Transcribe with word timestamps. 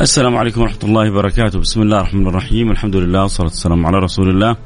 السلام 0.00 0.36
عليكم 0.36 0.60
ورحمة 0.60 0.78
الله 0.84 1.10
وبركاته. 1.10 1.58
بسم 1.58 1.82
الله 1.82 2.00
الرحمن 2.00 2.26
الرحيم. 2.26 2.70
الحمد 2.70 2.96
لله 2.96 3.22
والصلاة 3.22 3.48
والسلام 3.48 3.86
على 3.86 3.98
رسول 3.98 4.30
الله 4.30 4.56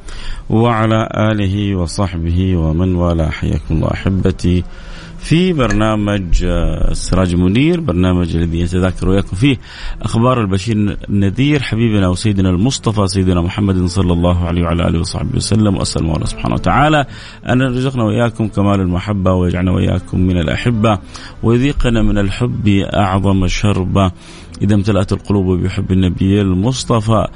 وعلى 0.50 1.08
آله 1.14 1.76
وصحبه 1.76 2.56
ومن 2.56 2.94
والاه. 2.94 3.30
حياكم 3.30 3.74
الله 3.74 3.90
أحبتي. 3.94 4.64
في 5.18 5.52
برنامج 5.52 6.44
آه، 6.44 6.90
السراج 6.90 7.32
المنير 7.32 7.80
برنامج 7.80 8.36
الذي 8.36 8.60
يتذاكر 8.60 9.08
وياكم 9.08 9.36
فيه 9.36 9.56
أخبار 10.02 10.40
البشير 10.40 10.96
النذير 11.08 11.62
حبيبنا 11.62 12.08
وسيدنا 12.08 12.50
المصطفى 12.50 13.06
سيدنا 13.06 13.40
محمد 13.40 13.84
صلى 13.84 14.12
الله 14.12 14.44
عليه 14.44 14.62
وعلى 14.62 14.88
آله 14.88 15.00
وصحبه 15.00 15.36
وسلم. 15.36 15.76
واسال 15.76 16.02
الله 16.02 16.24
سبحانه 16.24 16.54
وتعالى. 16.54 17.06
ان 17.48 17.60
يرزقنا 17.60 18.04
وإياكم 18.04 18.48
كمال 18.48 18.80
المحبة 18.80 19.32
ويجعلنا 19.32 19.72
وإياكم 19.72 20.20
من 20.20 20.38
الأحبة 20.38 20.98
ويذيقنا 21.42 22.02
من 22.02 22.18
الحب 22.18 22.68
أعظم 22.94 23.46
شربة. 23.46 24.12
إذا 24.62 24.74
امتلأت 24.74 25.12
القلوب 25.12 25.62
بحب 25.62 25.92
النبي 25.92 26.40
المصطفى. 26.40 27.26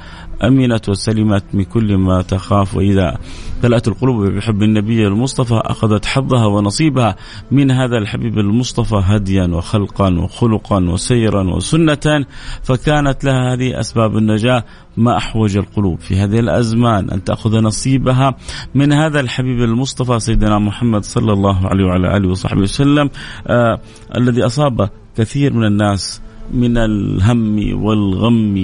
أمنت 0.43 0.89
وسلمت 0.89 1.43
من 1.53 1.63
كل 1.63 1.97
ما 1.97 2.21
تخاف 2.21 2.75
وإذا 2.75 3.17
امتلأت 3.55 3.87
القلوب 3.87 4.25
بحب 4.25 4.63
النبي 4.63 5.07
المصطفى 5.07 5.61
أخذت 5.65 6.05
حظها 6.05 6.45
ونصيبها. 6.45 7.15
من 7.51 7.71
هذا 7.71 7.97
الحبيب 7.97 8.39
المصطفى 8.39 9.01
هديا 9.03 9.47
وخلقا 9.47 10.19
وخلقا 10.19 10.89
وسيرا 10.89 11.55
وسنة 11.55 12.25
فكانت 12.63 13.23
لها 13.23 13.53
هذه 13.53 13.79
أسباب 13.79 14.17
النجاة 14.17 14.63
ما 14.97 15.17
أحوج 15.17 15.57
القلوب 15.57 15.99
في 15.99 16.15
هذه 16.15 16.39
الأزمان. 16.39 17.09
أن 17.09 17.23
تأخذ 17.23 17.59
نصيبها 17.59 18.35
من 18.75 18.93
هذا 18.93 19.19
الحبيب 19.19 19.61
المصطفى 19.61 20.19
سيدنا 20.19 20.59
محمد 20.59 21.03
صلى 21.03 21.33
الله 21.33 21.67
عليه 21.67 21.85
وعلى 21.85 22.17
آله 22.17 22.29
وصحبه 22.29 22.61
وسلم 22.61 23.09
آه 23.47 23.79
الذي 24.17 24.45
أصاب 24.45 24.89
كثير 25.17 25.53
من 25.53 25.65
الناس 25.65 26.21
من 26.51 26.77
الهم 26.77 27.83
والغم 27.83 28.55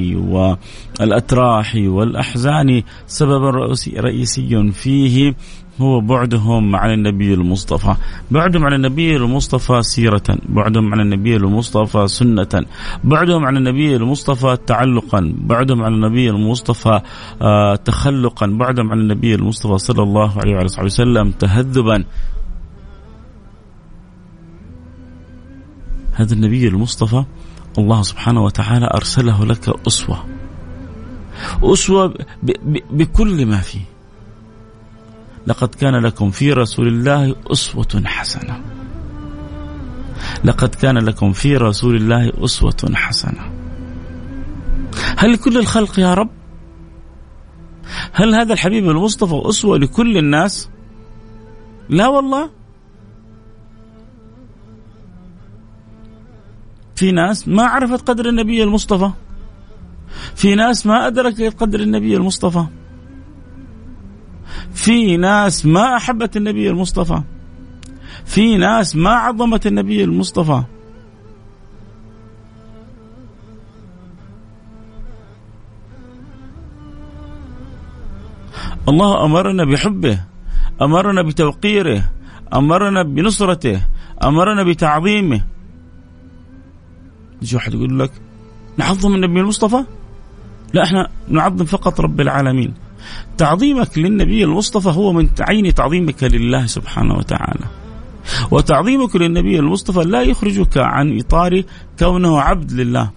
والأتراح 1.00 1.76
والأحزان 1.76 2.84
سببا 3.08 3.50
رئيسي 3.98 4.72
فيه 4.72 5.36
هو 5.82 6.00
بعدهم 6.00 6.76
عن 6.76 6.94
النبي 6.94 7.34
المصطفى. 7.34 7.96
بعدهم 8.32 8.66
عن 8.66 8.74
النبي 8.74 9.16
المصطفى 9.16 9.82
سيرة. 9.82 10.24
بعدهم 10.50 10.94
عن 10.94 11.00
النبي 11.00 11.36
المصطفى 11.36 12.08
سنة. 12.08 12.66
بعدهم 13.04 13.46
عن 13.46 13.58
النبي 13.58 13.96
المصطفى 13.96 14.58
تعلقا. 14.68 15.34
بعدهم 15.38 15.84
عن 15.84 15.94
النبي 15.94 16.30
المصطفى 16.30 17.02
آه 17.42 17.76
تخلقا. 17.76 18.46
بعدهم 18.48 18.92
عن 18.92 19.00
النبي 19.00 19.36
المصطفى 19.36 19.78
صلى 19.78 20.04
الله 20.04 20.40
عليه 20.40 20.54
وعلى 20.54 20.68
وسلم 20.84 21.32
تهذبا. 21.32 22.04
هذا 26.14 26.34
النبي 26.34 26.68
المصطفى 26.68 27.24
الله 27.78 28.02
سبحانه 28.02 28.44
وتعالى 28.44 28.90
أرسله 28.94 29.46
لك 29.46 29.70
أسوة. 29.88 30.26
أسوة 31.64 32.14
بكل 32.92 33.46
ما 33.46 33.58
فيه. 33.58 33.82
لقد 35.48 35.76
كان 35.76 35.96
لكم 35.96 36.32
في 36.32 36.54
رسول 36.54 36.88
الله 36.88 37.36
أسوة 37.52 38.02
حسنة. 38.06 38.62
لقد 40.44 40.76
كان 40.76 40.98
لكم 40.98 41.34
في 41.34 41.58
رسول 41.58 41.96
الله 41.96 42.32
أسوة 42.46 42.92
حسنة. 42.94 43.52
هل 45.18 45.34
لكل 45.34 45.58
الخلق 45.58 46.00
يا 46.00 46.14
رب؟ 46.14 46.30
هل 48.14 48.36
هذا 48.36 48.54
الحبيب 48.54 48.90
المصطفى 48.90 49.42
أسوة 49.50 49.78
لكل 49.78 50.18
الناس؟ 50.18 50.70
لا 51.90 52.08
والله. 52.08 52.50
في 56.96 57.12
ناس 57.12 57.48
ما 57.48 57.64
عرفت 57.64 58.08
قدر 58.10 58.30
النبي 58.30 58.64
المصطفى. 58.64 59.12
في 60.36 60.56
ناس 60.56 60.86
ما 60.86 61.08
أدركت 61.08 61.56
قدر 61.60 61.80
النبي 61.80 62.18
المصطفى. 62.18 62.66
في 64.74 65.18
ناس 65.18 65.66
ما 65.66 65.98
أحبت 65.98 66.38
النبي 66.38 66.70
المصطفى. 66.70 67.22
في 68.26 68.58
ناس 68.58 68.96
ما 68.96 69.10
عظمت 69.10 69.68
النبي 69.68 70.04
المصطفى. 70.04 70.64
الله 78.90 79.26
أمرنا 79.26 79.66
بحبه 79.66 80.20
أمرنا 80.82 81.22
بتوقيره 81.22 82.04
أمرنا 82.54 83.04
بنصرته 83.04 83.82
أمرنا 84.24 84.64
بتعظيمه. 84.64 85.53
يجي 87.44 87.56
واحد 87.56 87.74
يقول 87.74 88.00
لك 88.00 88.12
نعظم 88.78 89.16
النبي 89.16 89.40
المصطفى؟ 89.40 89.84
لا 90.74 90.84
إحنا 90.84 91.10
نعظم 91.28 91.66
فقط 91.66 92.02
رب 92.02 92.22
العالمين. 92.22 92.74
تعظيمك 93.38 93.98
للنبي 93.98 94.44
المصطفى 94.44 94.90
هو 94.90 95.14
من 95.14 95.30
عين 95.40 95.74
تعظيمك 95.74 96.24
لله 96.24 96.66
سبحانه 96.66 97.16
وتعالى. 97.16 97.66
وتعظيمك 98.52 99.16
للنبي 99.16 99.60
المصطفى 99.60 100.00
لا 100.00 100.22
يخرجك 100.22 100.78
عن 100.78 101.20
إطار 101.20 101.64
كونه 102.00 102.40
عبد 102.42 102.72
لله. 102.72 103.12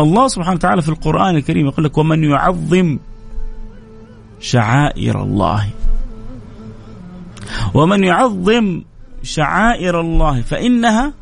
الله 0.00 0.28
سبحانه 0.28 0.56
وتعالى 0.56 0.82
في 0.82 0.88
القرآن 0.88 1.36
الكريم 1.36 1.66
يقول 1.66 1.84
لك 1.84 1.98
ومن 1.98 2.24
يعظم 2.24 2.98
شعائر 4.40 5.22
الله. 5.22 5.70
ومن 7.74 8.04
يعظم 8.04 8.82
شعائر 9.22 10.00
الله 10.00 10.40
فإنها 10.40 11.12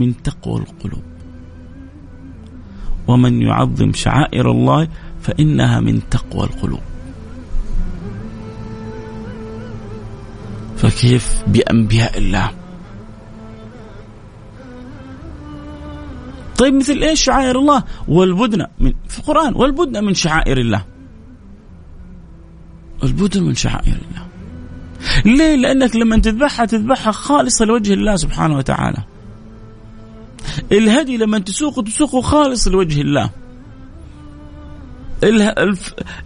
من 0.00 0.22
تقوى 0.22 0.60
القلوب. 0.60 1.02
ومن 3.08 3.42
يعظم 3.42 3.92
شعائر 3.92 4.50
الله 4.50 4.88
فإنها 5.22 5.80
من 5.80 6.08
تقوى 6.10 6.44
القلوب. 6.44 6.80
فكيف 10.76 11.42
بأنبياء 11.46 12.18
الله؟ 12.18 12.50
طيب 16.58 16.74
مثل 16.74 16.92
إيش 16.92 17.24
شعائر 17.24 17.58
الله؟ 17.58 17.84
والبدنة 18.08 18.66
من 18.80 18.92
في 19.08 19.18
القرآن 19.18 19.54
والبدنة 19.54 20.00
من 20.00 20.14
شعائر 20.14 20.58
الله. 20.58 20.84
البدن 23.02 23.42
من 23.42 23.54
شعائر 23.54 23.96
الله. 23.96 24.26
ليه؟ 25.24 25.56
لأنك 25.56 25.96
لما 25.96 26.18
تذبحها 26.18 26.66
تذبحها 26.66 27.12
خالصة 27.12 27.64
لوجه 27.64 27.94
الله 27.94 28.16
سبحانه 28.16 28.56
وتعالى. 28.56 29.15
الهدي 30.72 31.16
لما 31.16 31.38
تسوقه 31.38 31.82
تسوقه 31.82 32.20
خالص 32.20 32.68
لوجه 32.68 33.00
الله. 33.00 33.30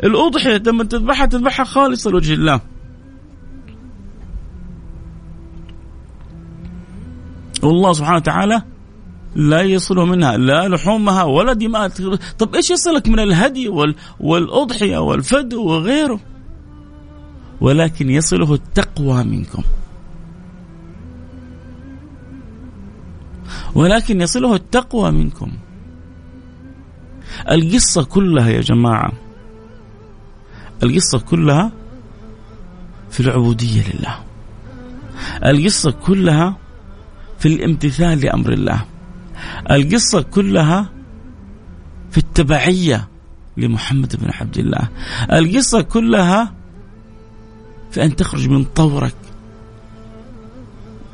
الأضحية 0.04 0.62
لما 0.66 0.84
تذبحها 0.84 1.26
تذبحها 1.26 1.64
خالصة 1.64 2.10
لوجه 2.10 2.34
الله. 2.34 2.60
والله 7.62 7.92
سبحانه 7.92 8.16
وتعالى 8.16 8.62
لا 9.34 9.60
يصله 9.62 10.04
منها 10.04 10.36
لا 10.36 10.68
لحومها 10.68 11.22
ولا 11.24 11.52
دماء 11.52 11.88
طب 12.38 12.54
إيش 12.54 12.70
يصلك 12.70 13.08
من 13.08 13.18
الهدي 13.18 13.68
والأضحية 14.20 14.98
والفدو 14.98 15.64
وغيره؟ 15.64 16.20
ولكن 17.60 18.10
يصله 18.10 18.54
التقوى 18.54 19.24
منكم. 19.24 19.62
ولكن 23.74 24.20
يصله 24.20 24.54
التقوى 24.54 25.10
منكم. 25.10 25.52
القصة 27.50 28.04
كلها 28.04 28.48
يا 28.48 28.60
جماعة 28.60 29.12
القصة 30.82 31.18
كلها 31.18 31.72
في 33.10 33.20
العبودية 33.20 33.82
لله. 33.82 34.18
القصة 35.44 35.90
كلها 35.90 36.56
في 37.38 37.48
الامتثال 37.48 38.20
لأمر 38.20 38.52
الله. 38.52 38.84
القصة 39.70 40.22
كلها 40.22 40.88
في 42.10 42.18
التبعية 42.18 43.08
لمحمد 43.56 44.16
بن 44.16 44.30
عبد 44.40 44.58
الله. 44.58 44.88
القصة 45.32 45.82
كلها 45.82 46.54
في 47.90 48.04
أن 48.04 48.16
تخرج 48.16 48.48
من 48.48 48.64
طورك 48.64 49.14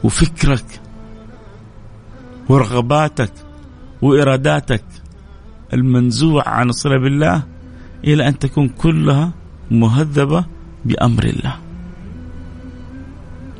وفكرك 0.04 0.80
ورغباتك 2.48 3.32
وإراداتك 4.02 4.84
المنزوع 5.72 6.48
عن 6.48 6.68
الصلة 6.68 6.98
بالله 6.98 7.42
إلى 8.04 8.28
أن 8.28 8.38
تكون 8.38 8.68
كلها 8.68 9.32
مهذبة 9.70 10.44
بأمر 10.84 11.24
الله. 11.24 11.58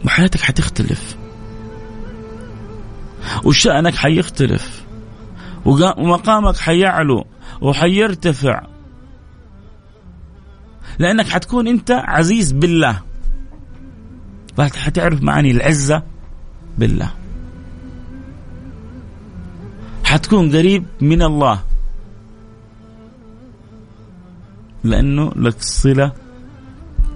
وحياتك 0.04 0.40
حتختلف. 0.40 1.16
وشأنك 3.44 3.94
حيختلف. 3.94 4.84
ومقامك 5.64 6.56
حيعلو 6.56 7.24
وحيرتفع. 7.60 8.66
لأنك 10.98 11.28
حتكون 11.28 11.68
أنت 11.68 11.90
عزيز 11.90 12.52
بالله. 12.52 13.02
حتعرف 14.58 15.22
معاني 15.22 15.50
العزة 15.50 16.02
بالله. 16.78 17.25
حتكون 20.06 20.56
قريب 20.56 20.84
من 21.00 21.22
الله. 21.22 21.62
لأنه 24.84 25.32
لك 25.36 25.62
صلة 25.62 26.12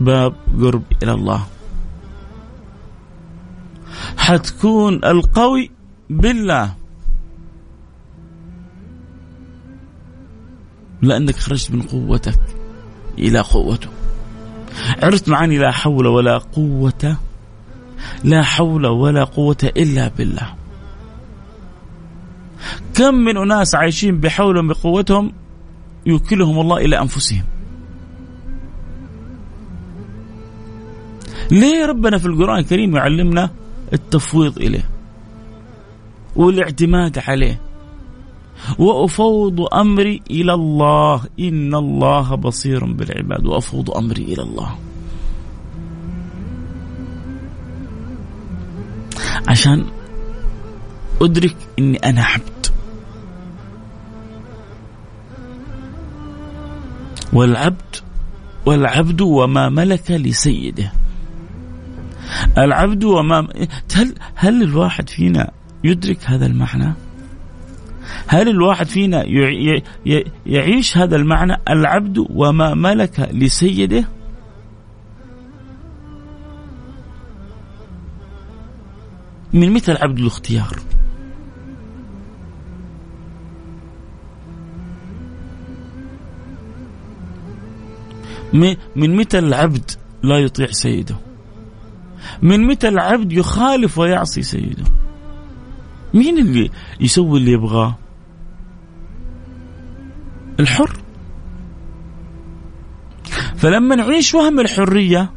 باب 0.00 0.34
قرب 0.60 0.82
إلى 1.02 1.12
الله. 1.12 1.46
حتكون 4.16 5.04
القوي 5.04 5.70
بالله. 6.10 6.75
لأنك 11.02 11.36
خرجت 11.36 11.70
من 11.70 11.82
قوتك 11.82 12.40
إلى 13.19 13.40
قوته. 13.40 13.88
عرفت 15.02 15.28
معاني 15.28 15.58
لا 15.58 15.70
حول 15.70 16.06
ولا 16.06 16.38
قوة 16.38 17.16
لا 18.25 18.43
حول 18.43 18.86
ولا 18.86 19.25
قوة 19.25 19.72
إلا 19.76 20.08
بالله. 20.08 20.59
كم 22.94 23.14
من 23.14 23.36
أناس 23.36 23.74
عايشين 23.74 24.20
بحولهم 24.20 24.68
بقوتهم 24.68 25.32
يوكلهم 26.06 26.60
الله 26.60 26.76
إلى 26.76 27.00
أنفسهم. 27.00 27.42
ليه 31.50 31.86
ربنا 31.86 32.19
في 32.19 32.26
القرآن 32.26 32.58
الكريم 32.58 32.96
يعلمنا 32.96 33.50
التفويض 33.93 34.58
إليه؟ 34.58 34.90
والاعتماد 36.36 37.19
عليه. 37.19 37.60
وأفوض 38.79 39.74
أمري 39.74 40.22
إلى 40.31 40.55
الله. 40.55 41.24
إن 41.40 41.74
الله 41.74 42.34
بصير 42.34 42.84
بالعباد. 42.84 43.46
وأفوض 43.46 43.90
أمري 43.90 44.22
إلى 44.22 44.43
الله. 44.43 44.79
عشان 49.48 49.84
أدرك 51.22 51.56
أني 51.79 51.96
أنا 51.96 52.24
عبد. 52.24 52.67
والعبد 57.32 57.96
والعبد 58.67 59.20
وما 59.20 59.69
ملك 59.69 60.10
لسيده. 60.10 60.93
العبد 62.58 63.05
وما 63.05 63.48
هل 63.94 64.15
هل 64.34 64.62
الواحد 64.62 65.08
فينا 65.08 65.50
يدرك 65.84 66.19
هذا 66.24 66.46
المعنى؟ 66.46 66.93
هل 68.27 68.48
الواحد 68.48 68.86
فينا 68.86 69.24
يعيش 70.46 70.96
هذا 70.96 71.17
المعنى؟ 71.17 71.56
العبد 71.70 72.27
وما 72.31 72.74
ملك 72.74 73.29
لسيده؟ 73.32 74.05
من 79.53 79.72
متى 79.72 79.93
العبد 79.93 80.19
الاختيار. 80.19 80.77
من 88.96 89.16
متى 89.16 89.38
العبد 89.38 89.90
لا 90.22 90.38
يطيع 90.38 90.66
سيده؟ 90.70 91.16
من 92.42 92.66
متى 92.66 92.88
العبد 92.88 93.32
يخالف 93.32 93.98
ويعصي 93.98 94.42
سيده؟ 94.42 94.84
مين 96.14 96.38
اللي 96.38 96.70
يسوي 97.00 97.38
اللي 97.38 97.52
يبغاه؟ 97.52 97.98
الحر. 100.60 100.96
فلما 103.56 103.94
نعيش 103.96 104.34
وهم 104.34 104.60
الحرية 104.60 105.30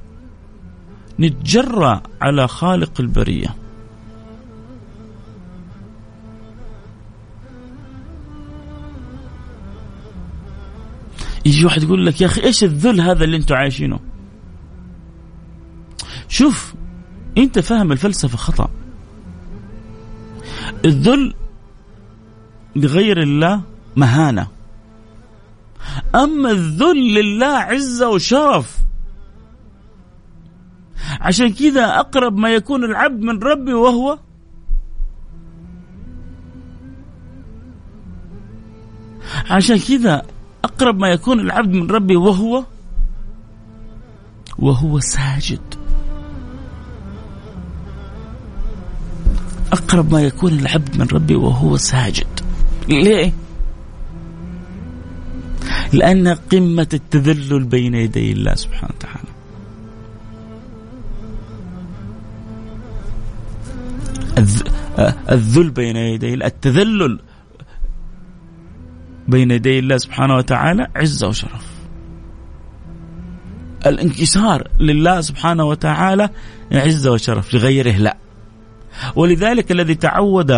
نتجرى 1.20 2.01
على 2.22 2.48
خالق 2.48 3.01
البرية. 3.01 3.55
يجي 11.46 11.66
واحد 11.66 11.84
يقول 11.84 12.06
لك 12.06 12.22
يا 12.22 12.26
أخي 12.26 12.44
إيش 12.44 12.64
الذل 12.64 13.02
هذا 13.02 13.24
اللي 13.24 13.38
أنتم 13.38 13.56
عايشينه? 13.56 14.00
شوف 16.28 16.74
أنت 17.38 17.60
فاهم 17.60 17.92
الفلسفة 17.92 18.38
خطأ. 18.38 18.70
الذل 20.86 21.34
لغير 22.76 23.22
الله 23.22 23.62
مهانة. 23.96 24.48
أما 26.16 26.52
الذل 26.52 27.14
لله 27.14 27.58
عزه 27.58 28.10
وشرف. 28.10 28.78
عشان 31.22 31.54
كذا 31.54 32.00
أقرب 32.00 32.38
ما 32.38 32.54
يكون 32.54 32.84
العبد 32.84 33.22
من 33.22 33.40
ربي 33.44 33.74
وهو 33.74 34.20
عشان 39.50 39.80
كذا 39.80 40.26
أقرب 40.63 41.00
ما 41.00 41.08
يكون 41.08 41.39
العبد 41.39 41.74
من 41.74 41.91
ربي 41.91 42.15
وهو 42.15 42.63
وهو 44.60 45.00
ساجد. 45.00 45.60
أقرب 49.72 50.12
ما 50.13 50.22
يكون 50.22 50.60
العبد 50.60 50.98
من 50.98 51.08
ربي 51.08 51.36
وهو 51.36 51.77
ساجد. 51.77 52.39
ليه؟ 52.89 53.34
لأن 55.93 56.27
قمة 56.27 56.88
التذلل 56.93 57.63
بين 57.63 57.96
يدي 57.96 58.32
الله 58.32 58.55
سبحانه 58.55 58.93
وتعالى. 58.96 59.34
الذل 65.32 65.70
بين 65.70 65.96
يدي 65.96 66.34
التذلل 66.34 67.20
بين 69.27 69.51
يدي 69.51 69.80
الله 69.80 69.98
سبحانه 69.98 70.36
وتعالى 70.36 70.88
عزة 70.96 71.27
وشرف. 71.27 71.74
الانكسار 73.86 74.68
لله 74.80 75.22
سبحانه 75.22 75.63
وتعالى 75.63 76.30
عزة 76.72 77.12
وشرف 77.12 77.53
لغيره 77.53 77.98
لا. 77.98 78.18
ولذلك 79.15 79.72
الذي 79.72 79.96
تعود 79.96 80.51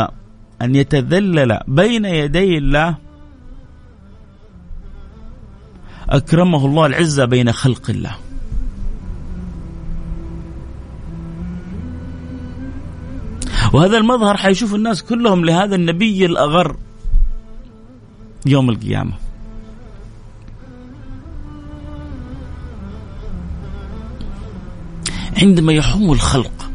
أن 0.61 0.75
يتذلل 0.75 1.59
بين 1.67 2.05
يدي 2.05 2.57
الله 2.57 2.95
أكرمه 6.09 6.65
الله 6.65 6.85
العزة 6.85 7.25
بين 7.25 7.51
خلق 7.51 7.89
الله. 7.89 8.15
وهذا 13.73 13.97
المظهر 13.97 14.37
حيشوف 14.37 14.75
الناس 14.75 15.03
كلهم 15.03 15.45
لهذا 15.45 15.75
النبي 15.75 16.25
الأغر. 16.25 16.77
يوم 18.45 18.69
القيامة. 18.69 19.13
عندما 25.37 25.73
يحوم 25.73 26.11
الخلق. 26.11 26.71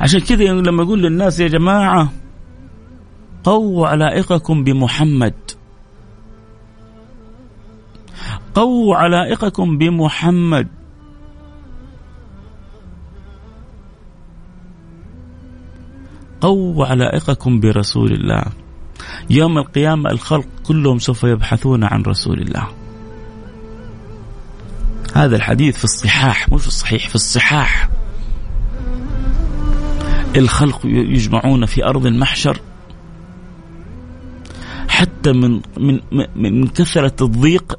عشان 0.00 0.20
كذا 0.20 0.44
لما 0.44 0.82
يقول 0.82 1.02
للناس 1.02 1.40
يا 1.40 1.48
جماعة 1.48 2.12
قووا 3.44 3.88
علائقكم 3.88 4.64
بمحمد. 4.64 5.34
قووا 8.54 8.96
علائقكم 8.96 9.78
بمحمد. 9.78 10.68
قووا 16.40 16.86
علائقكم 16.86 17.60
برسول 17.60 18.12
الله. 18.12 18.63
يوم 19.30 19.58
القيامة 19.58 20.10
الخلق 20.10 20.46
كلهم 20.62 20.98
سوف 20.98 21.24
يبحثون 21.24 21.84
عن 21.84 22.02
رسول 22.02 22.40
الله. 22.40 22.68
هذا 25.14 25.36
الحديث 25.36 25.78
في 25.78 25.84
الصحاح 25.84 26.48
مش 26.48 26.60
في 26.60 26.68
الصحيح 26.68 27.08
في 27.08 27.14
الصحاح. 27.14 27.88
الخلق 30.36 30.80
يجمعون 30.84 31.66
في 31.66 31.84
أرض 31.84 32.06
المحشر. 32.06 32.60
حتى 34.88 35.32
من 35.32 35.60
من 35.76 36.00
من 36.36 36.66
كثرة 36.66 37.24
الضيق 37.24 37.78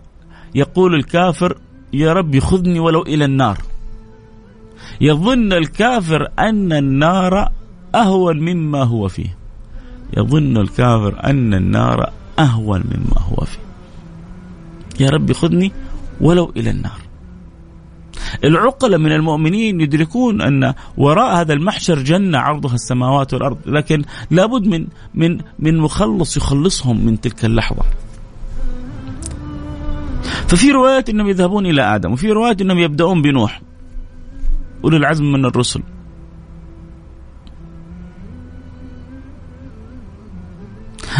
يقول 0.56 0.96
الكافر 0.96 1.58
يا 1.94 2.14
رب 2.14 2.40
خذني 2.40 2.80
ولو 2.80 3.02
إلى 3.02 3.26
النار. 3.26 3.58
يظن 5.02 5.54
الكافر 5.54 6.28
أن 6.40 6.74
النار 6.74 7.52
أهون 7.96 8.40
مما 8.40 8.84
هو 8.84 9.08
فيه. 9.08 9.45
يظن 10.18 10.58
الكافر 10.58 11.24
أن 11.24 11.54
النار 11.54 12.10
أهون 12.40 12.80
مما 12.80 13.22
هو 13.22 13.46
فيه. 13.46 13.66
يا 15.06 15.10
رب 15.10 15.32
خذني 15.32 15.72
ولو 16.22 16.52
إلى 16.58 16.70
النار. 16.70 17.00
العقل 18.44 18.98
من 18.98 19.12
المؤمنين 19.12 19.82
يدركون 19.82 20.42
أن 20.42 20.74
وراء 20.98 21.42
هذا 21.42 21.54
المحشر 21.54 22.00
جنة 22.00 22.38
عرضها 22.38 22.76
السماوات 22.76 23.34
والأرض 23.34 23.58
لكن 23.66 24.04
لابد 24.32 24.68
من 24.68 24.88
من 25.14 25.40
من 25.60 25.78
مخلص 25.78 26.38
يخلصهم 26.38 27.06
من 27.06 27.22
تلك 27.22 27.46
اللحظة. 27.46 27.84
ففي 30.48 30.72
روايات 30.72 31.10
أنهم 31.10 31.28
يذهبون 31.28 31.66
إلى 31.66 31.96
آدم 31.96 32.12
وفي 32.12 32.32
روايات 32.32 32.62
أنهم 32.62 32.78
يبدأون 32.78 33.22
بنوح. 33.22 33.62
أولي 34.84 34.98
العزم 34.98 35.32
من 35.32 35.46
الرسل. 35.46 35.82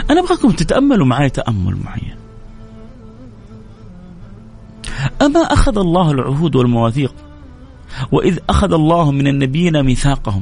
أنا 0.10 0.20
أبغاكم 0.20 0.52
تتأملوا 0.52 1.06
معي 1.06 1.30
تأمل 1.30 1.78
معين 1.86 2.16
أما 5.22 5.40
أخذ 5.40 5.78
الله 5.78 6.12
العهود 6.12 6.56
والمواثيق 6.56 7.14
وإذ 8.12 8.40
أخذ 8.50 8.74
الله 8.74 9.12
من 9.12 9.28
النبيين 9.28 9.84
ميثاقهم 9.84 10.42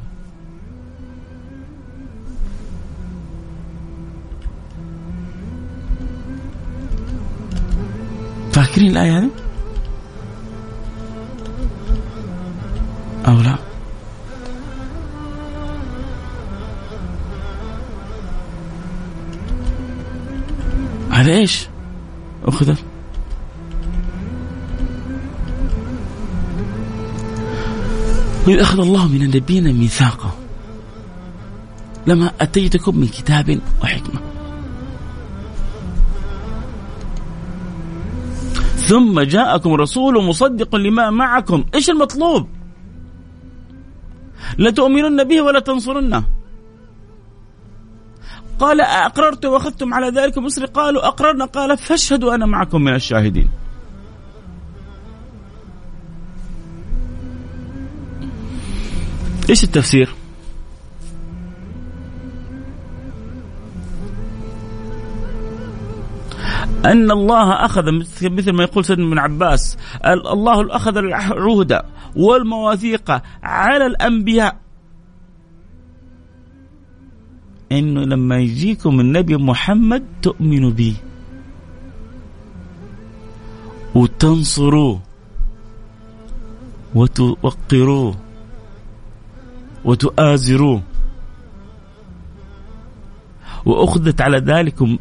فاكرين 8.52 8.92
الآية 8.92 9.18
هذه؟ 9.18 9.43
أخذت 22.54 22.78
وإذ 28.48 28.60
أخذ 28.60 28.80
الله 28.80 29.08
من 29.08 29.22
النبيين 29.22 29.74
ميثاقه. 29.74 30.32
لما 32.08 32.32
أتيتكم 32.42 32.98
من 32.98 33.08
كتاب 33.08 33.60
وحكمة. 33.84 34.20
ثم 38.76 39.22
جاءكم 39.22 39.74
رسول 39.74 40.24
مصدق 40.24 40.76
لما 40.76 41.10
معكم. 41.10 41.64
إيش 41.76 41.90
المطلوب؟ 41.90 42.48
لتؤمنن 44.60 45.24
به 45.24 45.42
ولا 45.42 45.60
تنصرنه. 45.60 46.33
قال 48.64 48.82
أقررت 48.82 49.46
وأخذتم 49.46 49.94
على 49.94 50.10
ذلك 50.10 50.38
مصر 50.38 50.66
قالوا 50.66 51.08
أقررنا 51.08 51.46
قال 51.46 51.78
فاشهدوا 51.78 52.36
أنا 52.36 52.46
معكم 52.46 52.82
من 52.82 52.96
الشاهدين 52.96 53.50
إيش 59.50 59.64
التفسير؟ 59.64 60.10
أن 66.86 67.12
الله 67.12 67.66
أخذ 67.66 67.92
مثل 68.22 68.52
ما 68.52 68.64
يقول 68.64 68.86
سيدنا 68.86 69.08
ابن 69.08 69.20
عباس 69.20 69.78
الله 70.06 70.76
أخذ 70.76 70.98
العهد 70.98 71.82
والمواثيق 72.16 73.22
على 73.44 73.86
الأنبياء 73.86 74.63
إنه 77.80 78.02
لما 78.02 78.38
يجيكم 78.40 79.00
النبي 79.00 79.38
محمد 79.38 80.04
تؤمنوا 80.22 80.72
به. 80.72 80.96
وتنصروه. 83.96 85.00
وتوقروه. 86.96 88.16
وتؤازروه. 89.86 90.82
وأخذت 93.66 94.22
على 94.22 94.38
ذلكم 94.38 94.98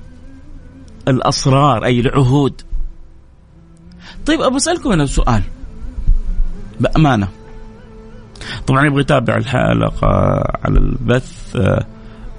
الأسرار 1.08 1.84
أي 1.84 2.00
العهود. 2.00 2.62
طيب 4.26 4.40
ابى 4.40 4.56
أسألكم 4.56 4.92
أنا 4.92 5.06
سؤال. 5.06 5.42
بأمانة. 6.80 7.28
طبعا 8.66 8.86
يبغى 8.86 9.00
يتابع 9.00 9.36
الحلقة 9.36 10.08
على 10.64 10.78
البث 10.78 11.56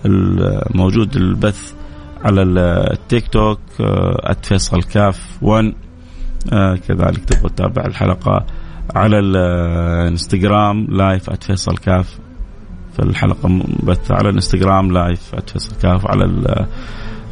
الموجود 0.06 1.16
البث 1.16 1.74
على 2.24 2.42
التيك 2.42 3.28
توك 3.28 3.60
@فيصل 4.44 4.84
كاف 4.84 5.38
1 5.42 5.74
كذلك 6.88 7.26
تبغى 7.26 7.50
تتابع 7.50 7.86
الحلقة 7.86 8.46
على 8.96 9.20
الانستغرام 9.20 10.88
لايف 10.90 11.30
@فيصل 11.30 11.78
كاف. 11.78 12.20
فالحلقة 12.98 13.50
مبث 13.50 14.12
على 14.12 14.30
الانستغرام 14.30 14.92
live 14.92 15.36
@فيصل 15.48 15.76
كاف 15.82 16.08
على 16.08 16.26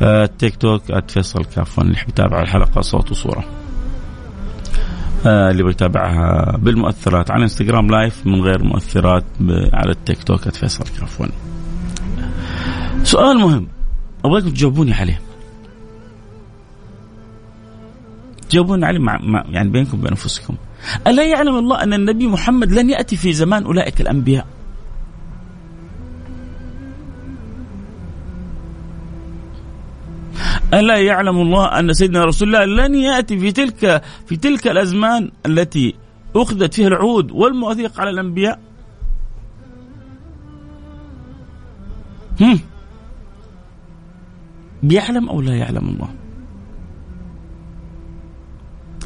التيك 0.02 0.56
توك 0.56 0.82
@فيصل 1.08 1.46
كاف 1.46 1.80
1 1.80 1.86
اللي 1.86 1.98
يحب 1.98 2.10
يتابع 2.10 2.42
الحلقة 2.42 2.82
صوت 2.82 3.12
وصورة. 3.12 3.44
اللي 5.26 5.64
بيتابعها 5.64 6.58
بالمؤثرات 6.58 7.32
على 7.32 7.44
انستغرام 7.44 7.88
live 7.88 8.28
من 8.28 8.42
غير 8.42 8.64
مؤثرات 8.64 9.24
على 9.74 9.92
التيك 9.92 10.24
توك 10.24 10.50
@فيصل 10.50 10.84
كاف 11.00 11.22
1 11.22 11.32
سؤال 13.04 13.38
مهم. 13.38 13.68
أبغاكم 14.26 14.50
تجاوبوني 14.50 14.94
عليه. 14.94 15.22
تجاوبوني 18.50 18.86
عليه 18.86 19.00
مع, 19.00 19.18
مع 19.24 19.46
يعني 19.50 19.70
بينكم 19.70 19.98
وبين 19.98 20.08
أنفسكم. 20.08 20.56
ألا 21.08 21.24
يعلم 21.24 21.56
الله 21.56 21.84
أن 21.84 21.94
النبي 21.94 22.28
محمد 22.28 22.72
لن 22.72 22.90
يأتي 22.90 23.16
في 23.16 23.34
زمان 23.34 23.64
أولئك 23.64 24.02
الأنبياء؟ 24.02 24.48
ألا 30.74 30.98
يعلم 30.98 31.42
الله 31.42 31.80
أن 31.80 31.94
سيدنا 31.94 32.26
رسول 32.26 32.56
الله 32.56 32.88
لن 32.88 32.96
يأتي 32.96 33.40
في 33.40 33.52
تلك 33.52 34.02
في 34.26 34.36
تلك 34.38 34.68
الأزمان 34.68 35.32
التي 35.46 35.96
أخذت 36.36 36.74
فيها 36.74 36.88
العهود 36.88 37.32
والمواثيق 37.32 38.00
على 38.00 38.10
الأنبياء؟ 38.10 38.60
هم. 42.42 42.60
بيعلم 44.84 45.30
أو 45.30 45.42
لا 45.42 45.56
يعلم 45.56 45.90
الله؟ 45.90 46.10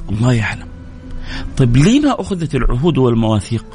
الله 0.10 0.34
يعلم. 0.34 0.68
طيب 1.58 1.78
لما 1.78 2.22
أخذت 2.22 2.56
العهود 2.56 2.98
والمواثيق؟ 2.98 3.66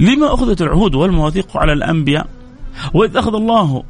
لما 0.00 0.34
أخذت 0.34 0.62
العهود 0.62 0.94
والمواثيق 0.94 1.56
على 1.56 1.72
الأنبياء؟ 1.72 2.28
وإذ 2.94 3.16
أخذ 3.16 3.34
الله 3.34 3.82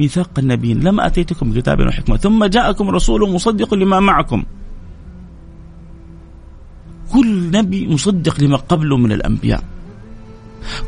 ميثاق 0.00 0.38
النبيين 0.38 0.80
لما 0.80 1.06
أتيتكم 1.06 1.52
بكتاب 1.52 1.80
وحكمة 1.80 2.16
ثم 2.16 2.44
جاءكم 2.44 2.90
رسول 2.90 3.30
مصدق 3.30 3.74
لما 3.74 4.00
معكم. 4.00 4.44
كل 7.12 7.50
نبي 7.50 7.88
مصدق 7.88 8.40
لما 8.40 8.56
قبله 8.56 8.96
من 8.96 9.12
الأنبياء. 9.12 9.64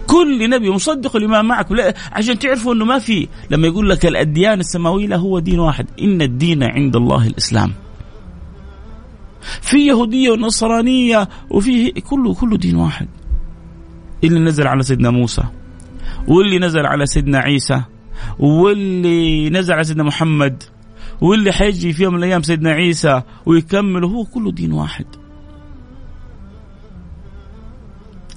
كل 0.07 0.50
نبي 0.50 0.71
مصدق 0.71 1.17
لما 1.17 1.43
معكم 1.43 1.75
لا 1.75 1.95
عشان 2.12 2.38
تعرفوا 2.38 2.75
إنه 2.75 2.85
ما 2.85 2.99
في 2.99 3.29
لما 3.50 3.67
يقول 3.67 3.91
لك 3.91 4.07
الأديان 4.07 4.61
السماوية 4.61 5.07
لا 5.07 5.17
هو 5.17 5.38
دين 5.38 5.59
واحد. 5.59 5.87
إن 6.00 6.23
الدين 6.23 6.62
عند 6.62 6.97
الله 6.97 7.26
الإسلام. 7.26 7.73
في 9.61 9.87
يهودية 9.87 10.31
ونصرانية 10.31 11.29
وفي 11.50 11.91
كله 11.91 12.35
كله 12.35 12.57
دين 12.57 12.76
واحد. 12.76 13.09
اللي 14.25 14.41
نزل 14.41 14.67
على 14.67 14.83
سيدنا 14.83 15.11
موسى 15.11 15.43
واللي 16.29 16.59
نزل 16.59 16.87
على 16.87 17.07
سيدنا 17.07 17.38
عيسى 17.38 17.83
واللي 18.38 19.50
نزل 19.50 19.73
على 19.73 19.85
سيدنا 19.85 20.02
محمد 20.02 20.62
واللي 21.21 21.52
حيجي 21.52 21.93
في 21.93 22.02
يوم 22.02 22.14
من 22.14 22.19
الأيام 22.19 22.43
سيدنا 22.43 22.71
عيسى 22.71 23.23
ويكمل 23.47 24.05
هو 24.05 24.25
كله 24.25 24.52
دين 24.52 24.73
واحد. 24.73 25.07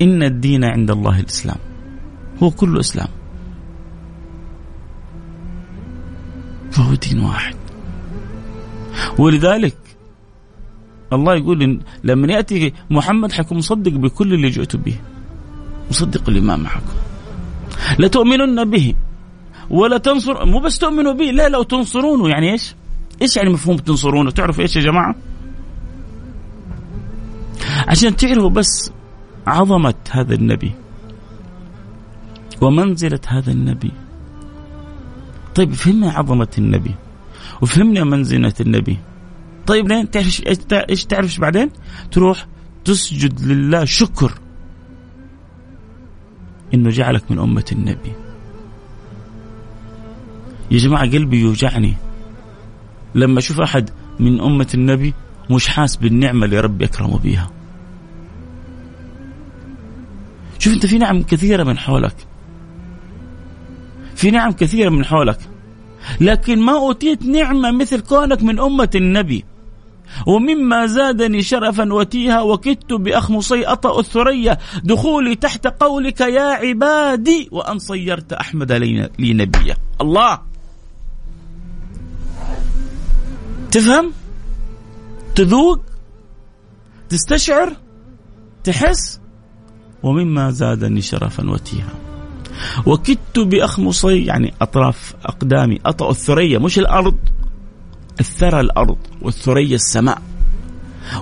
إن 0.02 0.24
الدين 0.24 0.64
عند 0.64 0.92
الله 0.92 1.20
الإسلام. 1.20 1.58
هو 2.44 2.52
كله 2.52 2.80
إسلام. 2.80 3.08
فهو 6.72 6.94
دين 6.94 7.20
واحد. 7.20 7.56
ولذلك 9.20 9.78
الله 11.14 11.36
يقول 11.36 11.64
إن 11.64 11.80
لما 12.04 12.34
يأتي 12.34 12.74
محمد 12.90 13.32
حيكون 13.32 13.58
مصدق 13.58 13.92
بكل 13.92 14.34
اللي 14.34 14.50
جئت 14.50 14.76
به. 14.76 14.96
مصدق 15.90 16.30
لما 16.30 16.56
معكم 16.56 16.94
لتؤمنن 18.00 18.70
به. 18.70 18.96
ولا 19.70 19.98
تنصر 19.98 20.46
مو 20.46 20.60
بس 20.60 20.78
تؤمنوا 20.78 21.14
به 21.14 21.26
لا 21.26 21.50
لو 21.50 21.64
تنصرونه. 21.64 22.30
يعني 22.30 22.52
إيش؟ 22.52 22.76
إيش 23.22 23.38
يعني 23.38 23.50
مفهوم 23.50 23.78
تنصرونه؟ 23.78 24.32
تعرفوا 24.32 24.64
إيش 24.64 24.76
يا 24.76 24.82
جماعة؟ 24.82 25.16
عشان 27.88 28.16
تعرفوا 28.16 28.50
بس 28.50 28.92
عظمة 29.48 29.94
هذا 30.12 30.36
النبي 30.36 30.72
ومنزلة 32.62 33.20
هذا 33.28 33.52
النبي. 33.52 33.92
طيب 35.56 35.74
فهمنا 35.74 36.12
عظمة 36.12 36.48
النبي 36.58 36.96
وفهمنا 37.62 38.04
منزلة 38.04 38.54
النبي. 38.62 38.98
طيب 39.68 39.88
لين 39.88 40.12
تعرف 40.12 40.42
إيش 40.90 41.06
تعرف 41.06 41.40
بعدين؟ 41.40 41.70
تروح 42.12 42.48
تسجد 42.86 43.42
لله 43.42 43.86
شكر 43.86 44.34
إنه 46.74 46.90
جعلك 46.90 47.32
من 47.32 47.40
أمة 47.40 47.66
النبي. 47.72 48.12
يا 50.72 50.78
جماعة 50.78 51.12
قلبي 51.12 51.40
يوجعني 51.40 51.94
لما 53.16 53.40
أشوف 53.40 53.62
أحد 53.62 53.90
من 54.20 54.42
أمة 54.42 54.68
النبي 54.74 55.14
مش 55.52 55.68
حاس 55.68 55.96
بالنعمة 55.96 56.46
اللي 56.46 56.60
ربي 56.60 56.86
أكرمه 56.86 57.20
بيها. 57.20 57.52
شوف 60.66 60.74
أنت 60.74 60.86
في 60.86 60.98
نعم 60.98 61.24
كثيرة 61.24 61.64
من 61.64 61.78
حولك. 61.78 62.16
في 64.16 64.32
نعم 64.32 64.52
كثيرة 64.52 64.90
من 64.90 65.06
حولك. 65.06 65.40
لكن 66.22 66.60
ما 66.60 66.78
أوتيت 66.78 67.24
نعمة 67.24 67.72
مثل 67.72 68.00
كونك 68.00 68.44
من 68.44 68.60
أمة 68.60 68.90
النبي. 68.96 69.46
ومما 70.28 70.86
زادني 70.86 71.42
شرفا 71.42 71.94
وتيها 71.94 72.42
وكدت 72.42 72.94
بأخمصي 72.94 73.66
أطأ 73.66 74.00
الثريا 74.00 74.58
دخولي 74.84 75.36
تحت 75.36 75.68
قولك 75.68 76.22
يا 76.22 76.42
عبادي 76.42 77.50
وأن 77.52 77.80
صيرت 77.80 78.34
أحمد 78.34 78.72
لي 78.72 79.10
نبيا. 79.34 79.76
الله! 80.02 80.42
تفهم؟ 83.72 84.12
تذوق؟ 85.36 85.82
تستشعر؟ 87.10 87.76
تحس؟ 88.64 89.25
ومما 90.06 90.52
زادني 90.52 91.02
شرفا 91.02 91.50
وتيها. 91.50 91.94
وكدت 92.86 93.40
بأخمصي 93.40 94.26
يعني 94.26 94.54
أطراف 94.62 95.14
أقدامي 95.26 95.80
أطأ 95.86 96.10
الثريا 96.10 96.60
مش 96.60 96.80
الأرض 96.80 97.18
الثرى 98.20 98.60
الأرض 98.60 98.98
والثريا 99.22 99.76
السماء. 99.76 100.22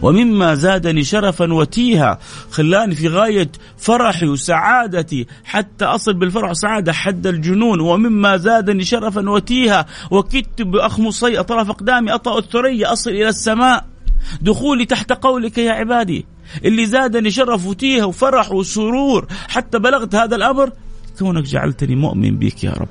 ومما 0.02 0.56
زادني 0.56 1.04
شرفا 1.04 1.54
وتيها 1.54 2.20
خلاني 2.52 2.96
في 2.96 3.08
غاية 3.08 3.52
فرحي 3.78 4.28
وسعادتي 4.28 5.28
حتى 5.44 5.86
أصل 5.86 6.14
بالفرح 6.14 6.50
والسعادة 6.50 6.94
حد 6.94 7.28
الجنون. 7.28 7.80
ومما 7.80 8.38
زادني 8.38 8.84
شرفا 8.84 9.30
وتيها 9.30 9.86
وكدت 10.12 10.62
بأخمصي 10.62 11.40
أطراف 11.40 11.70
أقدامي 11.70 12.14
أطأ 12.14 12.38
الثريا 12.38 12.94
أصل 12.94 13.10
إلى 13.10 13.30
السماء. 13.30 13.93
دخولي 14.42 14.86
تحت 14.86 15.12
قولك 15.12 15.58
يا 15.58 15.72
عبادي. 15.72 16.26
اللي 16.66 16.86
زادني 16.86 17.32
شرف 17.32 17.66
وتيها 17.66 18.06
وفرح 18.06 18.52
وسرور 18.52 19.28
حتى 19.48 19.80
بلغت 19.80 20.16
هذا 20.16 20.36
الأمر 20.36 20.72
كونك 21.20 21.44
جعلتني 21.44 21.96
مؤمن 21.96 22.38
بك 22.38 22.64
يا 22.64 22.72
رب. 22.72 22.88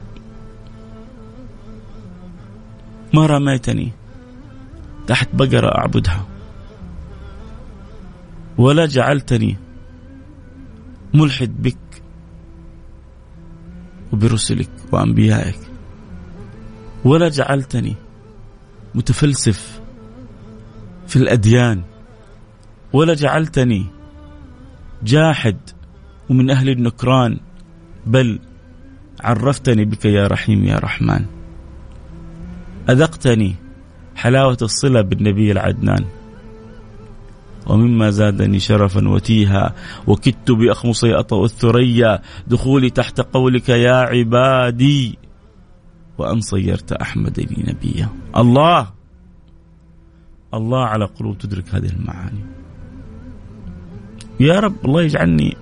ما 3.15 3.27
رميتني 3.27 3.93
تحت 5.07 5.29
بقرة 5.33 5.79
أعبدها. 5.79 6.27
ولا 8.59 8.87
جعلتني 8.87 9.57
ملحد 11.15 11.63
بك 11.63 12.03
وبرسلك 14.13 14.71
وأنبيائك. 14.93 15.59
ولا 17.05 17.29
جعلتني 17.29 17.97
متفلسف 18.95 19.82
في 21.13 21.19
الأديان. 21.19 21.83
ولا 22.93 23.15
جعلتني 23.15 23.87
جاحد 25.05 25.57
ومن 26.31 26.51
أهل 26.51 26.69
النكران 26.69 27.41
بل 28.07 28.39
عرفتني 29.21 29.85
بك 29.85 30.05
يا 30.05 30.27
رحيم 30.27 30.65
يا 30.65 30.79
رحمن. 30.79 31.25
أذقتني 32.91 33.55
حلاوة 34.17 34.57
الصلة 34.63 35.01
بالنبي 35.01 35.53
العدنان. 35.53 36.05
ومما 37.67 38.11
زادني 38.11 38.61
شرفا 38.61 39.09
وتيها 39.09 39.75
وكدت 40.07 40.51
بأخمصي 40.51 41.15
أطأ 41.15 41.45
الثريا 41.45 42.23
دخولي 42.47 42.91
تحت 42.91 43.21
قولك 43.21 43.69
يا 43.69 43.95
عبادي. 43.95 45.19
وأن 46.19 46.41
صيرت 46.41 46.93
أحمد 46.93 47.41
لي 47.41 47.73
نبيا. 47.73 48.09
الله! 48.37 49.02
الله 50.55 50.85
على 50.85 51.05
قلوب 51.05 51.39
تدرك 51.39 51.65
هذه 51.75 51.87
المعاني 51.89 52.45
يا 54.41 54.61
رب 54.61 54.75
الله 54.85 55.03
يجعلني 55.03 55.57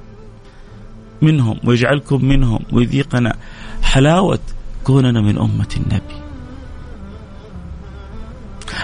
منهم 1.23 1.61
ويجعلكم 1.65 2.25
منهم 2.25 2.61
ويذيقنا 2.73 3.37
حلاوة 3.83 4.39
كوننا 4.85 5.21
من 5.21 5.39
أمة 5.39 5.69
النبي 5.77 6.21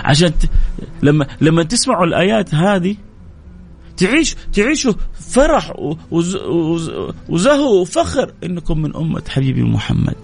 عشان 0.04 0.38
ت... 0.38 0.50
لما 1.02 1.26
لما 1.40 1.62
تسمعوا 1.62 2.04
الآيات 2.04 2.54
هذه 2.54 2.96
تعيش 3.96 4.36
تعيشوا 4.52 4.92
فرح 5.14 5.72
وز... 6.10 6.36
وز... 6.36 6.92
وزهو 7.28 7.80
وفخر 7.80 8.32
إنكم 8.44 8.82
من 8.82 8.96
أمة 8.96 9.22
حبيبي 9.28 9.62
محمد. 9.62 10.16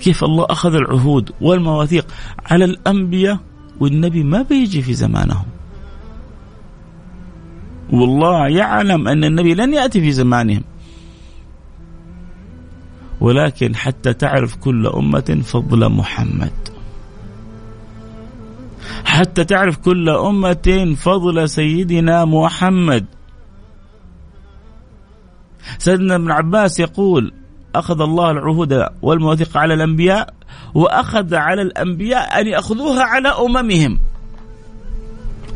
كيف 0.00 0.24
الله 0.24 0.46
أخذ 0.50 0.74
العهود 0.74 1.30
والمواثيق 1.40 2.06
على 2.46 2.64
الأنبياء 2.64 3.38
والنبي 3.80 4.22
ما 4.22 4.42
بيجي 4.42 4.82
في 4.82 4.94
زمانهم. 4.94 5.46
والله 7.92 8.48
يعلم 8.48 9.08
أن 9.08 9.24
النبي 9.24 9.54
لن 9.54 9.74
يأتي 9.74 10.00
في 10.00 10.12
زمانهم. 10.12 10.64
ولكن 13.20 13.76
حتى 13.76 14.12
تعرف 14.12 14.56
كل 14.56 14.86
أمة 14.86 15.40
فضل 15.44 15.88
محمد. 15.88 16.52
حتى 19.04 19.44
تعرف 19.44 19.76
كل 19.76 20.08
أمة 20.08 20.94
فضل 20.96 21.48
سيدنا 21.48 22.24
محمد 22.24 23.04
سيدنا 25.78 26.14
ابن 26.14 26.30
عباس 26.30 26.80
يقول 26.80 27.32
أخذ 27.74 28.00
الله 28.00 28.30
العهود 28.30 28.86
والمواثيق 29.02 29.56
على 29.56 29.74
الأنبياء 29.74 30.34
وأخذ 30.74 31.34
على 31.34 31.62
الأنبياء 31.62 32.40
أن 32.40 32.46
يأخذوها 32.46 33.02
على 33.02 33.28
أممهم. 33.28 33.98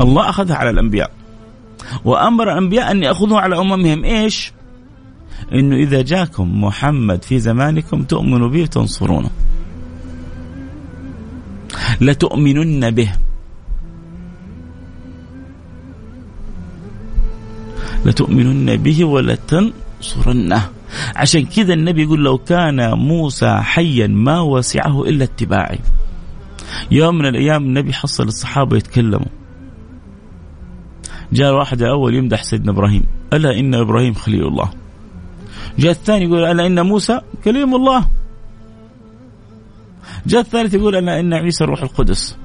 الله 0.01 0.29
أخذها 0.29 0.57
على 0.57 0.71
الأنبياء. 0.71 1.11
وأمر 2.05 2.53
الأنبياء 2.53 2.91
أن 2.91 3.03
يأخذوها 3.03 3.41
على 3.41 3.59
أممهم. 3.59 4.05
إيش؟ 4.05 4.53
إنه 5.53 5.77
إذا 5.77 6.03
جاكم 6.03 6.65
محمد 6.65 7.23
في 7.23 7.39
زمانكم 7.39 8.03
تؤمنوا 8.03 8.49
به 8.49 8.63
وتنصرونه. 8.63 9.31
لتؤمنن 12.01 12.91
به. 12.91 13.13
لتؤمنن 18.07 18.77
به 18.77 19.05
ولتنصرنه. 19.05 20.80
عشان 21.17 21.45
كذا 21.47 21.75
النبي 21.75 22.03
يقول 22.03 22.25
لو 22.25 22.39
كان 22.39 22.99
موسى 22.99 23.57
حيا 23.61 24.07
ما 24.07 24.41
وسعه 24.41 25.03
إلا 25.03 25.25
اتباعي. 25.25 25.79
يوم 26.91 27.19
من 27.19 27.27
الأيام 27.27 27.63
النبي 27.63 27.93
حصل 27.93 28.25
الصحابة 28.25 28.77
يتكلموا. 28.77 29.29
جاء 31.33 31.55
واحد 31.55 31.83
اول 31.83 32.15
يمدح 32.15 32.43
سيدنا 32.43 32.73
إبراهيم. 32.73 33.03
ألا 33.33 33.59
إن 33.59 33.75
إبراهيم 33.75 34.15
خليل 34.15 34.47
الله. 34.47 34.71
جاء 35.79 35.91
الثاني 35.91 36.25
يقول 36.25 36.45
ألا 36.45 36.67
إن 36.67 36.87
موسى 36.87 37.21
كليم 37.45 37.75
الله. 37.75 38.05
جاء 40.27 40.41
الثالث 40.41 40.75
يقول 40.75 40.97
ألا 40.97 41.21
إن 41.21 41.35
عيسى 41.35 41.65
روح 41.65 41.83
القدس. 41.83 42.37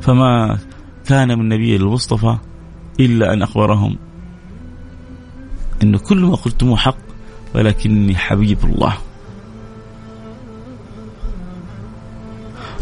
فما 0.00 0.58
كان 1.06 1.28
من 1.28 1.40
النبي 1.40 1.76
المصطفى 1.76 2.38
إلا 3.00 3.32
أن 3.32 3.42
أخبرهم 3.42 3.96
أن 5.82 5.96
كل 5.96 6.20
ما 6.20 6.34
قلتموه 6.34 6.76
حق 6.76 6.96
ولكني 7.54 8.16
حبيب 8.16 8.64
الله. 8.64 8.96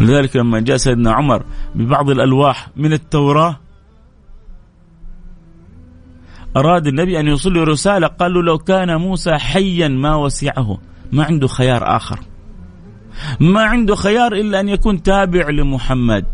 لذلك 0.00 0.36
لما 0.36 0.60
جاء 0.60 0.76
سيدنا 0.76 1.12
عمر 1.12 1.44
ببعض 1.74 2.10
الألواح 2.10 2.68
من 2.76 2.92
التوراة 2.92 3.56
أراد 6.56 6.86
النبي 6.86 7.20
أن 7.20 7.26
يوصل 7.26 7.54
له 7.54 7.64
رسالة 7.64 8.06
قال 8.06 8.34
له 8.34 8.42
لو 8.42 8.58
كان 8.58 8.96
موسى 8.96 9.34
حيا 9.38 9.88
ما 9.88 10.14
وسعه 10.14 10.78
ما 11.12 11.24
عنده 11.24 11.48
خيار 11.48 11.96
آخر. 11.96 12.18
ما 13.40 13.62
عنده 13.62 13.94
خيار 13.94 14.32
إلا 14.32 14.60
أن 14.60 14.68
يكون 14.68 15.02
تابع 15.02 15.50
لمحمد. 15.50 16.24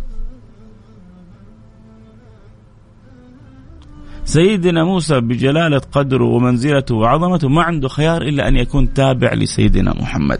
سيدنا 4.31 4.85
موسى 4.85 5.21
بجلالة 5.21 5.81
قدره 5.93 6.25
ومنزلته 6.25 6.95
وعظمته 6.95 7.49
ما 7.49 7.63
عنده 7.63 7.89
خيار 7.89 8.23
إلا 8.23 8.49
أن 8.49 8.57
يكون 8.57 8.95
تابع 8.95 9.35
لسيدنا 9.35 9.95
محمد. 9.95 10.39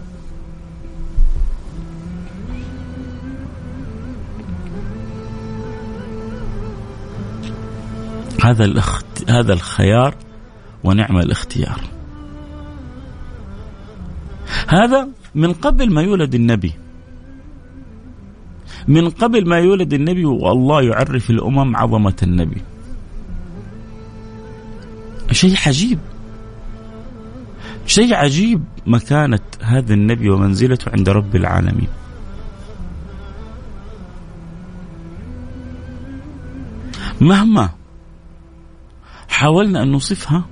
هذا 8.43 8.65
الاخت... 8.65 9.29
هذا 9.29 9.53
الخيار 9.53 10.15
ونعم 10.83 11.17
الاختيار. 11.17 11.81
هذا 14.67 15.07
من 15.35 15.53
قبل 15.53 15.93
ما 15.93 16.01
يولد 16.01 16.35
النبي. 16.35 16.73
من 18.87 19.09
قبل 19.09 19.49
ما 19.49 19.59
يولد 19.59 19.93
النبي 19.93 20.25
والله 20.25 20.81
يعرف 20.81 21.29
الأمم 21.29 21.75
عظمة 21.75 22.15
النبي. 22.23 22.61
شيء 25.31 25.55
عجيب. 25.67 25.99
شيء 27.85 28.13
عجيب 28.15 28.63
مكانة 28.85 29.39
هذا 29.61 29.93
النبي 29.93 30.29
ومنزلته 30.29 30.91
عند 30.91 31.09
رب 31.09 31.35
العالمين. 31.35 31.87
مهما 37.21 37.69
حاولنا 39.29 39.83
أن 39.83 39.91
نوصفها 39.91 40.45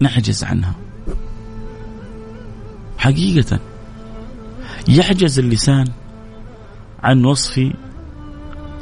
نعجز 0.00 0.44
عنها. 0.44 0.74
حقيقة 2.98 3.60
يعجز 4.88 5.38
اللسان 5.38 5.86
عن 7.02 7.24
وصف 7.24 7.72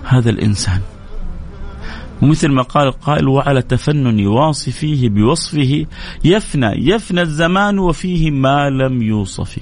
هذا 0.05 0.31
الإنسان. 0.31 0.81
ومثل 2.23 2.49
ما 2.49 2.63
قال 2.63 2.87
القائل 2.87 3.29
وعلى 3.29 3.63
تفنن 3.63 4.27
واصفيه 4.27 5.09
بوصفه 5.09 5.87
يفنى 6.25 6.89
يفنى 6.89 7.23
الزمان 7.23 7.79
وفيه 7.79 8.31
ما 8.31 8.71
لم 8.71 9.03
يوصف. 9.03 9.59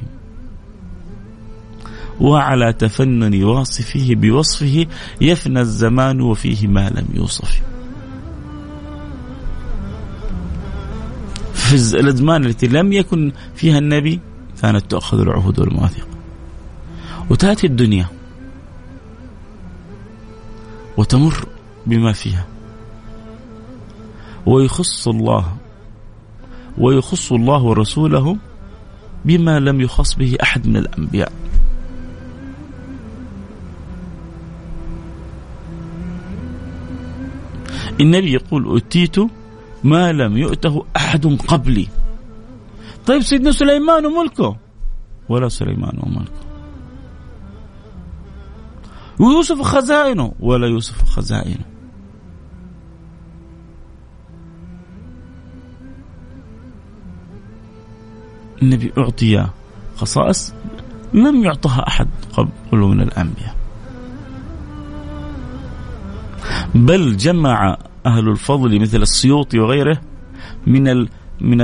وعلى 2.20 2.72
تفنن 2.72 3.44
واصفه 3.44 4.14
بوصفه 4.14 4.86
يفنى 5.20 5.60
الزمان 5.60 6.20
وفيه 6.20 6.66
ما 6.66 6.90
لم 6.90 7.06
يوصف. 7.14 7.62
في 11.54 11.74
الأزمان 11.74 12.44
التي 12.44 12.66
لم 12.66 12.92
يكن 12.92 13.32
فيها 13.54 13.78
النبي 13.78 14.20
كانت 14.62 14.90
تؤخذ 14.90 15.20
العهود 15.20 15.60
والمواثيق. 15.60 16.08
وتأتي 17.30 17.66
الدنيا. 17.66 18.06
وتمر 20.96 21.46
بما 21.86 22.12
فيها. 22.12 22.49
ويخص 24.46 25.08
الله 25.08 25.56
ويخص 26.78 27.32
الله 27.32 27.62
ورسوله 27.62 28.36
بما 29.24 29.60
لم 29.60 29.80
يخص 29.80 30.14
به 30.14 30.36
أحد 30.42 30.66
من 30.66 30.76
الأنبياء. 30.76 31.32
النبي 38.00 38.32
يقول 38.32 38.76
أتيت 38.76 39.16
ما 39.84 40.12
لم 40.12 40.36
يؤته 40.36 40.84
أحد 40.96 41.26
قبلي. 41.26 41.88
طيب 43.06 43.22
سيدنا 43.22 43.52
سليمان 43.52 44.06
وملكه 44.06 44.56
ولا 45.28 45.48
سليمان 45.48 45.98
وملكه 46.02 46.40
ويوسف 49.20 49.62
خزائنه؟ 49.62 50.32
ولا 50.40 50.66
يوسف 50.66 51.04
خزائنه. 51.04 51.64
النبي 58.62 58.92
أعطي 58.98 59.46
خصائص 59.96 60.54
لم 61.14 61.44
يعطها 61.44 61.88
أحد 61.88 62.08
قبله 62.32 62.88
من 62.88 63.00
الأنبياء. 63.00 63.54
بل 66.74 67.16
جمع 67.16 67.76
أهل 68.06 68.28
الفضل 68.28 68.80
مثل 68.80 69.02
السيوطي 69.02 69.58
وغيره 69.58 70.00
من 70.66 70.88
ال 70.88 71.08
من 71.40 71.60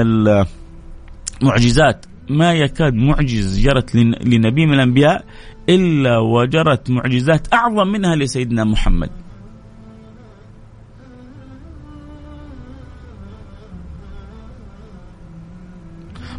المعجزات 1.43 2.07
ما 2.31 2.53
يكاد 2.55 2.95
معجز 2.95 3.61
جرت 3.61 3.95
لنبي 4.25 4.67
من 4.67 4.75
الأنبياء 4.75 5.25
إلا 5.69 6.19
وجرت 6.19 6.91
معجزات 6.91 7.55
أعظم 7.55 7.89
منها 7.89 8.17
لسيدنا 8.17 8.65
محمد. 8.65 9.11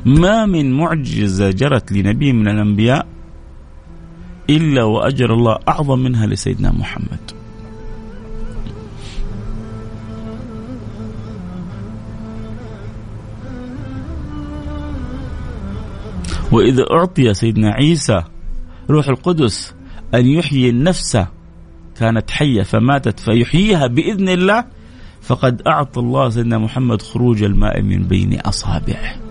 ما 0.08 0.46
من 0.46 0.72
معجزة 0.72 1.50
جرت 1.52 1.92
لنبي 1.92 2.34
من 2.34 2.48
الأنبياء 2.48 3.08
إلا 4.50 4.84
وأجر 4.84 5.34
الله 5.34 5.58
أعظم 5.68 6.00
منها 6.00 6.26
لسيدنا 6.26 6.72
محمد. 6.72 7.20
وإذا 16.52 16.86
أعطي 16.92 17.34
سيدنا 17.34 17.72
عيسى 17.72 18.24
روح 18.90 19.08
القدس 19.08 19.76
أن 20.14 20.26
يحيي 20.26 20.70
النفس 20.70 21.18
كانت 22.00 22.32
حية 22.32 22.64
فماتت 22.64 23.20
فيحييها 23.20 23.88
بإذن 23.88 24.30
الله 24.30 24.66
فقد 25.22 25.62
أعطى 25.62 26.00
الله 26.00 26.30
سيدنا 26.30 26.58
محمد 26.58 27.02
خروج 27.02 27.44
الماء 27.44 27.82
من 27.82 28.04
بين 28.04 28.40
أصابعه. 28.40 29.27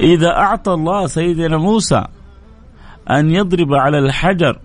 إذا 0.00 0.28
أعطى 0.36 0.72
الله 0.72 1.06
سيدنا 1.06 1.56
موسى 1.56 2.04
أن 3.10 3.30
يضرب 3.30 3.74
على 3.74 3.98
الحجر 3.98 4.58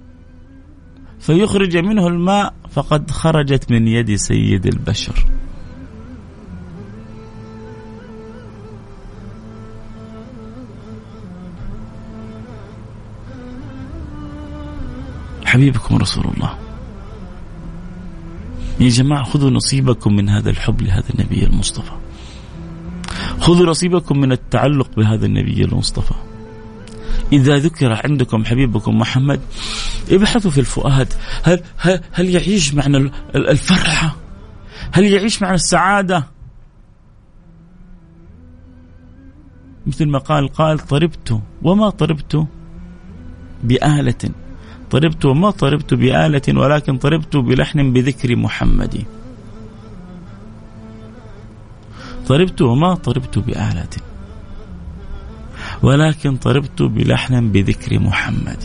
فيخرج 1.20 1.78
منه 1.78 2.08
الماء 2.08 2.54
فقد 2.72 3.12
خرجت 3.12 3.72
من 3.72 3.88
يد 3.88 4.16
سيد 4.16 4.66
البشر. 4.66 5.26
حبيبكم 15.46 15.98
رسول 15.98 16.26
الله. 16.26 16.58
يا 18.80 18.90
جماعة 18.90 19.24
خذوا 19.24 19.50
نصيبكم 19.50 20.16
من 20.16 20.30
هذا 20.30 20.50
الحب 20.50 20.82
لهذا 20.82 21.10
النبي 21.10 21.46
المصطفى. 21.46 22.03
خذوا 23.40 23.66
نصيبكم 23.66 24.20
من 24.20 24.32
التعلق 24.32 24.90
بهذا 24.98 25.26
النبي 25.26 25.64
المصطفى. 25.64 26.14
إذا 27.34 27.58
ذكر 27.58 28.02
عندكم 28.06 28.46
حبيبكم 28.46 29.00
محمد 29.00 29.42
ابحثوا 30.12 30.52
في 30.52 30.60
الفؤاد. 30.60 31.14
هل, 31.44 31.62
هل, 31.78 32.02
هل 32.12 32.30
يعيش 32.30 32.74
معنى 32.74 33.12
الفرحة؟ 33.36 34.16
هل 34.92 35.06
يعيش 35.06 35.42
معنى 35.42 35.56
السعادة؟ 35.56 36.28
مثل 39.86 40.06
ما 40.06 40.20
قال 40.20 40.48
قال 40.48 40.80
طربت 40.80 41.42
وما 41.62 41.90
طربت 41.90 42.48
بآلة. 43.64 44.30
طربت 44.92 45.26
وما 45.26 45.52
طربت 45.52 45.94
بآلة 45.94 46.60
ولكن 46.60 46.98
طربت 46.98 47.36
بلحن 47.36 47.94
بذكر 47.94 48.36
محمد. 48.36 49.06
طربت 52.28 52.62
وما 52.62 52.96
طربت 52.96 53.40
بآلة. 53.40 53.90
ولكن 55.84 56.38
طربت 56.38 56.82
بلحن 56.82 57.52
بذكر 57.52 58.00
محمد. 58.00 58.64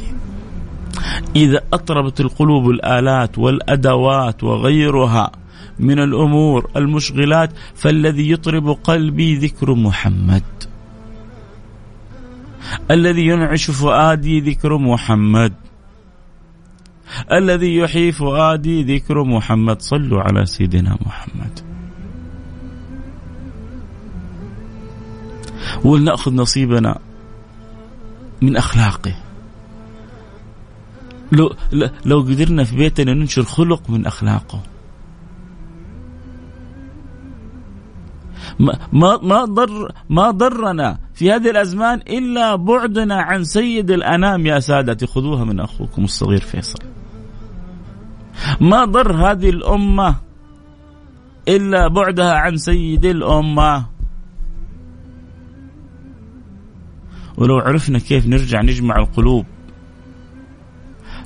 إذا 1.36 1.60
أطربت 1.72 2.20
القلوب 2.20 2.70
الآلات 2.70 3.38
والأدوات 3.38 4.44
وغيرها 4.44 5.30
من 5.78 5.98
الأمور 5.98 6.70
المشغلات 6.76 7.50
فالذي 7.74 8.30
يطرب 8.30 8.70
قلبي 8.70 9.34
ذكر 9.36 9.74
محمد. 9.74 10.42
الذي 12.90 13.26
ينعش 13.26 13.70
فؤادي 13.70 14.40
ذكر 14.40 14.78
محمد. 14.78 15.52
الذي 17.32 17.76
يحيي 17.76 18.12
فؤادي 18.12 18.96
ذكر 18.96 19.24
محمد. 19.24 19.82
صلوا 19.82 20.22
على 20.22 20.46
سيدنا 20.46 20.98
محمد. 21.06 21.67
ولنأخذ 25.84 26.34
نصيبنا 26.34 26.98
من 28.42 28.56
أخلاقه 28.56 29.14
لو 31.32 31.54
لو 32.04 32.20
قدرنا 32.20 32.64
في 32.64 32.76
بيتنا 32.76 33.14
ننشر 33.14 33.42
خلق 33.42 33.90
من 33.90 34.06
أخلاقه 34.06 34.60
ما 38.92 39.18
ما 39.22 39.44
ضر 39.44 39.92
ما 40.10 40.30
ضرنا 40.30 40.98
في 41.14 41.32
هذه 41.32 41.50
الأزمان 41.50 41.98
إلا 41.98 42.56
بعدنا 42.56 43.22
عن 43.22 43.44
سيد 43.44 43.90
الأنام 43.90 44.46
يا 44.46 44.60
سادتي 44.60 45.06
خذوها 45.06 45.44
من 45.44 45.60
أخوكم 45.60 46.04
الصغير 46.04 46.40
فيصل. 46.40 46.78
ما 48.60 48.84
ضر 48.84 49.12
هذه 49.12 49.50
الأمة 49.50 50.14
إلا 51.48 51.88
بعدها 51.88 52.34
عن 52.34 52.56
سيد 52.56 53.04
الأمة. 53.04 53.84
ولو 57.38 57.58
عرفنا 57.58 57.98
كيف 57.98 58.26
نرجع 58.26 58.62
نجمع 58.62 58.96
القلوب 58.96 59.46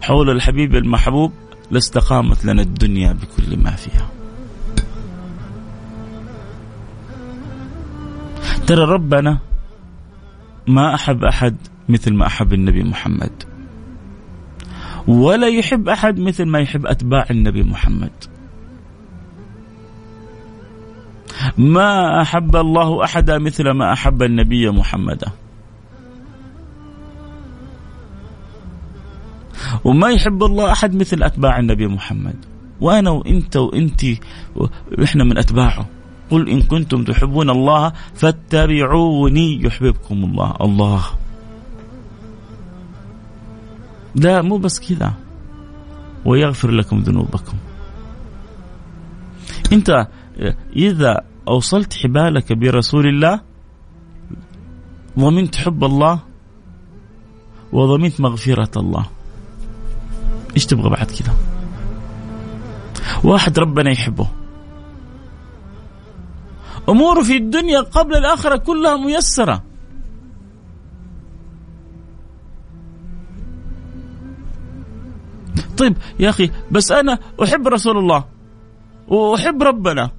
حول 0.02 0.30
الحبيب 0.30 0.74
المحبوب 0.76 1.32
لاستقامت 1.70 2.44
لنا 2.44 2.62
الدنيا 2.62 3.12
بكل 3.12 3.58
ما 3.58 3.70
فيها. 3.70 4.08
ترى 8.66 8.84
ربنا 8.84 9.38
ما 10.68 10.94
أحب 10.94 11.24
أحد 11.24 11.56
مثل 11.88 12.14
ما 12.14 12.26
أحب 12.26 12.52
النبي 12.52 12.82
محمد. 12.82 13.42
ولا 15.08 15.48
يحب 15.48 15.88
أحد 15.88 16.18
مثل 16.18 16.44
ما 16.44 16.58
يحب 16.58 16.86
أتباع 16.86 17.26
النبي 17.30 17.62
محمد. 17.62 18.12
ما 21.58 22.22
أحب 22.22 22.56
الله 22.56 23.04
أحدا 23.04 23.38
مثل 23.38 23.70
ما 23.70 23.92
أحب 23.92 24.22
النبي 24.22 24.70
محمدا. 24.70 25.32
وما 29.84 30.10
يحب 30.10 30.42
الله 30.42 30.72
أحد 30.72 30.94
مثل 30.94 31.22
أتباع 31.22 31.58
النبي 31.58 31.86
محمد. 31.86 32.36
وأنا 32.80 33.10
وإنت 33.10 33.56
وانت 33.56 34.00
إحنا 35.04 35.24
من 35.24 35.38
أتباعه. 35.38 35.86
قل 36.30 36.48
إن 36.48 36.62
كنتم 36.62 37.04
تحبون 37.04 37.50
الله 37.50 37.92
فاتبعوني 38.14 39.62
يحببكم 39.62 40.24
الله، 40.24 40.54
الله. 40.60 41.02
لا 44.14 44.42
مو 44.42 44.56
بس 44.56 44.80
كذا. 44.80 45.14
ويغفر 46.24 46.70
لكم 46.70 46.98
ذنوبكم. 46.98 47.56
إنت 49.72 50.08
إذا 50.76 51.20
أوصلت 51.48 51.94
حبالك 51.94 52.52
برسول 52.52 53.06
الله 53.06 53.40
ضمنت 55.18 55.56
حب 55.56 55.84
الله 55.84 56.20
وضمنت 57.72 58.20
مغفرة 58.20 58.70
الله. 58.76 59.06
إيش 60.54 60.66
تبغى 60.66 60.90
بعد 60.90 61.10
كذا؟ 61.10 61.34
واحد 63.24 63.58
ربنا 63.58 63.90
يحبه. 63.90 64.28
اموره 66.88 67.22
في 67.22 67.36
الدنيا 67.36 67.80
قبل 67.80 68.16
الآخرة 68.16 68.56
كلها 68.56 68.96
ميسرة. 68.96 69.62
طيب 75.76 75.96
يا 76.20 76.30
أخي 76.30 76.50
بس 76.70 76.92
أنا 76.92 77.18
أحب 77.42 77.68
رسول 77.68 77.98
الله 77.98 78.24
وأحب 79.08 79.62
ربنا. 79.62 80.10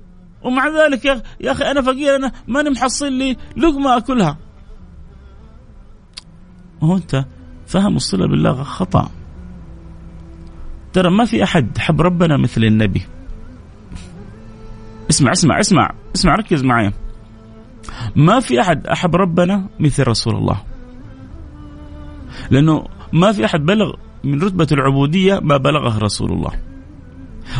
ومع 0.43 0.67
ذلك 0.67 1.05
يا 1.05 1.51
أخي 1.51 1.71
أنا 1.71 1.81
فقير 1.81 2.15
أنا 2.15 2.31
ماني 2.47 2.69
محصل 2.69 3.11
لي 3.11 3.37
لقمة 3.57 3.97
أكلها. 3.97 4.37
هو 6.83 6.97
أنت 6.97 7.25
فهم 7.67 7.95
الصلة 7.95 8.27
بالله 8.27 8.63
خطأ. 8.63 9.09
ترى 10.93 11.09
ما 11.09 11.25
في 11.25 11.43
أحد 11.43 11.77
حب 11.77 12.01
ربنا 12.01 12.37
مثل 12.37 12.63
النبي. 12.63 13.01
اسمع 15.09 15.31
اسمع 15.31 15.59
اسمع 15.59 15.91
اسمع 16.15 16.35
ركز 16.35 16.63
معي. 16.63 16.93
ما 18.15 18.39
في 18.39 18.61
أحد 18.61 18.87
أحب 18.87 19.15
ربنا 19.15 19.69
مثل 19.79 20.07
رسول 20.07 20.35
الله. 20.35 20.61
لأنه 22.51 22.85
ما 23.13 23.31
في 23.31 23.45
أحد 23.45 23.65
بلغ 23.65 23.93
من 24.23 24.41
رتبة 24.41 24.67
العبودية 24.71 25.39
ما 25.39 25.57
بلغه 25.57 25.97
رسول 25.97 26.31
الله. 26.31 26.51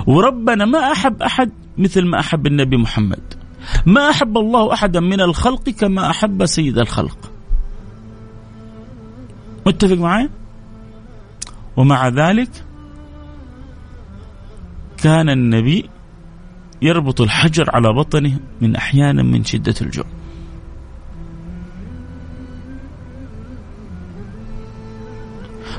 وربنا 0.08 0.66
ما 0.66 0.92
أحب 0.92 1.22
أحد 1.22 1.52
مثل 1.78 2.06
ما 2.06 2.20
أحب 2.20 2.48
النبي 2.48 2.78
محمد. 2.78 3.34
ما 3.86 4.10
أحب 4.10 4.38
الله 4.38 4.74
أحدا 4.74 5.00
من 5.00 5.22
الخلق 5.22 5.70
كما 5.70 6.10
أحب 6.10 6.46
سيد 6.46 6.78
الخلق. 6.78 7.32
متفق 9.68 9.98
معي؟ 9.98 10.30
ومع 11.78 12.08
ذلك 12.08 12.50
كان 15.04 15.30
النبي 15.30 15.90
يربط 16.82 17.22
الحجر 17.22 17.76
على 17.76 17.94
بطنه 17.94 18.40
من 18.62 18.76
أحيانا 18.76 19.24
من 19.24 19.44
شدة 19.44 19.74
الجوع. 19.82 20.06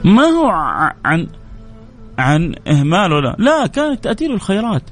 ما 0.05 0.23
هو 0.23 0.49
عن 1.05 1.29
عن 2.19 2.55
إهمال 2.69 3.13
ولا؟ 3.13 3.37
لا 3.39 3.67
كانت 3.67 4.05
تاتي 4.05 4.29
له 4.29 4.35
الخيرات. 4.35 4.91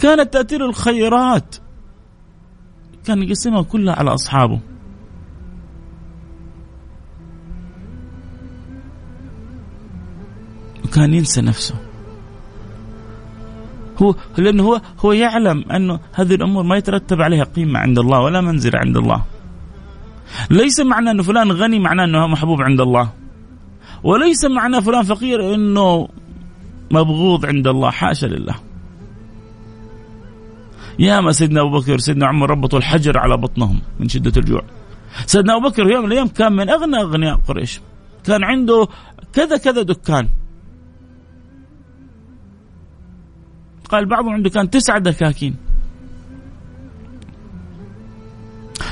كانت 0.00 0.32
تاتي 0.32 0.58
له 0.58 0.68
الخيرات. 0.68 1.56
كان 3.04 3.22
يقسمها 3.22 3.62
كلها 3.62 3.94
على 3.94 4.14
أصحابه. 4.14 4.60
وكان 10.84 11.14
ينسى 11.14 11.40
نفسه. 11.40 11.87
هو 14.02 14.14
لأنه 14.38 14.62
هو 14.62 14.80
هو 15.00 15.12
يعلم 15.12 15.64
انه 15.70 16.00
هذه 16.12 16.34
الأمور 16.34 16.62
ما 16.62 16.76
يترتب 16.76 17.22
عليها 17.22 17.44
قيمة 17.44 17.78
عند 17.78 17.98
الله 17.98 18.20
ولا 18.20 18.40
منزله 18.40 18.78
عند 18.78 18.96
الله. 18.96 19.24
ليس 20.50 20.80
معنى 20.80 21.10
انه 21.10 21.22
فلان 21.22 21.52
غني 21.52 21.78
معناه 21.78 22.04
أنه 22.04 22.26
محبوب 22.26 22.62
عند 22.62 22.80
الله. 22.80 23.12
وليس 24.04 24.44
معنى 24.44 24.82
فلان 24.82 25.02
فقير 25.02 25.54
أنه 25.54 26.08
مبغوض 26.90 27.46
عند 27.46 27.66
الله 27.66 27.90
حاشا 27.90 28.26
لله. 28.26 28.54
يا 30.98 31.20
ما 31.20 31.32
سيدنا 31.32 31.60
أبو 31.60 31.78
بكر 31.78 31.98
سيدنا 31.98 32.26
عمر 32.26 32.50
ربطوا 32.50 32.78
الحجر 32.78 33.18
على 33.18 33.36
بطنهم 33.36 33.80
من 34.00 34.08
شدة 34.08 34.32
الجوع. 34.36 34.62
سيدنا 35.26 35.56
أبو 35.56 35.68
بكر 35.68 35.90
يوم 35.90 36.04
من 36.04 36.12
الأيام 36.12 36.28
كان 36.28 36.52
من 36.52 36.70
أغنى 36.70 37.00
أغنياء 37.00 37.36
قريش. 37.36 37.80
كان 38.24 38.44
عنده 38.44 38.88
كذا 39.32 39.56
كذا 39.56 39.82
دكان. 39.82 40.28
قال 43.88 44.06
بعضهم 44.06 44.32
عنده 44.32 44.50
كان 44.50 44.70
تسعة 44.70 44.98
دكاكين. 44.98 45.56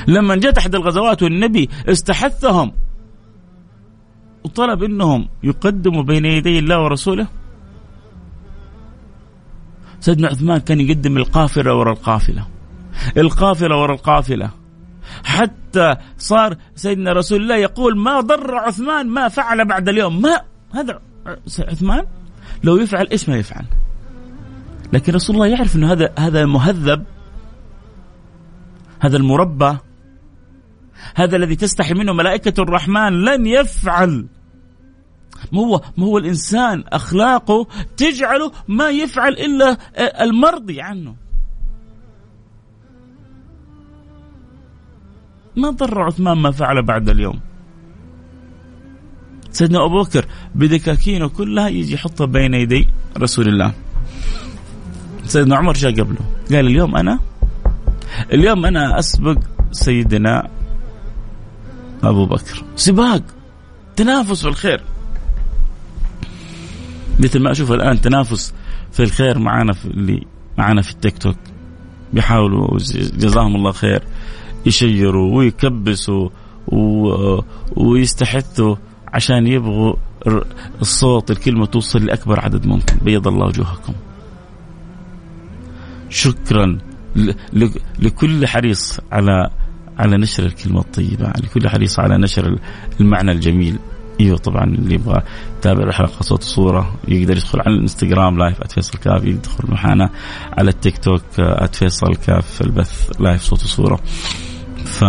لما 0.07 0.35
جاءت 0.35 0.57
احد 0.57 0.75
الغزوات 0.75 1.23
والنبي 1.23 1.69
استحثهم. 1.89 2.71
وطلب 4.43 4.83
إنهم 4.83 5.29
يقدموا 5.43 6.03
بين 6.03 6.25
يدي 6.25 6.59
الله 6.59 6.83
ورسوله. 6.83 7.27
سيدنا 9.99 10.27
عثمان 10.27 10.57
كان 10.57 10.81
يقدم 10.81 11.17
القافلة 11.17 11.75
ورا 11.75 11.91
القافلة. 11.91 12.47
القافلة 13.17 13.81
ورا 13.81 13.93
القافلة. 13.93 14.51
حتى 15.23 15.95
صار 16.17 16.57
سيدنا 16.75 17.13
رسول 17.13 17.41
الله 17.41 17.55
يقول 17.55 17.97
ما 17.97 18.21
ضر 18.21 18.55
عثمان 18.55 19.07
ما 19.07 19.27
فعل 19.27 19.67
بعد 19.67 19.89
اليوم. 19.89 20.21
ما 20.21 20.41
هذا 20.73 20.99
عثمان 21.59 22.05
لو 22.63 22.77
يفعل 22.77 23.07
إيش 23.11 23.29
ما 23.29 23.35
يفعل؟ 23.37 23.65
لكن 24.93 25.13
رسول 25.13 25.35
الله 25.35 25.47
يعرف 25.47 25.75
إنه 25.75 25.91
هذا 25.91 26.13
هذا 26.19 26.45
مهذب 26.45 27.03
هذا 28.99 29.17
المربى 29.17 29.77
هذا 31.15 31.35
الذي 31.35 31.55
تستحي 31.55 31.93
منه 31.93 32.13
ملائكة 32.13 32.61
الرحمن 32.61 33.25
لن 33.25 33.45
يفعل. 33.45 34.27
ما 35.51 35.59
هو 35.59 35.81
ما 35.97 36.05
هو 36.05 36.17
الإنسان 36.17 36.83
أخلاقه 36.87 37.67
تجعله 37.97 38.51
ما 38.67 38.89
يفعل 38.89 39.33
إلا 39.33 39.77
المرضي 40.23 40.81
عنه. 40.81 41.15
ما 45.55 45.69
ضر 45.69 46.01
عثمان 46.01 46.37
ما 46.37 46.51
فعل 46.51 46.85
بعد 46.85 47.09
اليوم. 47.09 47.39
سيدنا 49.51 49.85
أبو 49.85 50.01
بكر 50.01 50.25
بدكاكينه 50.55 51.29
كلها 51.29 51.67
يجي 51.67 51.93
يحطها 51.93 52.25
بين 52.25 52.53
يدي 52.53 52.87
رسول 53.17 53.47
الله. 53.47 53.73
سيدنا 55.27 55.57
عمر 55.57 55.73
جاء 55.73 55.91
قبله. 55.91 56.19
قال 56.51 56.67
اليوم 56.67 56.95
أنا 56.95 57.19
اليوم 58.33 58.65
أنا 58.65 58.99
أسبق 58.99 59.37
سيدنا 59.71 60.49
أبو 62.03 62.25
بكر. 62.25 62.63
سباق. 62.75 63.21
تنافس 63.95 64.41
في 64.41 64.47
الخير. 64.47 64.83
مثل 67.19 67.39
ما 67.39 67.51
أشوف 67.51 67.71
الآن 67.71 68.01
تنافس 68.01 68.53
في 68.91 69.03
الخير 69.03 69.39
معانا 69.39 69.73
في 69.73 69.85
اللي 69.85 70.23
معانا 70.57 70.81
في 70.81 70.91
التيك 70.91 71.17
توك. 71.17 71.37
بيحاولوا 72.13 72.77
جزاهم 73.17 73.55
الله 73.55 73.71
خير. 73.71 74.03
يشيروا 74.65 75.37
ويكبسوا 75.37 76.29
ويستحثوا 77.77 78.75
عشان 79.07 79.47
يبغوا 79.47 79.95
الصوت 80.81 81.31
الكلمة 81.31 81.65
توصل 81.65 82.05
لأكبر 82.05 82.39
عدد 82.39 82.65
ممكن. 82.65 82.97
بيض 83.01 83.27
الله 83.27 83.45
وجوهكم. 83.45 83.93
شكرا 86.09 86.77
لكل 87.99 88.47
حريص 88.47 88.99
على 89.11 89.49
على 89.97 90.17
نشر 90.17 90.45
الكلمة 90.45 90.79
الطيبة 90.79 91.33
لكل 91.43 91.69
حريص 91.69 91.99
على 91.99 92.17
نشر 92.17 92.59
المعنى 92.99 93.31
الجميل. 93.31 93.79
إيوه 94.19 94.37
طبعا 94.37 94.63
اللي 94.63 94.95
يبغى 94.95 95.21
يتابع 95.59 95.83
الحلقة 95.83 96.21
صوت 96.21 96.43
وصوره 96.43 96.95
يقدر 97.07 97.37
يدخل 97.37 97.59
على 97.59 97.75
الإنستغرام 97.75 98.37
live 98.37 98.63
@فيصل 98.63 98.97
كاف 98.97 99.23
يدخل 99.23 99.71
معنا 99.71 100.09
على 100.57 100.69
التيك 100.69 100.97
توك 100.97 101.21
@فيصل 101.71 102.15
كاف 102.15 102.61
البث 102.61 103.11
live 103.19 103.41
صوت 103.41 103.63
وصورة. 103.63 103.99
ف 104.85 105.05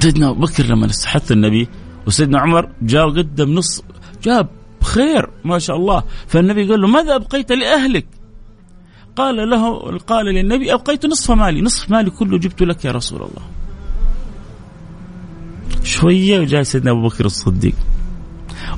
سيدنا 0.00 0.30
أبو 0.30 0.40
بكر 0.40 0.64
لما 0.64 0.86
استحث 0.86 1.32
النبي 1.32 1.68
وسيدنا 2.06 2.38
عمر 2.38 2.68
جاء 2.82 3.08
وقدم 3.08 3.54
نص 3.54 3.82
جاب 4.22 4.48
خير 4.82 5.30
ما 5.44 5.58
شاء 5.58 5.76
الله. 5.76 6.02
فالنبي 6.26 6.68
قال 6.70 6.80
له 6.80 6.88
ماذا 6.88 7.16
أبقيت 7.16 7.52
لأهلك؟ 7.52 8.06
قال 9.16 9.50
له 9.50 9.98
قال 9.98 10.26
للنبي 10.26 10.74
أبقيت 10.74 11.06
نصف 11.06 11.30
مالي. 11.30 11.60
نصف 11.60 11.90
مالي 11.90 12.10
كله 12.10 12.38
جبت 12.38 12.62
لك 12.62 12.84
يا 12.84 12.92
رسول 12.92 13.22
الله. 13.22 13.42
شوية 15.84 16.40
وجاء 16.40 16.62
سيدنا 16.62 16.90
أبو 16.90 17.08
بكر 17.08 17.24
الصديق. 17.24 17.74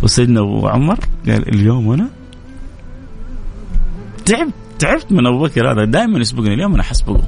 وسيدنا 0.02 0.40
أبو 0.40 0.68
عمر 0.68 0.98
قال 1.26 1.48
اليوم 1.48 1.92
أنا 1.92 2.10
تعبت 4.24 4.54
تعبت 4.78 5.12
من 5.12 5.26
أبو 5.26 5.44
بكر 5.44 5.72
هذا. 5.72 5.84
دائما 5.84 6.18
يسبقني 6.18 6.54
اليوم 6.54 6.74
أنا 6.74 6.82
حسبقه. 6.82 7.24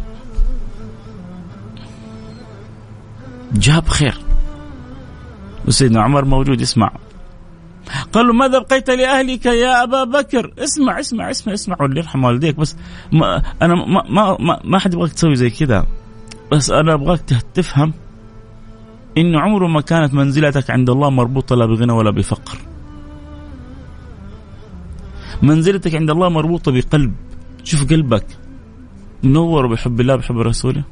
جاب 3.53 3.89
خير. 3.89 4.19
وسيدنا 5.67 6.03
عمر 6.03 6.25
موجود 6.25 6.61
يسمع. 6.61 6.91
قال 8.13 8.27
له 8.27 8.33
ماذا 8.33 8.59
بقيت 8.59 8.91
لأهلك 8.91 9.47
يا 9.47 9.83
أبا 9.83 10.05
بكر? 10.05 10.53
اسمع 10.59 11.01
اسمع 11.01 11.31
اسمع 11.31 11.55
اسمع. 11.55 11.77
واللي 11.81 12.01
يرحم 12.01 12.25
والديك 12.25 12.57
بس 12.57 12.77
ما 13.13 13.43
أنا 13.63 13.75
ما 13.75 14.03
ما 14.11 14.37
ما, 14.41 14.61
ما 14.65 14.79
حد 14.79 14.95
يبغاك 14.95 15.13
تسوي 15.13 15.37
زي 15.37 15.51
كذا 15.51 15.87
بس 16.53 16.71
أنا 16.71 16.95
أبغاك 16.95 17.21
تفهم 17.55 17.93
انه 19.19 19.41
عمره 19.41 19.67
ما 19.67 19.81
كانت 19.81 20.15
منزلتك 20.15 20.71
عند 20.71 20.91
الله 20.91 21.11
مربوطة 21.11 21.57
لا 21.57 21.67
بغنى 21.67 21.93
ولا 21.93 22.11
بفقر. 22.11 22.59
منزلتك 25.43 25.95
عند 25.95 26.11
الله 26.11 26.29
مربوطة 26.29 26.73
بقلب. 26.73 27.15
شوف 27.65 27.91
قلبك 27.91 28.27
منور 29.23 29.67
بحب 29.67 30.01
الله 30.01 30.17
بحب 30.17 30.39
رسوله. 30.39 30.85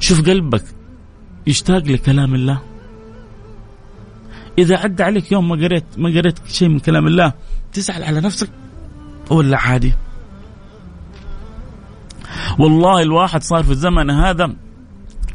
شوف 0.00 0.28
قلبك 0.28 0.64
يشتاق 1.46 1.84
لكلام 1.88 2.34
الله. 2.34 2.73
إذا 4.58 4.76
عدى 4.76 5.02
عليك 5.02 5.32
يوم 5.32 5.48
ما 5.48 5.54
قريت 5.54 5.84
ما 5.96 6.08
قريت 6.08 6.46
شيء 6.46 6.68
من 6.68 6.78
كلام 6.78 7.06
الله 7.06 7.32
تزعل 7.72 8.02
على 8.02 8.20
نفسك؟ 8.20 8.50
ولا 9.30 9.58
عادي؟ 9.58 9.92
والله 12.58 13.02
الواحد 13.02 13.42
صار 13.42 13.62
في 13.62 13.70
الزمن 13.70 14.10
هذا 14.10 14.54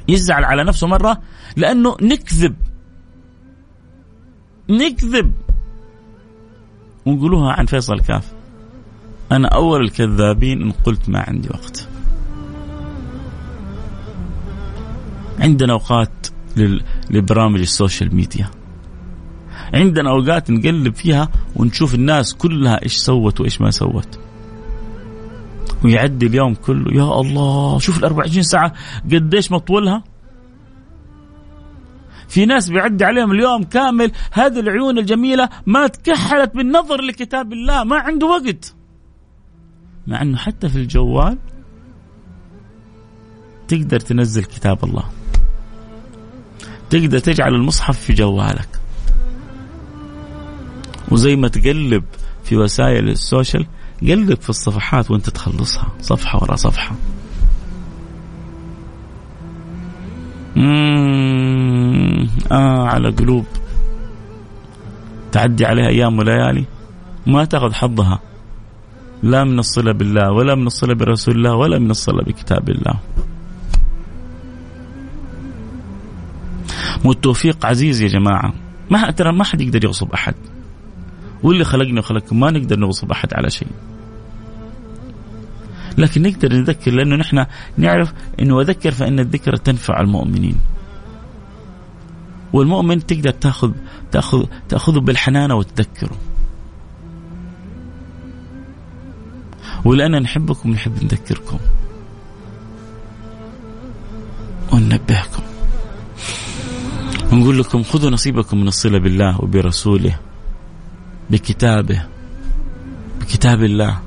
يزعل 0.07 0.43
على 0.43 0.63
نفسه 0.63 0.87
مرة 0.87 1.21
لأنه 1.55 1.97
نكذب. 2.01 2.55
نكذب. 4.69 5.33
ونقولوها 7.05 7.53
عن 7.53 7.65
فيصل 7.65 7.99
كاف 7.99 8.31
أنا 9.31 9.47
أول 9.47 9.81
الكذابين 9.81 10.61
إن 10.61 10.71
قلت 10.71 11.09
ما 11.09 11.19
عندي 11.27 11.49
وقت. 11.49 11.87
عندنا 15.39 15.73
أوقات 15.73 16.27
لبرامج 17.09 17.59
ال 17.59 17.67
social 17.67 18.15
media. 18.15 18.58
عندنا 19.73 20.09
أوقات 20.09 20.51
نقلب 20.51 20.95
فيها 20.95 21.29
ونشوف 21.55 21.95
الناس 21.95 22.33
كلها 22.33 22.83
إيش 22.83 22.97
سوت 22.97 23.41
وإيش 23.41 23.61
ما 23.61 23.71
سوت. 23.71 24.19
ويعدي 25.83 26.25
اليوم 26.25 26.55
كله 26.55 26.93
يا 26.93 27.21
الله 27.21 27.79
شوف 27.79 27.97
ال 27.97 28.05
24 28.05 28.43
ساعة 28.43 28.73
قديش 29.05 29.51
مطولها؟ 29.51 30.03
في 32.27 32.45
ناس 32.45 32.69
بيعدي 32.69 33.05
عليهم 33.05 33.31
اليوم 33.31 33.63
كامل 33.63 34.11
هذه 34.31 34.59
العيون 34.59 34.97
الجميلة 34.97 35.49
ما 35.65 35.87
تكحلت 35.87 36.55
بالنظر 36.55 37.01
لكتاب 37.01 37.53
الله 37.53 37.83
ما 37.83 37.99
عنده 37.99 38.27
وقت. 38.27 38.75
مع 40.07 40.21
إنه 40.21 40.37
حتى 40.37 40.69
في 40.69 40.75
الجوال 40.75 41.37
تقدر 43.67 43.99
تنزل 43.99 44.43
كتاب 44.43 44.83
الله. 44.83 45.05
تقدر 46.89 47.19
تجعل 47.19 47.55
المصحف 47.55 47.99
في 47.99 48.13
جوالك. 48.13 48.78
وزي 51.11 51.35
ما 51.35 51.47
تقلب 51.47 52.03
في 52.43 52.57
وسائل 52.57 53.09
السوشيال 53.09 53.65
قلب 54.01 54.41
في 54.41 54.49
الصفحات 54.49 55.11
وانت 55.11 55.29
تخلصها 55.29 55.87
صفحة 56.01 56.39
ورا 56.41 56.55
صفحة. 56.55 56.95
آه 62.51 62.87
على 62.87 63.09
قلوب. 63.09 63.45
تعدي 65.31 65.65
عليها 65.65 65.87
أيام 65.87 66.19
وليالي. 66.19 66.65
ما 67.27 67.45
تأخذ 67.45 67.73
حظها. 67.73 68.19
لا 69.23 69.43
من 69.43 69.59
الصلة 69.59 69.91
بالله 69.91 70.31
ولا 70.31 70.55
من 70.55 70.67
الصلة 70.67 70.93
برسول 70.93 71.35
الله 71.35 71.55
ولا 71.55 71.79
من 71.79 71.91
الصلة 71.91 72.23
بكتاب 72.23 72.69
الله. 72.69 72.99
والتوفيق 77.05 77.65
عزيز 77.65 78.01
يا 78.01 78.07
جماعة. 78.07 78.53
ما 78.91 79.11
ترى 79.11 79.31
ما 79.31 79.43
حد 79.43 79.61
يقدر 79.61 79.85
يغصب 79.85 80.13
أحد. 80.13 80.35
واللي 81.43 81.63
خلقنا 81.63 81.99
وخلقكم 81.99 82.39
ما 82.39 82.51
نقدر 82.51 82.79
نوصف 82.79 83.11
أحد 83.11 83.33
على 83.33 83.49
شيء. 83.49 83.67
لكن 85.97 86.21
نقدر 86.21 86.53
نذكر 86.53 86.91
لأنه 86.91 87.15
نحن 87.15 87.45
نعرف 87.77 88.13
إنه 88.39 88.55
وذكر 88.55 88.91
فإن 88.91 89.19
الذكر 89.19 89.55
تنفع 89.55 90.01
المؤمنين. 90.01 90.55
والمؤمن 92.53 93.05
تقدر 93.05 93.31
تأخذ 93.31 93.71
تأخذ 94.11 94.45
تأخذه 94.69 94.99
بالحنانة 94.99 95.55
وتذكره. 95.55 96.17
ولأننا 99.85 100.19
نحبكم 100.19 100.71
نحب 100.71 101.03
نذكركم. 101.03 101.59
وننبهكم. 104.73 105.43
ونقول 107.31 107.59
لكم 107.59 107.83
خذوا 107.83 108.09
نصيبكم 108.09 108.61
من 108.61 108.67
الصلة 108.67 108.99
بالله 108.99 109.41
وبرسوله. 109.41 110.28
بكتابه 111.29 112.05
بكتاب 113.19 113.63
الله 113.63 113.99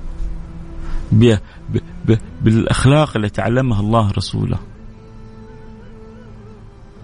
ب... 1.13 1.37
ب... 1.71 1.79
ب... 2.05 2.19
بالأخلاق 2.43 3.17
التي 3.17 3.41
علمها 3.41 3.81
الله 3.81 4.11
رسوله. 4.11 4.59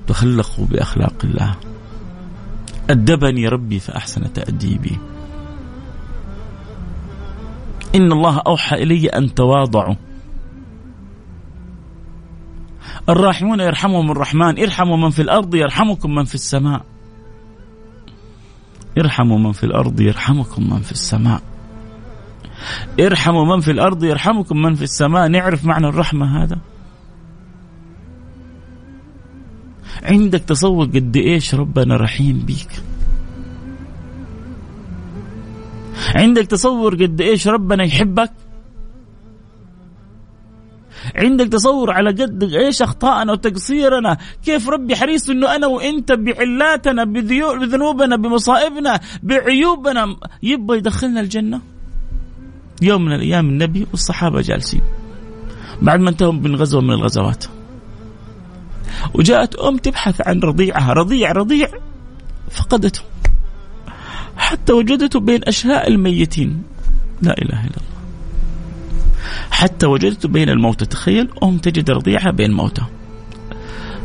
تخلقوا 0.07 0.67
بأخلاق 0.67 1.15
الله. 1.25 1.57
أدبني 2.91 3.49
ربي 3.49 3.79
فأحسن 3.79 4.33
تأديبي. 4.33 4.99
إن 7.95 8.13
الله 8.13 8.43
أوحى 8.47 8.83
إلي 8.83 9.07
أن 9.07 9.35
تواضعوا. 9.35 9.95
الراحمون 13.09 13.61
يرحمهم 13.61 14.11
الرحمن 14.11 14.59
ارحموا 14.63 14.97
من 14.97 15.11
في 15.11 15.23
الأرض 15.23 15.55
يرحمكم 15.55 16.15
من 16.15 16.25
في 16.25 16.35
السماء. 16.35 16.85
ارحموا 18.99 19.39
من 19.39 19.53
في 19.53 19.65
الأرض 19.65 20.01
يرحمكم 20.01 20.71
من 20.71 20.81
في 20.81 20.93
السماء. 20.93 21.43
ارحموا 23.01 23.57
من 23.57 23.61
في 23.61 23.71
الأرض 23.71 24.05
يرحمكم 24.05 24.63
من 24.63 24.75
في 24.75 24.83
السماء. 24.83 25.29
نعرف 25.29 25.65
معنى 25.65 25.87
الرحمة 25.87 26.43
هذا؟ 26.43 26.59
عندك 30.03 30.41
تصور 30.41 30.87
قد 30.87 31.17
إيش 31.17 31.55
ربنا 31.55 31.97
رحيم 31.97 32.39
بيك. 32.47 32.71
عندك 36.15 36.47
تصور 36.47 36.95
قد 36.95 37.21
إيش 37.21 37.49
ربنا 37.49 37.85
يحبك. 37.85 38.33
عندك 41.15 41.49
تصور 41.49 41.91
على 41.91 42.11
قد 42.11 42.43
إيش 42.43 42.83
اخطائنا 42.83 43.33
وتقصيرنا؟ 43.33 44.17
كيف 44.45 44.69
ربي 44.69 44.97
حريص 44.97 45.31
إنه 45.31 45.57
أنا 45.57 45.67
وأنت 45.67 46.13
بعلاتنا 46.13 47.05
بذنوبنا 47.05 48.17
بمصائبنا 48.17 49.01
بعيوبنا 49.23 50.17
يبغى 50.43 50.79
يدخلنا 50.79 51.21
الجنة؟ 51.21 51.61
يوم 52.83 53.05
من 53.05 53.13
الأيام 53.13 53.49
النبي 53.49 53.87
والصحابة 53.91 54.41
جالسين. 54.41 54.81
بعد 55.83 56.01
ما 56.01 56.11
انتهوا 56.11 56.33
من 56.33 56.57
غزوة 56.57 56.81
من 56.81 56.91
الغزوات. 56.91 57.45
وجاءت 59.15 59.55
أم 59.55 59.77
تبحث 59.77 60.29
عن 60.29 60.41
رضيعها. 60.41 60.93
رضيع 60.93 61.33
رضيع 61.33 61.69
فقدته. 62.51 63.01
حتى 64.37 64.73
وجدته 64.73 65.21
بين 65.21 65.41
أشلاء 65.45 65.89
الميتين. 65.89 66.63
لا 67.23 67.33
إله 67.33 67.61
إلا 67.61 67.77
الله. 67.77 67.98
حتى 69.51 69.87
وجدته 69.87 70.29
بين 70.29 70.49
الموتى 70.49 70.87
تخيل 70.87 71.31
أم 71.43 71.59
تجد 71.59 71.91
رضيعها 71.91 72.31
بين 72.31 72.53
موتى 72.53 72.83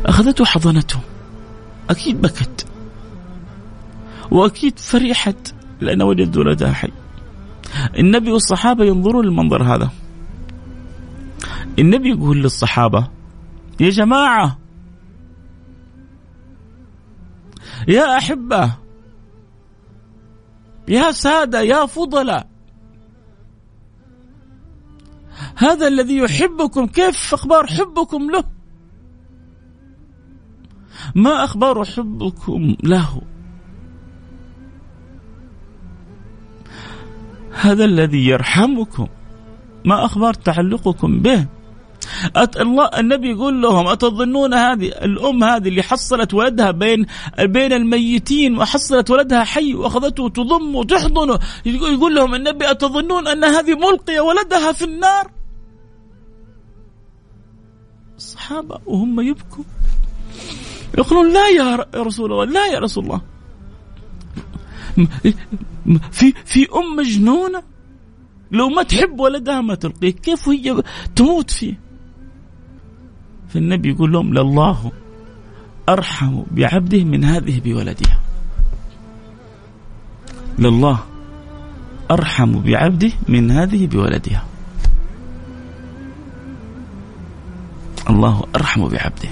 أخذته 0.06 0.44
حضنته. 0.44 1.00
أكيد 1.90 2.20
بكت. 2.22 2.66
وأكيد 4.30 4.78
فرحت 4.78 5.54
لأن 5.80 6.02
وجد 6.02 6.36
ولدها 6.36 6.72
حي. 6.72 6.90
النبي 7.98 8.32
والصحابة 8.32 8.84
ينظرون 8.84 9.24
للمنظر 9.24 9.62
هذا. 9.62 9.90
النبي 11.78 12.08
يقول 12.08 12.42
للصحابة 12.42 13.08
يا 13.80 13.90
جماعة 13.90 14.58
يا 17.88 18.16
أحبة 18.18 18.74
يا 20.88 21.12
سادة 21.12 21.60
يا 21.60 21.86
فضلاء 21.86 22.53
هذا 25.56 25.88
الذي 25.88 26.16
يحبكم 26.16 26.86
كيف 26.86 27.34
أخبار 27.34 27.66
حبكم 27.66 28.30
له؟ 28.30 28.44
ما 31.14 31.44
أخبار 31.44 31.84
حبكم 31.84 32.76
له؟ 32.82 33.22
هذا 37.52 37.84
الذي 37.84 38.26
يرحمكم 38.26 39.06
ما 39.84 40.04
أخبار 40.04 40.34
تعلقكم 40.34 41.20
به؟ 41.20 41.46
أت 42.36 42.56
الله 42.56 42.90
النبي 42.98 43.30
يقول 43.30 43.62
لهم 43.62 43.86
أتظنون 43.86 44.54
هذه 44.54 44.86
الأم 44.88 45.44
هذه 45.44 45.68
اللي 45.68 45.82
حصلت 45.82 46.34
ولدها 46.34 46.70
بين 46.70 47.06
بين 47.40 47.72
الميتين 47.72 48.58
وحصلت 48.58 49.10
ولدها 49.10 49.44
حي 49.44 49.74
وأخذته 49.74 50.28
تضم 50.28 50.74
وتحضنه؟ 50.74 51.38
يقول 51.66 52.14
لهم 52.14 52.34
النبي 52.34 52.70
أتظنون 52.70 53.28
أن 53.28 53.44
هذه 53.44 53.74
ملقية 53.74 54.20
ولدها 54.20 54.72
في 54.72 54.84
النار؟ 54.84 55.30
الصحابة 58.24 58.78
وهم 58.86 59.20
يبكوا 59.20 59.64
يقولون 60.98 61.32
لا 61.32 61.48
يا 61.48 61.86
رسول 61.94 62.32
الله 62.32 62.44
لا 62.44 62.66
يا 62.66 62.78
رسول 62.78 63.04
الله. 63.04 63.20
في 66.12 66.32
في 66.44 66.68
أم 66.74 66.96
مجنونة. 66.96 67.62
لو 68.50 68.68
ما 68.68 68.82
تحب 68.82 69.20
ولدها 69.20 69.60
ما 69.60 69.74
تلقيه 69.74 70.10
كيف 70.10 70.48
هي 70.48 70.82
تموت 71.16 71.50
فيه؟ 71.50 71.80
فالنبي 73.48 73.88
يقول 73.88 74.12
لهم 74.12 74.34
لله 74.34 74.92
أرحم 75.88 76.42
بعبده 76.50 77.04
من 77.04 77.24
هذه 77.24 77.60
بولدها. 77.60 78.20
لله 80.58 80.98
أرحم 82.10 82.60
بعبده 82.60 83.12
من 83.28 83.50
هذه 83.50 83.86
بولدها. 83.86 84.44
الله 88.10 88.42
أرحم 88.56 88.88
بعبده 88.88 89.30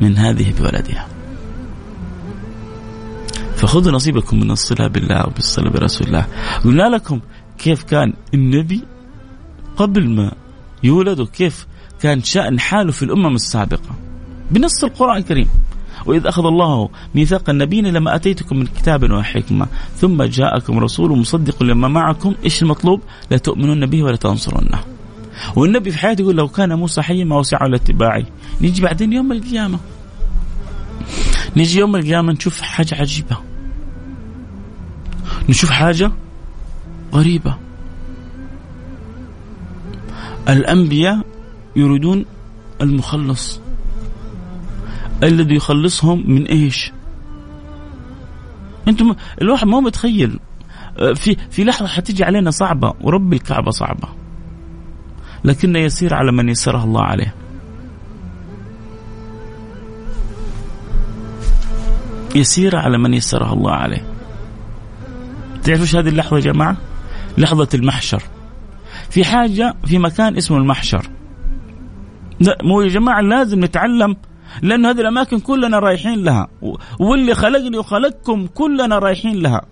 من 0.00 0.18
هذه 0.18 0.52
بولدها. 0.58 1.06
فخذوا 3.56 3.92
نصيبكم 3.92 4.40
من 4.40 4.50
الصلة 4.50 4.86
بالله 4.86 5.26
وبالصلة 5.26 5.70
برسول 5.70 6.06
الله. 6.06 6.26
قلنا 6.64 6.82
لكم 6.82 7.20
كيف 7.58 7.82
كان 7.82 8.12
النبي 8.34 8.82
قبل 9.76 10.10
ما 10.10 10.32
يولد 10.82 11.20
وكيف 11.20 11.66
كان 12.00 12.22
شأن 12.22 12.60
حاله 12.60 12.92
في 12.92 13.02
الأمم 13.02 13.34
السابقة. 13.34 13.90
بنص 14.50 14.84
القرآن 14.84 15.16
الكريم. 15.16 15.48
وإذ 16.06 16.26
أخذ 16.26 16.46
الله 16.46 16.88
ميثاق 17.14 17.50
النبيين 17.50 17.86
لما 17.86 18.14
أتيتكم 18.14 18.56
من 18.56 18.66
كتاب 18.66 19.10
وحكمة. 19.10 19.66
ثم 19.96 20.22
جاءكم 20.22 20.78
رسول 20.78 21.18
مصدق 21.18 21.62
لما 21.62 21.88
معكم. 21.88 22.34
إيش 22.44 22.62
المطلوب؟ 22.62 23.00
لا 23.30 23.36
تؤمنون 23.36 23.86
به 23.86 24.02
ولا 24.02 24.16
تنصرونه 24.16 24.93
والنبي 25.56 25.90
في 25.90 25.98
حياته 25.98 26.22
يقول 26.22 26.36
لو 26.36 26.48
كان 26.48 26.74
موسى 26.74 27.02
حيا 27.02 27.24
ما 27.24 27.38
وسعه 27.38 27.66
لاتباعي 27.66 28.26
نيجي 28.60 28.82
بعدين 28.82 29.12
يوم 29.12 29.32
القيامة. 29.32 29.78
نيجي 31.56 31.78
يوم 31.78 31.96
القيامة 31.96 32.32
نشوف 32.32 32.60
حاجة 32.60 32.94
عجيبة. 32.94 33.36
نشوف 35.48 35.70
حاجة 35.70 36.12
غريبة. 37.14 37.56
الأنبياء 40.48 41.20
يريدون 41.76 42.24
المخلص. 42.80 43.60
الذي 45.22 45.54
يخلصهم 45.54 46.30
من 46.30 46.46
إيش؟ 46.46 46.92
أنتم 48.88 49.14
الواحد 49.42 49.66
ما 49.66 49.76
هو 49.76 49.80
متخيل. 49.80 50.38
في 51.14 51.36
في 51.50 51.64
لحظة 51.64 51.86
حتيجي 51.86 52.24
علينا 52.24 52.50
صعبة 52.50 52.94
ورب 53.00 53.32
الكعبة 53.32 53.70
صعبة. 53.70 54.08
لكن 55.44 55.76
يسير 55.76 56.14
على 56.14 56.32
من 56.32 56.48
يسرها 56.48 56.84
الله 56.84 57.02
عليه. 57.02 57.34
يسير 62.34 62.76
على 62.76 62.98
من 62.98 63.14
يسرها 63.14 63.52
الله 63.52 63.72
عليه. 63.72 64.04
تعرفوا 65.62 66.00
هذه 66.00 66.08
اللحظة 66.08 66.36
يا 66.36 66.42
جماعة؟ 66.42 66.76
لحظة 67.38 67.68
المحشر. 67.74 68.22
في 69.10 69.24
حاجة 69.24 69.74
في 69.86 69.98
مكان 69.98 70.36
اسمه 70.36 70.56
المحشر. 70.56 71.06
لا 72.40 72.58
مو 72.62 72.80
يا 72.80 72.88
جماعة 72.88 73.20
لازم 73.20 73.64
نتعلم 73.64 74.16
لأن 74.62 74.86
هذه 74.86 75.00
الأماكن 75.00 75.40
كلنا 75.40 75.78
رايحين 75.78 76.24
لها. 76.24 76.48
واللي 77.00 77.34
خلقني 77.34 77.78
وخلقكم 77.78 78.46
كلنا 78.46 78.98
رايحين 78.98 79.42
لها. 79.42 79.62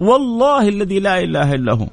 والله 0.00 0.68
الذي 0.68 1.00
لا 1.00 1.22
إله 1.22 1.54
إلا 1.54 1.72
هو. 1.72 1.86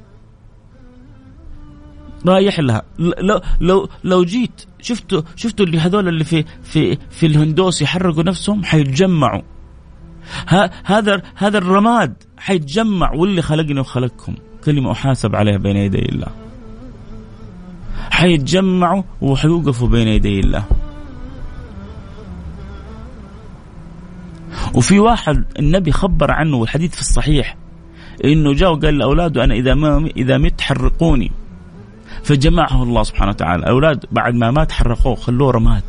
رايح 2.26 2.60
لها. 2.60 2.82
لو 2.98 3.40
لو 3.60 3.88
لو 4.04 4.24
جيت 4.24 4.64
شفتوا 4.80 5.22
شفتوا 5.36 5.66
اللي 5.66 5.78
هذول 5.78 6.08
اللي 6.08 6.24
في 6.24 6.44
في 6.62 6.98
في 7.10 7.26
الهندوس 7.26 7.82
يحرقوا 7.82 8.22
نفسهم 8.22 8.64
حيتجمعوا. 8.64 9.42
هذا 10.84 11.22
هذا 11.34 11.58
الرماد 11.58 12.22
حيتجمع 12.38 13.12
واللي 13.12 13.42
خلقني 13.42 13.80
وخلقكم. 13.80 14.34
كلمة 14.64 14.92
أحاسب 14.92 15.36
عليها 15.36 15.56
بين 15.56 15.76
يدي 15.76 15.98
الله. 15.98 16.28
حيتجمعوا 18.10 19.02
وحيوقفوا 19.20 19.88
بين 19.88 20.08
يدي 20.08 20.40
الله. 20.40 20.64
وفي 24.74 24.98
واحد 24.98 25.44
النبي 25.58 25.92
خبر 25.92 26.30
عنه 26.30 26.56
والحديث 26.56 26.94
في 26.94 27.00
الصحيح 27.00 27.56
إنه 28.24 28.52
جاء 28.54 28.72
وقال 28.72 28.98
لأولاده 28.98 29.44
أنا 29.44 29.54
إذا 29.54 29.74
ما 29.74 30.10
إذا 30.16 30.38
مت 30.38 30.60
حرقوني. 30.60 31.32
فجمعه 32.26 32.82
الله 32.82 33.02
سبحانه 33.02 33.30
وتعالى. 33.30 33.62
الاولاد 33.62 34.04
بعد 34.12 34.34
ما 34.34 34.50
مات 34.50 34.72
حرقوه 34.72 35.14
خلوه 35.14 35.50
رماد. 35.50 35.82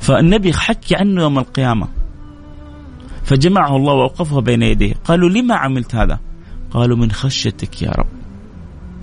فالنبي 0.00 0.52
حكي 0.52 0.96
عنه 0.96 1.22
يوم 1.22 1.38
القيامة. 1.38 1.88
فجمعه 3.24 3.76
الله 3.76 3.92
واوقفه 3.92 4.40
بين 4.40 4.62
يديه. 4.62 4.94
قالوا 5.04 5.28
لما 5.28 5.54
عملت 5.54 5.94
هذا؟ 5.94 6.18
قالوا 6.70 6.96
من 6.96 7.12
خشيتك 7.12 7.82
يا 7.82 7.90
رب. 7.90 8.06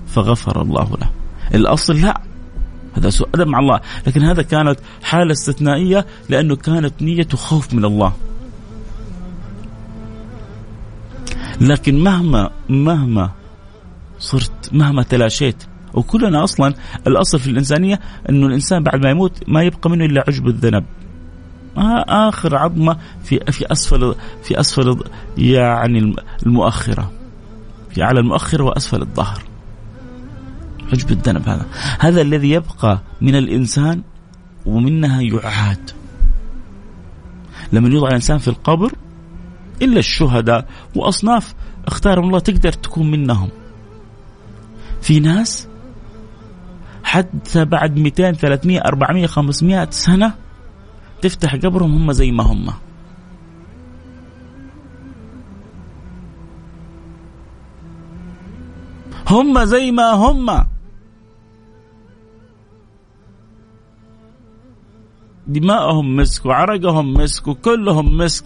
فغفر 0.06 0.62
الله 0.62 0.96
له. 1.00 1.10
الأصل 1.54 2.00
لا. 2.00 2.20
هذا 2.96 3.10
سوء 3.10 3.28
ادب 3.34 3.46
مع 3.46 3.58
الله. 3.58 3.80
لكن 4.06 4.22
هذا 4.22 4.42
كانت 4.42 4.78
حالة 5.02 5.32
استثنائية 5.32 6.06
لأنه 6.28 6.56
كانت 6.56 7.02
نيته 7.02 7.36
خوف 7.36 7.74
من 7.74 7.84
الله. 7.84 8.12
لكن 11.60 12.04
مهما 12.04 12.50
مهما 12.68 13.30
صرت 14.18 14.70
مهما 14.72 15.02
تلاشيت 15.02 15.64
وكلنا 15.94 16.44
أصلا 16.44 16.74
الأصل 17.06 17.38
في 17.38 17.50
الإنسانية 17.50 18.00
إنه 18.28 18.46
الإنسان 18.46 18.82
بعد 18.82 19.02
ما 19.02 19.10
يموت 19.10 19.48
ما 19.48 19.62
يبقى 19.62 19.90
منه 19.90 20.04
إلا 20.04 20.24
عجب 20.28 20.48
الذنب. 20.48 20.84
آخر 22.08 22.56
عظمة 22.56 22.96
في 23.24 23.40
في 23.52 23.72
أسفل 23.72 24.14
في 24.42 24.60
أسفل 24.60 25.04
يعني 25.38 26.14
المؤخرة. 26.46 27.12
في 27.90 28.02
اعلى 28.02 28.20
المؤخرة 28.20 28.64
وأسفل 28.64 29.02
الظهر. 29.02 29.42
عجب 30.92 31.10
الذنب 31.10 31.48
هذا. 31.48 31.66
هذا 32.00 32.20
الذي 32.20 32.50
يبقى 32.50 33.00
من 33.20 33.34
الإنسان 33.34 34.02
ومنها 34.66 35.22
يعاد. 35.22 35.90
لما 37.72 37.88
يوضع 37.88 38.08
الإنسان 38.08 38.38
في 38.38 38.48
القبر 38.48 38.92
إلا 39.82 39.98
الشهداء 39.98 40.66
وأصناف 40.96 41.54
اختارهم 41.86 42.24
الله 42.24 42.38
تقدر 42.38 42.72
تكون 42.72 43.10
منهم. 43.10 43.48
في 45.02 45.20
ناس 45.20 45.69
حتى 47.10 47.64
بعد 47.64 47.98
200 47.98 48.32
300 48.32 48.80
400 48.80 49.26
500 49.26 49.90
سنة 49.90 50.34
تفتح 51.22 51.54
قبرهم 51.54 51.94
هم 51.94 52.12
زي 52.12 52.30
ما 52.30 52.44
هم. 52.44 52.70
هم 59.28 59.64
زي 59.64 59.90
ما 59.90 60.10
هم. 60.12 60.66
دماءهم 65.46 66.16
مسك 66.16 66.46
وعرقهم 66.46 67.14
مسك 67.14 67.48
وكلهم 67.48 68.16
مسك. 68.16 68.44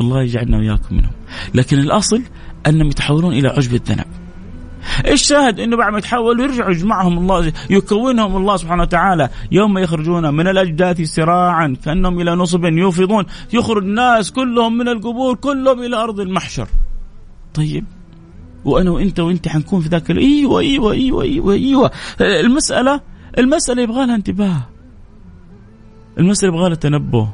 الله 0.00 0.22
يجعلنا 0.22 0.58
وياكم 0.58 0.96
منهم. 0.96 1.12
لكن 1.54 1.78
الأصل 1.78 2.22
أنهم 2.66 2.88
يتحولون 2.88 3.32
إلى 3.32 3.48
عجب 3.48 3.74
الذنب 3.74 4.04
الشاهد 5.06 5.60
إنه 5.60 5.76
بعد 5.76 5.92
ما 5.92 5.98
يتحولوا 5.98 6.44
يرجعوا 6.44 6.70
يجمعهم 6.70 7.18
الله 7.18 7.52
يكونهم 7.70 8.36
الله 8.36 8.56
سبحانه 8.56 8.82
وتعالى 8.82 9.28
يوم 9.52 9.78
يخرجون 9.78 10.34
من 10.34 10.48
الأجداث 10.48 11.00
سراعا 11.00 11.76
كأنهم 11.84 12.20
إلى 12.20 12.34
نصب 12.34 12.64
يوفضون 12.64 13.24
يخرج 13.52 13.82
الناس 13.82 14.30
كلهم 14.30 14.78
من 14.78 14.88
القبور 14.88 15.34
كلهم 15.34 15.82
إلى 15.82 15.96
أرض 15.96 16.20
المحشر. 16.20 16.68
طيب 17.54 17.84
وأنا 18.64 18.90
وأنت 18.90 19.20
وأنت 19.20 19.48
حنكون 19.48 19.80
في 19.80 19.88
ذاك 19.88 20.10
إيوه 20.10 20.60
إيوه 20.60 20.92
إيوه 20.92 21.22
إيوه 21.22 21.54
إيوه 21.54 21.90
المسألة 22.20 23.00
المسألة 23.38 23.82
يبغى 23.82 24.06
لها 24.06 24.14
انتباه. 24.14 24.68
المسألة 26.18 26.52
يبغى 26.52 26.68
لها 26.68 26.76
تنبه. 26.76 27.28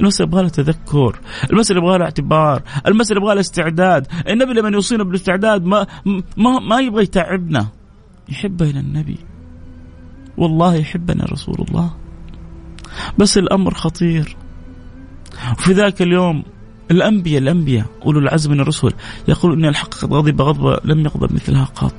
المسألة 0.00 0.28
يبغى 0.28 0.42
لها 0.42 0.50
تذكر 0.50 1.20
المسألة 1.52 1.78
يبغى 1.80 1.98
لها 1.98 2.04
اعتبار 2.04 2.62
المسألة 2.86 3.20
يبغى 3.20 3.34
لها 3.34 3.40
استعداد. 3.40 4.06
النبي 4.28 4.52
لما 4.52 4.68
يوصينا 4.68 5.04
بالاستعداد 5.04 5.64
ما 5.64 5.86
ما 6.36 6.58
ما 6.58 6.80
يبغى 6.80 7.02
يتعبنا. 7.02 7.66
يحبنا 8.28 8.80
النبي. 8.80 9.18
والله 10.36 10.74
يحبنا 10.74 11.24
رسول 11.24 11.66
الله. 11.68 11.94
بس 13.18 13.38
الأمر 13.38 13.74
خطير. 13.74 14.36
وفي 15.52 15.72
ذاك 15.72 16.02
اليوم 16.02 16.42
الأنبياء 16.90 17.42
الأنبياء 17.42 17.86
أولو 18.06 18.18
العزم 18.18 18.50
من 18.50 18.60
الرسل 18.60 18.92
يقول 19.28 19.52
إن 19.52 19.64
الحق 19.64 19.94
قد 19.94 20.12
غضب 20.12 20.42
غضبة 20.42 20.80
لم 20.84 21.00
يغضب 21.00 21.32
مثلها 21.32 21.64
قط. 21.64 21.94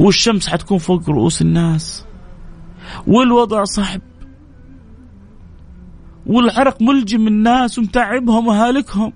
والشمس 0.00 0.48
حتكون 0.48 0.78
فوق 0.78 1.08
رؤوس 1.08 1.42
الناس. 1.42 2.04
والوضع 3.06 3.64
صعب. 3.64 4.00
والعرق 6.26 6.82
ملجم 6.82 7.26
الناس 7.26 7.78
ومتعبهم 7.78 8.46
وهالكهم. 8.46 9.12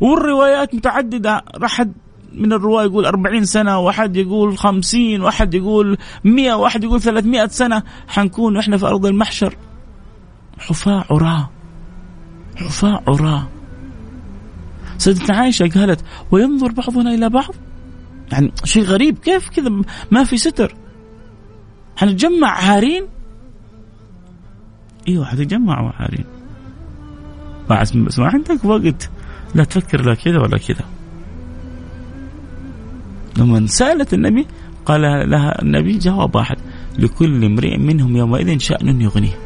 والروايات 0.00 0.74
متعددة. 0.74 1.44
أحد 1.64 1.92
من 2.32 2.52
الرواة 2.52 2.84
يقول 2.84 3.06
أربعين 3.06 3.44
سنة 3.44 3.78
واحد 3.78 4.16
يقول 4.16 4.58
خمسين 4.58 5.22
واحد 5.22 5.54
يقول 5.54 5.98
مئة 6.24 6.52
واحد 6.52 6.84
يقول 6.84 7.00
ثلاثمائة 7.00 7.46
سنة. 7.46 7.82
حنكون 8.08 8.56
إحنا 8.56 8.76
في 8.76 8.86
أرض 8.86 9.06
المحشر. 9.06 9.56
حفاة 10.58 11.04
عراة. 11.10 11.50
حفاة 12.56 13.02
عراة. 13.08 13.48
سيدتنا 14.98 15.36
عائشة 15.36 15.68
قالت 15.68 16.04
وينظر 16.30 16.72
بعضنا 16.72 17.14
إلى 17.14 17.28
بعض؟ 17.28 17.54
يعني 18.32 18.52
شيء 18.64 18.82
غريب. 18.82 19.18
كيف 19.18 19.48
كذا؟ 19.48 19.70
ما 20.10 20.24
في 20.24 20.36
ستر. 20.36 20.74
حنتجمع 21.96 22.48
عارين 22.48 23.06
إيوه 25.08 25.24
حتتجمعوا 25.24 25.90
عارين 25.90 26.24
بس 27.70 28.18
ما 28.18 28.26
عندك 28.26 28.64
وقت. 28.64 29.10
لا 29.54 29.64
تفكر 29.64 30.00
لا 30.00 30.14
كذا 30.14 30.38
ولا 30.38 30.58
كذا. 30.58 30.84
لما 33.38 33.66
سألت 33.66 34.14
النبي 34.14 34.46
قال 34.86 35.00
لها 35.30 35.62
النبي 35.62 35.98
جواب 35.98 36.36
واحد. 36.36 36.56
لكل 36.98 37.44
امرئ 37.44 37.76
منهم 37.76 38.16
يومئذ 38.16 38.58
شأن 38.58 39.00
يغنيه. 39.00 39.38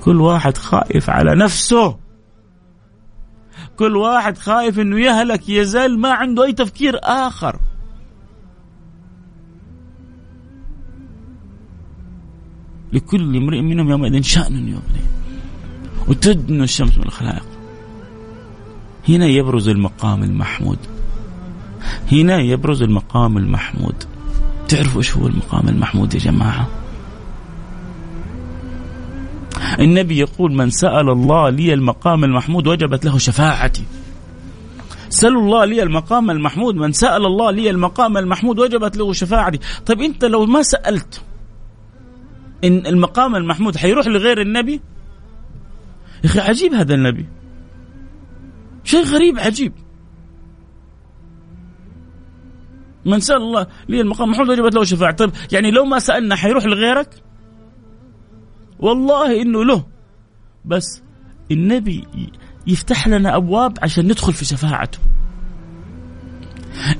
كل 0.00 0.20
واحد 0.20 0.56
خائف 0.56 1.10
على 1.10 1.34
نفسه. 1.44 1.96
كل 3.76 3.96
واحد 3.96 4.38
خايف 4.38 4.80
إنه 4.80 5.00
يهلك 5.00 5.48
يزال 5.48 5.98
ما 5.98 6.12
عنده 6.12 6.44
أي 6.44 6.52
تفكير 6.52 6.98
آخر. 7.02 7.60
لكل 12.92 13.36
امرئ 13.36 13.60
منهم 13.60 13.90
يومئذ 13.90 14.22
شأن 14.22 14.54
يغنيه 14.54 15.10
وتدنو 16.08 16.64
الشمس 16.64 16.98
من 16.98 17.04
الخلائق. 17.04 17.44
هنا 19.08 19.26
يبرز 19.26 19.68
المقام 19.68 20.22
المحمود. 20.22 20.78
هنا 22.12 22.40
يبرز 22.40 22.82
المقام 22.82 23.36
المحمود. 23.36 23.94
تعرفوا 24.68 24.98
إيش 24.98 25.16
هو 25.16 25.26
المقام 25.26 25.68
المحمود 25.68 26.14
يا 26.14 26.18
جماعة؟ 26.18 26.68
النبي 29.80 30.18
يقول 30.18 30.52
من 30.52 30.70
سأل 30.70 31.10
الله 31.10 31.50
لي 31.50 31.74
المقام 31.74 32.24
المحمود 32.24 32.66
وجبت 32.66 33.04
له 33.04 33.18
شفاعتي. 33.18 33.84
سألوا 35.08 35.42
الله 35.42 35.64
لي 35.64 35.82
المقام 35.82 36.30
المحمود. 36.30 36.74
من 36.74 36.92
سأل 36.92 37.26
الله 37.26 37.50
لي 37.50 37.70
المقام 37.70 38.16
المحمود 38.16 38.58
وجبت 38.58 38.96
له 38.96 39.12
شفاعتي. 39.12 39.58
طيب 39.86 40.00
أنت 40.00 40.24
لو 40.24 40.46
ما 40.46 40.62
سألت 40.62 41.20
إن 42.64 42.86
المقام 42.86 43.36
المحمود 43.36 43.76
حيروح 43.76 44.06
لغير 44.06 44.40
النبي؟ 44.40 44.80
يا 46.24 46.28
أخي 46.28 46.40
عجيب 46.40 46.74
هذا 46.74 46.94
النبي. 46.94 47.26
شيء 48.84 49.04
غريب 49.04 49.38
عجيب. 49.38 49.72
من 53.04 53.20
سأل 53.20 53.36
الله 53.36 53.66
لي 53.88 54.00
المقام 54.00 54.28
المحمود 54.28 54.48
وجبت 54.48 54.74
له 54.74 54.84
شفاعة. 54.84 55.12
طيب 55.12 55.30
يعني 55.52 55.70
لو 55.70 55.84
ما 55.84 55.98
سألنا 55.98 56.36
حيروح 56.36 56.64
لغيرك؟ 56.64 57.22
والله 58.78 59.42
إنه 59.42 59.64
له. 59.64 59.86
بس 60.64 61.02
النبي 61.50 62.04
يفتح 62.66 63.08
لنا 63.08 63.36
أبواب 63.36 63.78
عشان 63.82 64.04
ندخل 64.04 64.32
في 64.32 64.44
شفاعته. 64.44 64.98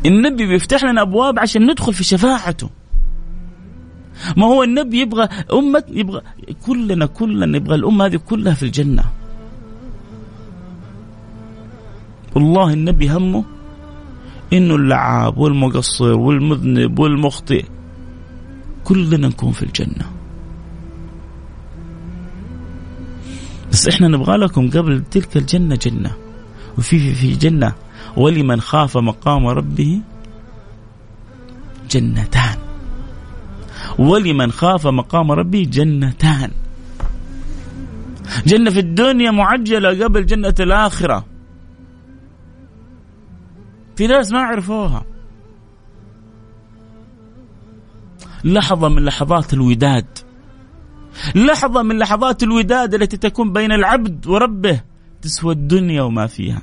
النبي 0.07 0.47
بيفتح 0.47 0.85
لنا 0.85 1.03
أبواب 1.03 1.39
عشان 1.39 1.71
ندخل 1.71 1.95
في 1.95 2.05
شفاعته. 2.05 2.71
ما 4.37 4.47
هو 4.47 4.63
النبي 4.63 5.01
يبغى 5.01 5.29
أمة 5.53 5.85
يبغى 5.89 6.21
كلنا 6.67 7.07
كلنا 7.07 7.57
يبغى 7.57 7.75
الأمة 7.75 8.05
هذه 8.07 8.17
كلها 8.17 8.55
في 8.55 8.63
الجنة 8.63 9.05
والله 12.35 12.73
النبي 12.73 13.11
همه 13.11 13.45
إنه 14.53 14.75
اللعاب 14.75 15.39
والمقصر 15.39 16.19
والمذنب 16.19 16.99
والمخطئ 16.99 17.65
كلنا 18.85 19.29
نكون 19.29 19.53
في 19.53 19.63
الجنة. 19.63 20.07
بس 23.73 23.89
إحنا 23.89 24.09
نبغى 24.09 24.37
لكم 24.37 24.71
قبل 24.71 25.03
تلك 25.11 25.37
الجنة 25.37 25.75
جنة 25.75 26.11
وفي 26.79 26.99
في, 26.99 27.15
في 27.15 27.35
جنة 27.35 27.73
ولمن 28.17 28.61
خاف 28.61 28.97
مقام 28.97 29.47
ربه 29.47 30.01
جنتان. 31.91 32.64
ولمن 33.99 34.53
خاف 34.53 34.87
مقام 34.87 35.33
ربه 35.33 35.67
جنتان. 35.71 36.51
جنة 38.47 38.71
في 38.71 38.81
الدنيا 38.81 39.31
معجلة 39.31 40.05
قبل 40.05 40.27
جنة 40.27 40.55
الآخرة. 40.61 41.25
في 43.97 44.07
ناس 44.07 44.33
ما 44.33 44.39
عرفوها. 44.39 45.05
لحظة 48.45 48.89
من 48.89 49.05
لحظات 49.05 49.55
الوداد. 49.55 50.07
لحظة 51.35 51.83
من 51.83 51.99
لحظات 51.99 52.43
الوداد 52.43 52.95
التي 52.95 53.17
تكون 53.17 53.53
بين 53.53 53.73
العبد 53.73 54.27
وربه 54.27 54.81
تسوى 55.23 55.53
الدنيا 55.53 56.03
وما 56.03 56.27
فيها. 56.27 56.63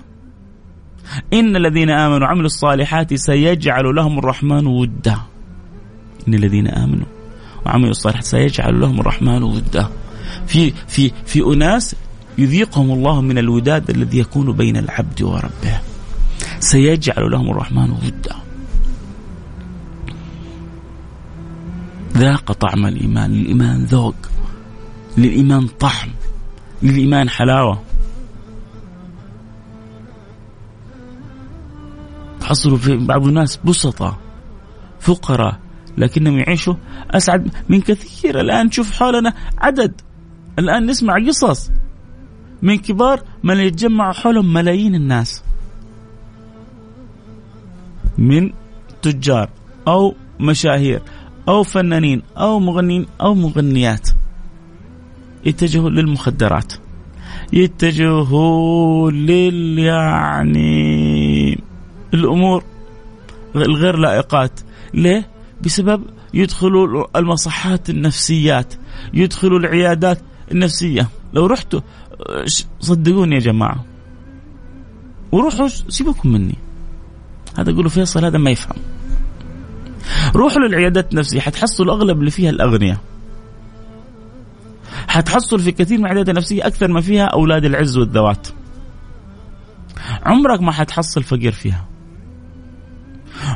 إن 1.34 1.56
الذين 1.56 1.90
آمنوا 1.90 2.28
وعملوا 2.28 2.46
الصالحات 2.46 3.14
سيجعل 3.14 3.96
لهم 3.96 4.20
الرحمن 4.20 4.68
ودا. 4.68 5.18
إن 6.28 6.34
الذين 6.34 6.68
آمنوا 6.68 7.21
وعملوا 7.66 7.92
الصالحات 7.92 8.26
سيجعل 8.26 8.82
لهم 8.82 9.00
الرحمن 9.00 9.44
ودا 9.44 9.90
في 10.48 10.74
في 10.88 11.12
في 11.26 11.44
أناس 11.54 11.96
يذيقهم 12.38 12.92
الله 12.92 13.22
من 13.22 13.38
الوداد 13.38 13.90
الذي 13.90 14.18
يكون 14.18 14.52
بين 14.52 14.78
العبد 14.78 15.22
وربه. 15.22 15.80
سيجعل 16.60 17.32
لهم 17.32 17.52
الرحمن 17.52 17.92
ودا 17.92 18.36
ذاق 22.18 22.52
طعم 22.52 22.86
الإيمان. 22.86 23.32
للإيمان 23.32 23.84
ذوق. 23.84 24.16
للإيمان 25.18 25.68
طعم. 25.68 26.10
للإيمان 26.84 27.30
حلاوة. 27.30 27.82
تحصلوا 32.42 32.78
في 32.78 32.98
بعض 32.98 33.28
الناس 33.28 33.60
بسطة. 33.66 34.18
فقراء. 35.00 35.61
لكنهم 35.98 36.38
يعيشوا 36.38 36.74
أسعد 37.12 37.52
من 37.70 37.82
كثير. 37.82 38.40
الآن 38.40 38.66
نشوف 38.66 38.92
حولنا 38.92 39.34
عدد. 39.58 40.02
الآن 40.60 40.86
نسمع 40.86 41.14
قصص 41.28 41.72
من 42.62 42.78
كبار 42.78 43.24
من 43.44 43.58
يتجمع 43.58 44.12
حولهم 44.12 44.54
ملايين 44.54 44.96
الناس 44.96 45.44
من 48.18 48.52
تجار 49.02 49.50
أو 49.88 50.16
مشاهير 50.40 51.02
أو 51.48 51.64
فنانين 51.64 52.22
أو 52.38 52.60
مغنين 52.60 53.06
أو 53.22 53.36
مغنيات. 53.36 54.10
يتجهوا 55.46 55.90
للمخدرات. 55.90 56.74
يتجهوا 57.54 59.12
لل 59.12 59.80
يعني 59.80 61.64
الأمور 62.14 62.64
الغير 63.56 63.98
لائقات. 63.98 64.60
ليه؟ 64.94 65.31
بسبب 65.64 66.04
يدخلوا 66.34 67.20
المصحات 67.20 67.90
النفسيات 67.90 68.74
يدخلوا 69.14 69.60
العيادات 69.60 70.20
النفسية. 70.52 71.10
لو 71.34 71.46
رحتوا 71.46 71.82
صدقوني 72.80 73.36
يا 73.36 73.40
جماعة. 73.40 73.86
وروحوا 75.32 75.68
سيبكم 75.68 76.30
مني. 76.30 76.58
هذا 77.58 77.72
يقولوا 77.72 77.90
فيصل 77.90 78.26
هذا 78.26 78.38
ما 78.38 78.52
يفهم. 78.52 78.78
روحوا 80.36 80.60
للعيادات 80.60 81.12
النفسية. 81.12 81.40
حتحصلوا 81.40 81.94
أغلب 81.94 82.20
اللي 82.20 82.32
فيها 82.32 82.50
الأغنياء. 82.50 82.98
حتحصل 85.08 85.60
في 85.60 85.72
كثير 85.72 85.98
من 85.98 86.06
العيادات 86.06 86.30
النفسية 86.30 86.68
أكثر 86.68 86.88
ما 86.88 87.02
فيها 87.02 87.26
أولاد 87.26 87.66
العز 87.66 87.98
والذوات. 87.98 88.48
عمرك 90.24 90.62
ما 90.62 90.72
حتحصل 90.72 91.24
فقير 91.24 91.52
فيها. 91.52 91.91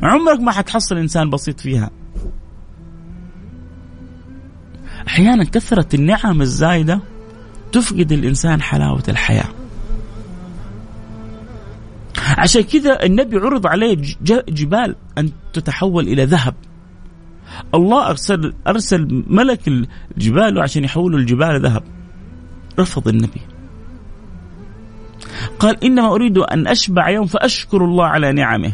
عمرك 0.03 0.39
ما 0.39 0.51
حتحصل 0.51 0.97
إنسان 0.97 1.29
بسيط 1.29 1.59
فيها. 1.59 1.91
أحيانا 5.07 5.43
كثرة 5.43 5.95
النعم 5.95 6.41
الزايدة 6.41 6.99
تفقد 7.71 8.11
الإنسان 8.11 8.61
حلاوة 8.61 9.03
الحياة. 9.07 9.47
عشان 12.37 12.61
كذا 12.61 13.05
النبي 13.05 13.37
عرض 13.37 13.67
عليه 13.67 13.97
جبال 14.49 14.95
أن 15.17 15.31
تتحول 15.53 16.07
إلى 16.07 16.25
ذهب. 16.25 16.55
الله 17.75 18.09
أرسل 18.09 18.53
أرسل 18.67 19.23
ملك 19.27 19.67
الجبال 20.17 20.61
عشان 20.61 20.83
يحولوا 20.83 21.19
الجبال 21.19 21.61
ذهب. 21.61 21.83
رفض 22.79 23.07
النبي. 23.07 23.41
قال 25.59 25.83
إنما 25.83 26.07
أريد 26.07 26.37
أن 26.37 26.67
أشبع 26.67 27.09
يوم 27.09 27.25
فأشكر 27.25 27.85
الله 27.85 28.05
على 28.05 28.31
نعمه. 28.33 28.73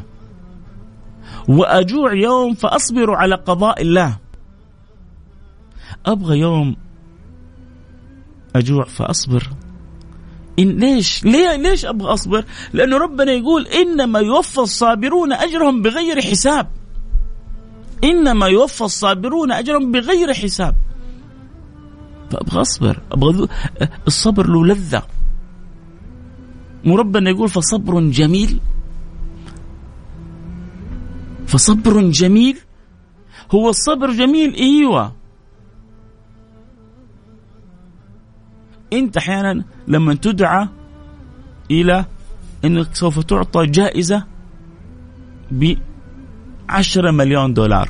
وأجوع 1.48 2.14
يوم 2.14 2.54
فأصبر 2.54 3.12
على 3.16 3.36
قضاء 3.36 3.82
الله 3.82 4.18
أبغى 6.06 6.40
يوم 6.40 6.76
أجوع 8.56 8.84
فأصبر 8.84 9.50
إن 10.60 10.68
ليش؟ 10.68 11.24
ليه 11.24 11.56
ليش 11.56 11.86
أبغى 11.86 12.14
أصبر؟ 12.14 12.46
لأنه 12.74 12.98
ربنا 12.98 13.32
يقول 13.32 13.68
إنما 13.68 14.20
يوفى 14.20 14.58
الصابرون 14.58 15.34
أجرهم 15.34 15.82
بغير 15.82 16.22
حساب. 16.22 16.68
إنما 18.04 18.48
يوفى 18.48 18.82
الصابرون 18.82 19.52
أجرهم 19.52 19.92
بغير 19.92 20.34
حساب. 20.34 20.76
فأبغى 22.32 22.62
أصبر، 22.62 23.00
أبغى 23.12 23.48
الصبر 24.08 24.48
له 24.48 24.66
لذه. 24.66 25.04
وربنا 26.86 27.30
يقول 27.30 27.50
فصبر 27.50 28.00
جميل 28.00 28.60
فصبر 31.52 32.02
جميل. 32.02 32.58
هو 33.52 33.70
الصبر 33.70 34.12
جميل 34.12 34.56
أيوه. 34.56 35.12
انت 38.94 39.18
أحيانا 39.18 39.64
لما 39.88 40.14
تدعى 40.14 40.68
إلى 41.72 42.06
انك 42.66 42.96
سوف 42.96 43.20
تعطى 43.20 43.66
جائزة 43.66 44.24
ب 45.52 45.76
10 46.70 47.12
مليون 47.12 47.54
دولار. 47.54 47.90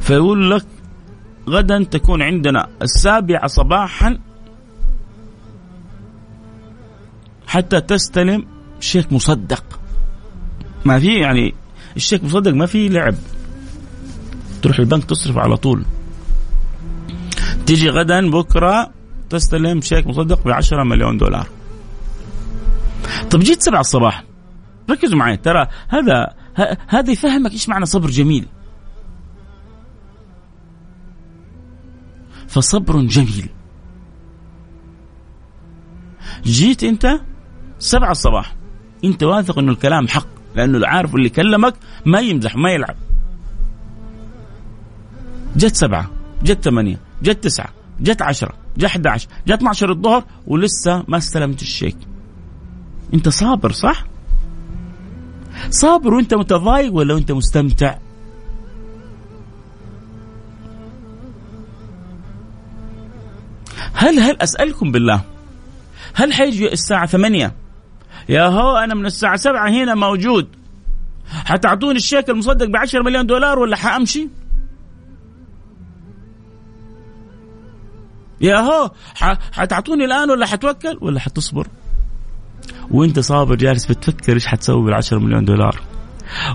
فيقول 0.00 0.50
لك 0.50 0.66
غدا 1.48 1.84
تكون 1.84 2.22
عندنا 2.22 2.68
السابعة 2.82 3.46
صباحا 3.46 4.18
حتى 7.46 7.80
تستلم 7.80 8.46
شيك 8.80 9.12
مصدق. 9.12 9.81
ما 10.84 10.98
في 10.98 11.20
يعني 11.20 11.54
الشيك 11.96 12.24
مصدق 12.24 12.52
ما 12.52 12.66
في 12.66 12.88
لعب. 12.88 13.14
تروح 14.62 14.78
البنك 14.78 15.04
تصرف 15.04 15.38
على 15.38 15.56
طول. 15.56 15.84
تيجي 17.66 17.88
غدا 17.88 18.30
بكرة 18.30 18.90
تستلم 19.30 19.80
شيك 19.80 20.06
مصدق 20.06 20.44
ب 20.44 20.48
10 20.48 20.84
مليون 20.84 21.16
دولار. 21.18 21.48
طب 23.30 23.40
جيت 23.40 23.62
سبعة 23.62 23.80
الصباح. 23.80 24.24
ركزوا 24.90 25.18
معي 25.18 25.36
ترى 25.36 25.66
هذا 25.88 26.34
هذا 26.88 27.10
يفهمك 27.10 27.52
إيش 27.52 27.68
معنى 27.68 27.86
صبر 27.86 28.10
جميل؟ 28.10 28.46
فصبر 32.48 33.00
جميل. 33.00 33.48
جيت 36.44 36.84
أنت 36.84 37.20
سبعة 37.78 38.10
الصباح. 38.10 38.56
أنت 39.04 39.22
واثق 39.22 39.58
إنه 39.58 39.72
الكلام 39.72 40.08
حق. 40.08 40.41
لأنه 40.54 40.86
عارف 40.86 41.14
اللي 41.14 41.28
كلمك 41.28 41.74
ما 42.06 42.20
يمزح 42.20 42.56
ما 42.56 42.70
يلعب. 42.70 42.96
جت 45.56 45.76
سبعة 45.76 46.10
جت 46.42 46.64
ثمانية 46.64 47.00
جت 47.22 47.44
تسعة 47.44 47.68
جت 48.00 48.22
عشرة 48.22 48.54
جت 48.76 48.84
11 48.84 49.28
جت 49.46 49.52
12 49.52 49.90
الظهر 49.90 50.24
ولسه 50.46 51.04
ما 51.08 51.16
استلمت 51.16 51.62
الشيك. 51.62 51.96
انت 53.14 53.28
صابر 53.28 53.72
صح؟ 53.72 54.04
صابر 55.70 56.14
وانت 56.14 56.34
متضايق 56.34 56.94
ولا 56.94 57.14
وانت 57.14 57.32
مستمتع؟ 57.32 57.94
هل 63.94 64.18
هل 64.18 64.36
أسألكم 64.42 64.92
بالله 64.92 65.20
هل 66.14 66.32
حيجي 66.32 66.72
الساعة 66.72 67.06
8 67.06 67.52
يا 68.28 68.46
هو 68.46 68.76
أنا 68.76 68.94
من 68.94 69.06
الساعة 69.06 69.36
7 69.36 69.68
هنا 69.68 69.94
موجود. 69.94 70.48
حتعطوني 71.44 71.96
الشيك 71.96 72.30
المصدق 72.30 72.66
ب 72.66 72.76
10 72.76 73.02
مليون 73.02 73.26
دولار 73.26 73.58
ولا 73.58 73.76
حأمشي؟ 73.76 74.28
يا 78.40 78.56
هو 78.56 78.90
حتعطوني 79.52 80.04
الآن 80.04 80.30
ولا 80.30 80.46
حتوكل؟ 80.46 80.98
ولا 81.00 81.20
حتصبر؟ 81.20 81.66
وأنت 82.90 83.20
صابر 83.20 83.54
جالس 83.54 83.86
بتفكر 83.86 84.34
إيش 84.34 84.46
حتسوي 84.46 84.84
بال 84.84 84.94
10 84.94 85.18
مليون 85.18 85.44
دولار؟ 85.44 85.82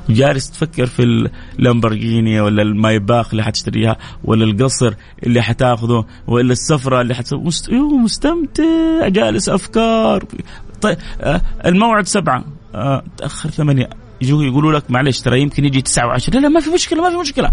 وجالس 0.09 0.51
تفكر 0.51 0.86
في 0.86 1.03
اللامبرجيني 1.59 2.41
ولا 2.41 2.61
المايباخ 2.61 3.30
اللي 3.32 3.43
حتشتريها 3.43 3.97
ولا 4.24 4.45
القصر 4.45 4.93
اللي 5.24 5.41
حتاخذه 5.41 6.05
ولا 6.28 6.51
السفرة 6.51 7.01
اللي 7.01 7.15
حتسوي؟ 7.15 7.39
مست... 7.39 7.70
مستمتع 8.03 9.07
جالس 9.07 9.49
أفكار. 9.49 10.24
طيب 10.82 10.97
آه 11.21 11.41
الموعد 11.65 12.07
سبعة. 12.07 12.43
آه 12.75 13.03
تأخر 13.17 13.49
ثمانية. 13.49 13.89
يجوا 14.21 14.43
يقولوا 14.43 14.71
لك 14.71 14.91
معلش 14.91 15.19
ترى 15.19 15.41
يمكن 15.41 15.65
يجي 15.65 15.82
تسعة 15.82 16.07
وعشرة. 16.07 16.34
لا 16.34 16.39
لا 16.39 16.49
ما 16.49 16.59
في 16.59 16.69
مشكلة 16.69 17.01
ما 17.01 17.09
في 17.09 17.17
مشكلة. 17.17 17.51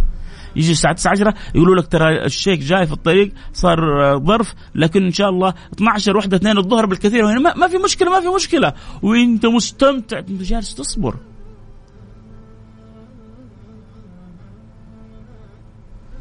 يجي 0.56 0.72
الساعة 0.72 0.94
9 0.94 1.10
10 1.10 1.34
يقولوا 1.54 1.76
لك 1.76 1.86
ترى 1.86 2.24
الشيك 2.24 2.60
جاي 2.60 2.86
في 2.86 2.92
الطريق 2.92 3.32
صار 3.52 3.78
ظرف. 4.18 4.54
لكن 4.74 5.04
إن 5.04 5.12
شاء 5.12 5.28
الله 5.28 5.54
12 5.72 6.16
وحده 6.16 6.36
2 6.36 6.58
الظهر 6.58 6.86
بالكثير 6.86 7.38
ما, 7.38 7.54
ما 7.54 7.68
في 7.68 7.78
مشكلة 7.78 8.10
ما 8.10 8.20
في 8.20 8.28
مشكلة. 8.28 8.72
وإنت 9.02 9.46
مستمتع 9.46 10.18
إنت 10.18 10.42
جالس 10.42 10.74
تصبر. 10.74 11.14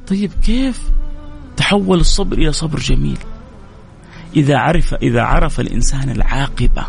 طيب 0.07 0.31
كيف 0.45 0.91
تحول 1.57 1.99
الصبر 1.99 2.37
إلى 2.37 2.51
صبر 2.51 2.79
جميل؟ 2.79 3.17
إذا 4.36 4.57
عرف 4.57 4.93
إذا 4.93 5.21
عرف 5.21 5.59
الإنسان 5.59 6.09
العاقبة 6.09 6.86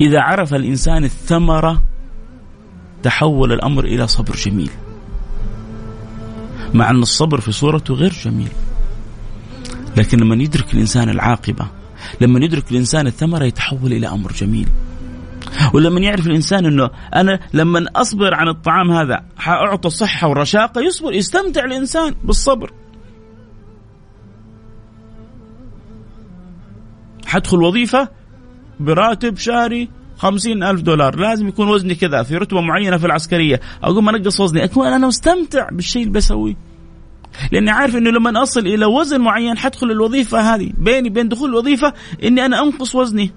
إذا 0.00 0.20
عرف 0.20 0.54
الإنسان 0.54 1.04
الثمرة 1.04 1.82
تحول 3.02 3.52
الأمر 3.52 3.84
إلى 3.84 4.06
صبر 4.06 4.34
جميل. 4.34 4.70
مع 6.74 6.90
أن 6.90 7.02
الصبر 7.02 7.40
في 7.40 7.52
صورته 7.52 7.94
غير 7.94 8.12
جميل. 8.24 8.48
لكن 9.96 10.18
لما 10.18 10.42
يدرك 10.42 10.74
الإنسان 10.74 11.08
العاقبة 11.08 11.66
لما 12.20 12.44
يدرك 12.44 12.70
الإنسان 12.72 13.06
الثمرة 13.06 13.44
يتحول 13.44 13.92
إلى 13.92 14.08
أمر 14.08 14.32
جميل. 14.32 14.68
ولما 15.74 16.00
يعرف 16.00 16.26
الإنسان 16.26 16.66
أنه 16.66 16.90
أنا 17.14 17.40
لما 17.54 17.86
أصبر 17.96 18.34
عن 18.34 18.48
الطعام 18.48 18.90
هذا 18.90 19.24
حأعطى 19.36 19.90
صحة 19.90 20.28
ورشاقة 20.28 20.80
يصبر 20.80 21.12
يستمتع 21.12 21.64
الإنسان 21.64 22.14
بالصبر. 22.24 22.72
حدخل 27.34 27.62
وظيفة 27.62 28.08
براتب 28.80 29.36
شهري 29.36 29.88
خمسين 30.16 30.62
ألف 30.62 30.80
دولار. 30.80 31.16
لازم 31.16 31.48
يكون 31.48 31.68
وزني 31.68 31.94
كذا 31.94 32.22
في 32.22 32.36
رتبة 32.36 32.60
معينة 32.60 32.96
في 32.96 33.06
العسكرية. 33.06 33.60
أقوم 33.82 34.08
أنقص 34.08 34.40
وزني 34.40 34.64
أكون 34.64 34.86
أنا 34.86 35.06
مستمتع 35.06 35.68
بالشيء 35.72 36.02
اللي 36.02 36.12
بسويه 36.12 36.54
لأني 37.52 37.70
عارف 37.70 37.96
إنه 37.96 38.10
لما 38.10 38.42
أصل 38.42 38.60
إلى 38.60 38.86
وزن 38.86 39.20
معين 39.20 39.58
حدخل 39.58 39.90
الوظيفة 39.90 40.54
هذه. 40.54 40.72
بيني 40.78 41.08
بين 41.08 41.28
دخول 41.28 41.50
الوظيفة 41.50 41.92
إني 42.24 42.46
أنا 42.46 42.62
أنقص 42.62 42.94
وزني. 42.94 43.30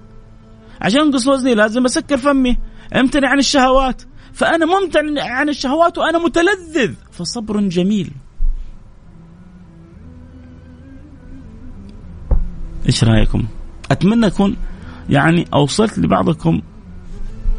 عشان 0.80 1.00
أنقص 1.00 1.28
وزني 1.28 1.54
لازم 1.54 1.84
أسكر 1.84 2.16
فمي 2.16 2.58
أمتنع 2.96 3.28
عن 3.28 3.38
الشهوات. 3.38 4.02
فأنا 4.32 4.66
ممتنع 4.66 5.24
عن 5.24 5.48
الشهوات 5.48 5.98
وأنا 5.98 6.18
متلذذ. 6.18 6.94
فصبر 7.12 7.60
جميل. 7.60 8.10
إيش 12.86 13.04
رأيكم؟ 13.04 13.44
أتمنى 13.90 14.26
أكون 14.26 14.56
يعني 15.10 15.46
أوصلت 15.54 15.98
لبعضكم 15.98 16.60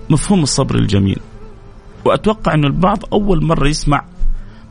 مفهوم 0.10 0.44
الصبر 0.44 0.76
الجميل. 0.76 1.20
وأتوقع 2.06 2.54
انه 2.54 2.68
البعض 2.68 3.04
أول 3.14 3.46
مرة 3.46 3.68
يسمع 3.68 4.04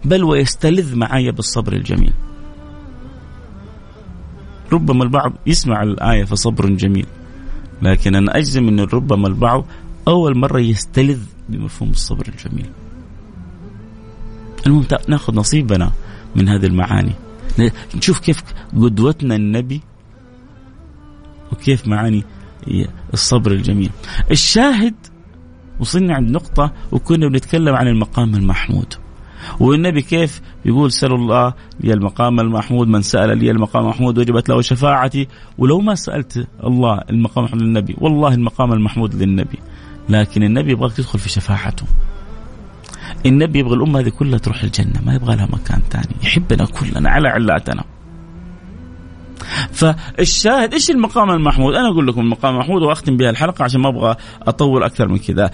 بل 0.05 0.25
ويستلذ 0.25 0.97
معي 0.97 1.31
بالصبر 1.31 1.73
الجميل. 1.73 2.13
ربما 4.73 5.05
البعض 5.05 5.33
يسمع 5.47 5.83
الآية 5.83 6.25
فصبر 6.25 6.69
جميل 6.69 7.07
لكن 7.83 8.15
أنا 8.15 8.37
أجزم 8.39 8.69
أن 8.69 8.81
ربما 8.81 9.29
البعض 9.29 9.65
أول 10.09 10.39
مرة 10.39 10.61
يستلذ 10.61 11.21
بمفهوم 11.49 11.91
الصبر 11.91 12.29
الجميل. 12.29 12.71
المهم 14.67 14.87
ناخذ 15.09 15.35
نصيبنا 15.35 15.93
من 16.37 16.49
هذه 16.49 16.67
المعاني. 16.67 17.13
نشوف 17.95 18.19
كيف 18.19 18.43
قدوتنا 18.77 19.37
النبي 19.37 19.81
وكيف 21.53 21.89
معاني 21.89 22.25
الصبر 23.13 23.53
الجميل. 23.53 23.91
الشاهد 24.31 24.95
وصلنا 25.81 26.15
عند 26.15 26.31
نقطة 26.31 26.73
وكنا 26.93 27.29
بنتكلم 27.29 27.75
عن 27.75 27.87
المقام 27.87 28.35
المحمود. 28.35 28.95
والنبي 29.61 30.03
كيف 30.03 30.41
يقول 30.65 30.93
سأل 30.93 31.13
الله 31.13 31.55
لي 31.81 31.93
المقام 31.93 32.41
المحمود 32.41 32.89
من 32.89 33.03
سأل 33.03 33.39
لي 33.39 33.51
المقام 33.51 33.85
المحمود 33.85 34.19
وجبت 34.19 34.49
له 34.49 34.61
شفاعتي. 34.61 35.29
ولو 35.59 35.81
ما 35.81 35.95
سألت 35.95 36.49
الله 36.65 37.01
المقام 37.11 37.45
المحمود 37.45 37.63
للنبي 37.63 37.97
والله 37.99 38.35
المقام 38.35 38.73
المحمود 38.73 39.15
للنبي. 39.15 39.59
لكن 40.09 40.43
النبي 40.43 40.73
يبغاك 40.73 40.93
تدخل 40.93 41.19
في 41.19 41.29
شفاعته. 41.29 41.87
النبي 43.27 43.59
يبغى 43.59 43.75
الأمة 43.75 44.01
هذه 44.01 44.09
كلها 44.09 44.39
تروح 44.39 44.63
الجنة 44.63 45.01
ما 45.07 45.15
يبغى 45.15 45.37
لها 45.37 45.47
مكان 45.47 45.81
ثاني. 45.91 46.17
يحبنا 46.23 46.65
كلنا 46.65 47.11
على 47.11 47.29
علاتنا. 47.29 47.85
فالشاهد 49.79 50.73
إيش 50.73 50.91
المقام 50.91 51.31
المحمود؟ 51.31 51.75
أنا 51.75 51.89
أقول 51.89 52.07
لكم 52.07 52.21
المقام 52.21 52.55
المحمود 52.55 52.83
وأختم 52.83 53.17
بها 53.17 53.31
الحلقة 53.31 53.65
عشان 53.65 53.81
ما 53.81 53.89
أبغى 53.89 54.17
أطول 54.43 54.83
أكثر 54.83 55.09
من 55.09 55.19
كذا. 55.19 55.51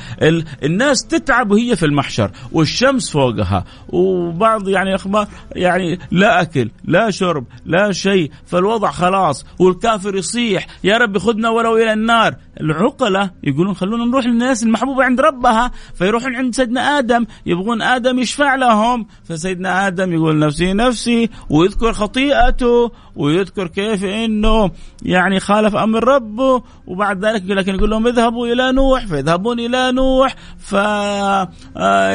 الناس 0.63 1.07
تتعب 1.07 1.51
وهي 1.51 1.77
في 1.77 1.87
المحشر 1.87 2.31
والشمس 2.53 3.11
فوقها 3.11 3.65
وبعض 3.89 4.69
يعني 4.69 4.95
أخبار 4.95 5.29
يعني 5.57 5.99
لا 6.11 6.43
أكل 6.43 6.71
لا 6.85 7.11
شرب 7.11 7.45
لا 7.67 7.93
شيء 7.93 8.31
فالوضع 8.47 8.91
خلاص 8.91 9.47
والكافر 9.59 10.17
يصيح 10.17 10.67
يا 10.85 10.99
رب 10.99 11.19
خذنا 11.19 11.49
ولو 11.49 11.77
إلى 11.77 11.93
النار 11.93 12.35
العقلة 12.61 13.31
يقولون 13.43 13.75
خلونا 13.75 14.05
نروح 14.05 14.27
للناس 14.27 14.63
المحبوبة 14.63 15.05
عند 15.05 15.21
ربها 15.21 15.71
فيروحون 15.95 16.37
عند 16.37 16.55
سيدنا 16.55 16.99
آدم 16.99 17.27
يبغون 17.47 17.83
آدم 17.83 18.19
يشفع 18.19 18.55
لهم 18.55 19.07
فسيدنا 19.25 19.87
آدم 19.87 20.13
يقول 20.13 20.39
نفسي 20.39 20.73
نفسي 20.73 21.31
ويذكر 21.51 21.93
خطيئته 21.93 22.93
ويذكر 23.17 23.67
كيف 23.67 24.05
إنه 24.05 24.71
يعني 25.03 25.41
خالف 25.41 25.77
أمر 25.77 26.05
ربه 26.05 26.63
وبعد 26.87 27.25
ذلك 27.25 27.43
لكن 27.47 27.75
يقول 27.75 27.91
لهم 27.91 28.07
اذهبوا 28.07 28.47
إلى 28.47 28.73
نوح 28.73 29.07
فيذهبون 29.07 29.61
إلى 29.61 29.93
نوح 29.93 30.37
ف 30.59 30.75
آه، 30.75 32.13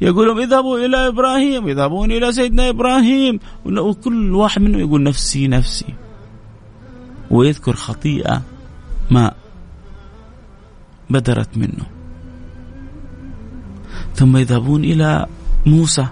يقول 0.00 0.26
لهم 0.26 0.38
اذهبوا 0.38 0.78
إلى 0.78 1.06
إبراهيم 1.06 1.68
يذهبون 1.68 2.12
إلى 2.12 2.32
سيدنا 2.32 2.68
إبراهيم 2.68 3.38
وكل 3.66 4.34
واحد 4.34 4.62
منهم 4.62 4.80
يقول 4.80 5.02
نفسي 5.02 5.48
نفسي. 5.48 5.94
ويذكر 7.30 7.72
خطيئة 7.72 8.42
ما 9.10 9.32
بدرت 11.10 11.56
منه. 11.56 11.86
ثم 14.14 14.36
يذهبون 14.36 14.84
إلى 14.84 15.26
موسى 15.66 16.06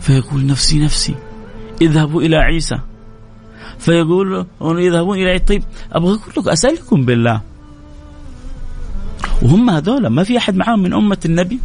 فيقول 0.00 0.46
نفسي 0.46 0.78
نفسي. 0.78 1.14
اذهبوا 1.80 2.22
إلى 2.22 2.36
عيسى. 2.36 2.78
فيقول 3.78 4.46
يذهبون 4.62 5.18
إلى 5.18 5.38
طيب 5.38 5.62
أبغى 5.92 6.14
أقول 6.14 6.32
لكم 6.36 6.50
أسألكم 6.50 7.04
بالله. 7.04 7.40
وهم 9.42 9.70
هذول 9.70 10.06
ما 10.06 10.24
في 10.24 10.38
أحد 10.38 10.56
معاهم 10.56 10.82
من 10.82 10.92
أمة 10.92 11.18
النبي. 11.24 11.60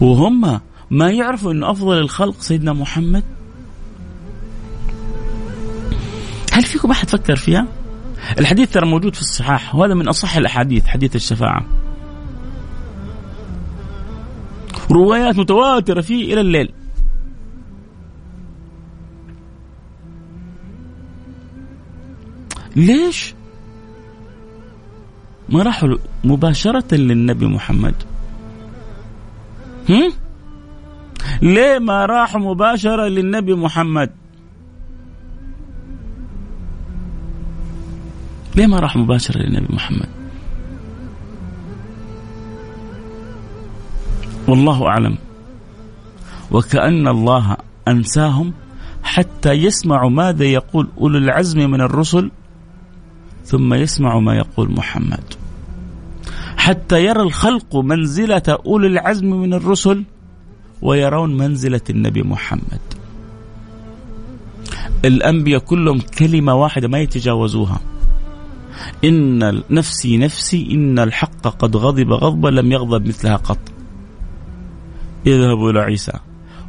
وهم 0.00 0.60
ما 0.90 1.10
يعرفوا 1.10 1.52
إنه 1.52 1.70
أفضل 1.70 1.98
الخلق 1.98 2.40
سيدنا 2.40 2.72
محمد. 2.72 3.24
هل 6.52 6.62
فيكم 6.62 6.90
أحد 6.90 7.08
فكر 7.08 7.36
فيها؟ 7.36 7.66
الحديث 8.38 8.70
ترى 8.70 8.86
موجود 8.86 9.14
في 9.14 9.20
الصحاح 9.20 9.74
وهذا 9.74 9.94
من 9.94 10.08
أصح 10.08 10.36
الأحاديث 10.36 10.86
حديث 10.86 11.16
الشفاعة. 11.16 11.64
روايات 14.90 15.38
متواترة 15.38 16.00
فيه 16.00 16.32
إلى 16.32 16.40
الليل. 16.40 16.72
ليش؟ 22.76 23.34
ما 25.48 25.62
راحوا 25.62 25.88
مباشرة 26.24 26.94
للنبي 26.94 27.46
محمد. 27.46 27.94
هم؟ 29.88 30.12
ليه 31.42 31.78
ما 31.78 32.06
راحوا 32.06 32.40
مباشرة 32.40 33.08
للنبي 33.08 33.54
محمد؟ 33.54 34.10
ليه 38.56 38.66
ما 38.66 38.80
راح 38.80 38.96
مباشرة 38.96 39.38
للنبي 39.38 39.74
محمد؟ 39.74 40.08
والله 44.48 44.86
أعلم. 44.86 45.18
وكأن 46.50 47.08
الله 47.08 47.56
أنساهم 47.88 48.52
حتى 49.02 49.52
يسمعوا 49.52 50.10
ماذا 50.10 50.44
يقول 50.44 50.88
أولو 50.98 51.18
العزم 51.18 51.70
من 51.70 51.80
الرسل 51.80 52.30
ثم 53.44 53.74
يسمع 53.74 54.18
ما 54.18 54.36
يقول 54.36 54.72
محمد. 54.72 55.24
حتى 56.56 57.04
يرى 57.04 57.22
الخلق 57.22 57.76
منزلة 57.76 58.42
أولي 58.48 58.86
العزم 58.86 59.26
من 59.26 59.54
الرسل 59.54 60.04
ويرون 60.82 61.36
منزلة 61.36 61.80
النبي 61.90 62.22
محمد. 62.22 62.80
الأنبياء 65.04 65.60
كلهم 65.60 66.00
كلمة 66.18 66.54
واحدة 66.54 66.88
ما 66.88 66.98
يتجاوزوها. 66.98 67.80
إن 69.04 69.62
نفسي 69.70 70.18
نفسي 70.18 70.68
إن 70.72 70.98
الحق 70.98 71.40
قد 71.40 71.76
غضب 71.76 72.12
غضبا 72.12 72.48
لم 72.48 72.72
يغضب 72.72 73.06
مثلها 73.06 73.36
قط. 73.36 73.58
اذهبوا 75.26 75.70
إلى 75.70 75.80
عيسى. 75.80 76.12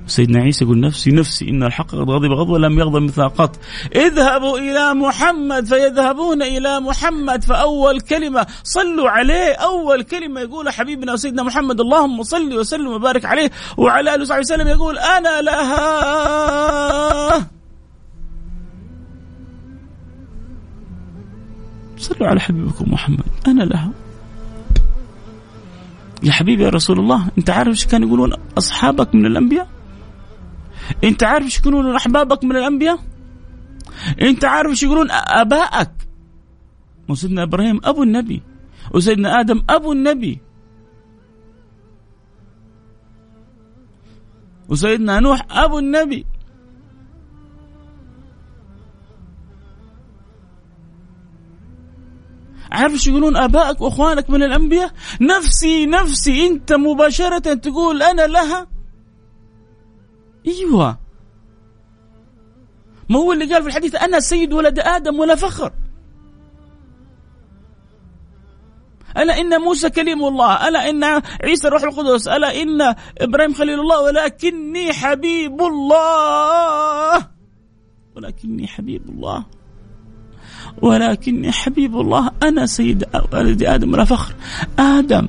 سيدنا 0.08 0.40
عيسى 0.40 0.66
يقول 0.66 0.80
نفسي 0.80 1.12
نفسي 1.12 1.50
إن 1.50 1.64
الحق 1.64 1.88
قد 1.88 2.10
غضب 2.10 2.32
غضبا 2.32 2.58
لم 2.58 2.80
يغضب 2.80 3.02
مثلها 3.02 3.28
قط. 3.28 3.60
اذهبوا 3.96 4.58
إلى 4.58 4.94
محمد 4.94 5.66
فيذهبون 5.66 6.42
إلى 6.42 6.80
محمد 6.80 7.44
فأول 7.44 8.02
كلمة 8.02 8.48
صلوا 8.64 9.10
عليه. 9.10 9.54
أول 9.54 10.04
كلمة 10.04 10.42
يقول 10.42 10.70
حبيبنا 10.70 11.14
وسيدنا 11.14 11.44
محمد 11.44 11.82
اللهم 11.82 12.24
صل 12.24 12.54
وسلم 12.54 12.88
وبارك 12.88 13.26
عليه 13.26 13.52
وعلى 13.78 14.16
آله 14.16 14.22
وصحبه 14.22 14.40
وسلم. 14.40 14.68
يقول 14.68 14.98
أنا 14.98 15.42
لها. 15.42 15.74
صلوا 21.98 22.28
على 22.28 22.40
حبيبكم 22.40 22.92
محمد 22.94 23.26
أنا 23.48 23.64
لها. 23.64 23.92
يا 26.24 26.32
حبيبي 26.32 26.64
يا 26.64 26.70
رسول 26.70 27.00
الله 27.00 27.28
أنت 27.38 27.50
عارف 27.50 27.68
إيش 27.68 27.86
كانوا 27.86 28.08
يقولون 28.08 28.34
أصحابك 28.58 29.16
من 29.16 29.26
الأنبياء؟ 29.26 29.73
أنت 31.04 31.24
عارف 31.24 31.46
إيش 31.46 31.60
يقولون 31.60 31.96
أحبابك 31.96 32.44
من 32.44 32.56
الأنبياء؟ 32.56 33.00
أنت 34.22 34.46
عارف 34.46 34.70
إيش 34.70 34.84
يقولون 34.84 35.12
آبائك 35.12 35.92
وسيدنا 37.10 37.44
إبراهيم 37.44 37.80
أبو 37.84 38.04
النبي. 38.04 38.42
وسيدنا 38.94 39.40
آدم 39.40 39.64
أبو 39.70 39.92
النبي. 39.92 40.42
وسيدنا 44.70 45.20
نوح 45.20 45.46
أبو 45.52 45.80
النبي. 45.80 46.26
عارف 52.72 52.94
إيش 52.94 53.08
يقولون 53.08 53.38
ابائك 53.38 53.82
واخوانك 53.82 54.30
من 54.30 54.44
الانبياء؟ 54.44 54.92
نفسي 55.22 55.86
نفسي 55.86 56.48
انت 56.48 56.74
مباشرة 56.74 57.54
تقول 57.54 58.04
أنا 58.04 58.28
لها 58.28 58.73
أيوه. 60.48 60.98
ما 63.10 63.20
هو 63.20 63.34
اللي 63.34 63.54
قال 63.54 63.64
في 63.64 63.70
الحديث 63.70 63.96
أنا 63.96 64.20
سيد 64.20 64.54
ولد 64.54 64.80
آدم 64.80 65.20
ولا 65.20 65.36
فخر. 65.36 65.72
ألا 69.18 69.42
إن 69.42 69.62
موسى 69.62 69.90
كليم 69.90 70.24
الله 70.24 70.68
ألا 70.68 70.90
إن 70.90 71.04
عيسى 71.44 71.68
روح 71.68 71.84
القدس 71.84 72.28
ألا 72.28 72.62
إن 72.62 72.96
إبراهيم 73.18 73.54
خليل 73.54 73.80
الله 73.80 74.02
ولكني 74.02 74.94
حبيب 74.94 75.62
الله. 75.62 77.28
ولكني 78.16 78.68
حبيب 78.68 79.10
الله. 79.10 79.46
ولكني 80.82 81.52
حبيب 81.52 81.98
الله. 81.98 82.32
أنا 82.44 82.66
سيد 82.66 83.06
ولد 83.34 83.64
آدم 83.64 83.94
ولا 83.94 84.06
فخر. 84.06 84.36
آدم 84.80 85.28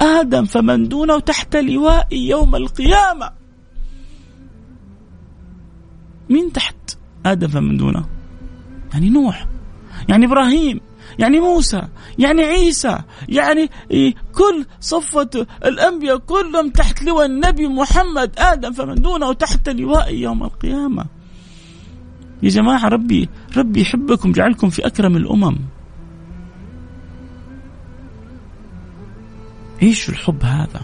آدم 0.00 0.44
فمن 0.44 0.88
دونه 0.88 1.18
تحت 1.20 1.56
لوائي 1.56 2.28
يوم 2.28 2.56
القيامة. 2.56 3.41
مين 6.32 6.52
تحت 6.52 6.76
آدم 7.26 7.48
فمن 7.48 7.76
دونه. 7.76 8.04
يعني 8.92 9.10
نوح 9.10 9.46
يعني 10.08 10.26
إبراهيم 10.26 10.80
يعني 11.18 11.40
موسى 11.40 11.82
يعني 12.18 12.42
عيسى 12.42 12.98
يعني 13.28 13.70
كل 14.34 14.66
صفة 14.80 15.46
الأنبياء 15.64 16.18
كلهم 16.18 16.70
تحت 16.70 17.02
لواء 17.02 17.26
النبي 17.26 17.68
محمد 17.68 18.30
آدم 18.38 18.72
فمن 18.72 18.94
دونه 18.94 19.32
تحت 19.32 19.68
لواء 19.68 20.14
يوم 20.14 20.42
القيامة. 20.42 21.06
يا 22.42 22.48
جماعة 22.48 22.88
ربي 22.88 23.28
ربي 23.56 23.80
يحبكم 23.80 24.32
جعلكم 24.32 24.70
في 24.70 24.86
أكرم 24.86 25.16
الأمم. 25.16 25.56
عيشوا 29.82 30.14
الحب 30.14 30.44
هذا؟ 30.44 30.80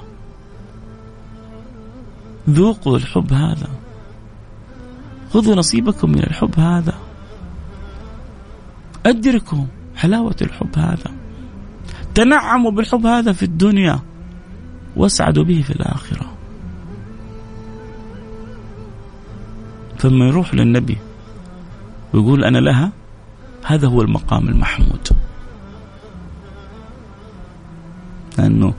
ذوقوا 2.50 2.96
الحب 2.96 3.32
هذا. 3.32 3.68
خذوا 5.30 5.54
نصيبكم 5.54 6.10
من 6.10 6.18
الحب 6.18 6.60
هذا. 6.60 6.94
أدركوا 9.06 9.64
حلاوة 9.96 10.36
الحب 10.42 10.78
هذا. 10.78 11.12
تنعموا 12.14 12.70
بالحب 12.70 13.06
هذا 13.06 13.32
في 13.32 13.42
الدنيا 13.42 14.00
واسعدوا 14.96 15.44
به 15.44 15.62
في 15.62 15.70
الآخرة. 15.70 16.34
ثم 19.98 20.22
يروح 20.22 20.54
للنبي 20.54 20.98
ويقول 22.14 22.44
أنا 22.44 22.58
لها 22.58 22.92
هذا 23.66 23.88
هو 23.88 24.02
المقام 24.02 24.48
المحمود. 24.48 25.08
لأنه 28.38 28.74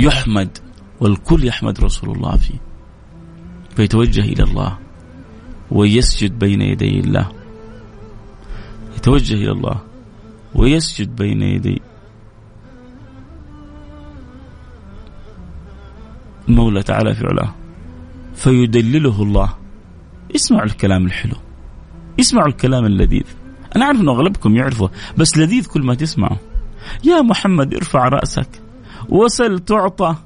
يحمد 0.00 0.58
والكل 1.00 1.44
يحمد 1.44 1.80
رسول 1.80 2.10
الله 2.10 2.36
فيه 2.36 2.58
فيتوجه 3.76 4.20
إلى 4.20 4.42
الله. 4.42 4.81
ويسجد 5.72 6.38
بين 6.38 6.62
يدي 6.62 7.00
الله. 7.00 7.32
يتوجه 8.96 9.34
إلى 9.34 9.50
الله. 9.50 9.80
ويسجد 10.54 11.16
بين 11.16 11.42
يدي 11.42 11.82
المولى 16.48 16.82
تعالى 16.82 17.14
في 17.14 17.26
علاه 17.26 17.54
فيدلله 18.34 19.22
الله. 19.22 19.54
اسمع 20.34 20.62
الكلام 20.62 21.06
الحلو. 21.06 21.36
اسمعوا 22.20 22.48
الكلام 22.48 22.84
اللذيذ. 22.84 23.24
أنا 23.76 23.84
أعرف 23.84 24.00
أنه 24.00 24.12
أغلبكم 24.12 24.56
يعرفه 24.56 24.90
بس 25.16 25.38
لذيذ 25.38 25.66
كل 25.66 25.82
ما 25.82 25.94
تسمعه. 25.94 26.36
يا 27.04 27.22
محمد 27.22 27.74
ارفع 27.74 28.08
رأسك. 28.08 28.48
وسل 29.08 29.58
تعطى. 29.58 30.16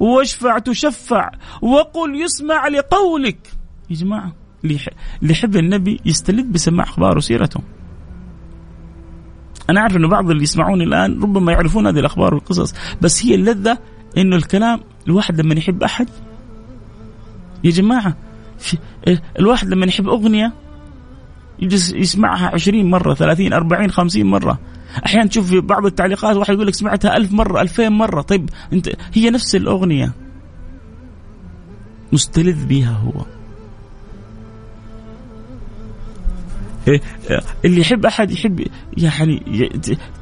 واشفع 0.00 0.58
تشفع. 0.58 1.30
وقل 1.62 2.22
يسمع 2.22 2.68
لقولك. 2.68 3.52
يا 3.90 3.96
جماعة 3.96 4.43
اللي 4.64 5.32
يحب 5.32 5.56
النبي 5.56 6.00
يستلذ 6.04 6.52
بسماع 6.52 6.84
أخباره 6.84 7.16
وسيرته. 7.16 7.60
أنا 9.70 9.80
أعرف 9.80 9.96
أنه 9.96 10.08
بعض 10.08 10.30
اللي 10.30 10.42
يسمعوني 10.42 10.84
الآن 10.84 11.22
ربما 11.22 11.52
يعرفون 11.52 11.86
هذه 11.86 11.98
الأخبار 11.98 12.34
والقصص 12.34 12.74
بس 13.02 13.26
هي 13.26 13.34
اللذة 13.34 13.78
أنه 14.18 14.36
الكلام 14.36 14.80
الواحد 15.06 15.40
لما 15.40 15.54
يحب 15.54 15.82
أحد 15.82 16.08
يا 17.64 17.70
جماعة 17.70 18.16
الواحد 19.38 19.68
لما 19.68 19.86
يحب 19.86 20.08
أغنية 20.08 20.52
يجلس 21.58 21.92
يسمعها 21.92 22.48
20 22.54 22.90
مرة 22.90 23.14
30 23.14 23.52
40 23.52 23.90
50 23.90 24.26
مرة. 24.26 24.58
أحيانا 25.06 25.26
تشوف 25.26 25.50
في 25.50 25.60
بعض 25.60 25.86
التعليقات 25.86 26.36
واحد 26.36 26.54
يقول 26.54 26.66
لك 26.66 26.74
سمعتها 26.74 27.16
ألف 27.16 27.32
مرة 27.32 27.60
2000 27.60 27.88
مرة. 27.88 28.22
طيب 28.22 28.50
أنت 28.72 28.90
هي 29.14 29.30
نفس 29.30 29.54
الأغنية. 29.56 30.12
مستلذ 32.12 32.66
بها 32.66 32.90
هو. 32.90 33.33
اللي 37.64 37.80
يحب 37.80 38.06
أحد 38.06 38.30
يحب 38.30 38.66
يعني 38.96 39.42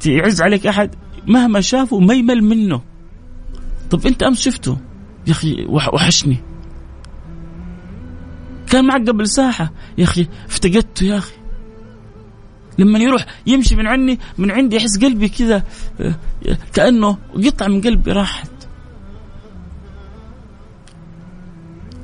يعز 0.05 0.41
عليك 0.41 0.67
أحد 0.67 0.95
مهما 1.27 1.61
شافه 1.61 1.99
ما 1.99 2.13
يمل 2.13 2.43
منه. 2.43 2.81
طب 3.89 4.07
أنت 4.07 4.23
أمس 4.23 4.41
شفته؟ 4.41 4.77
يا 5.27 5.31
أخي 5.31 5.65
وحشني. 5.69 6.37
كان 8.69 8.85
معك 8.85 9.09
قبل 9.09 9.27
ساعة. 9.27 9.71
يا 9.97 10.03
أخي 10.03 10.27
افتقدته 10.45 11.03
يا 11.03 11.17
أخي. 11.17 11.33
لما 12.79 12.99
يروح 12.99 13.25
يمشي 13.47 13.75
من 13.75 13.87
عني 13.87 14.19
من 14.37 14.51
عندي 14.51 14.75
يحس 14.75 14.99
قلبي 15.03 15.29
كذا 15.29 15.63
آه، 16.01 16.15
كأنه 16.73 17.17
قطعة 17.45 17.67
من 17.67 17.81
قلبي 17.81 18.11
راحت. 18.11 18.51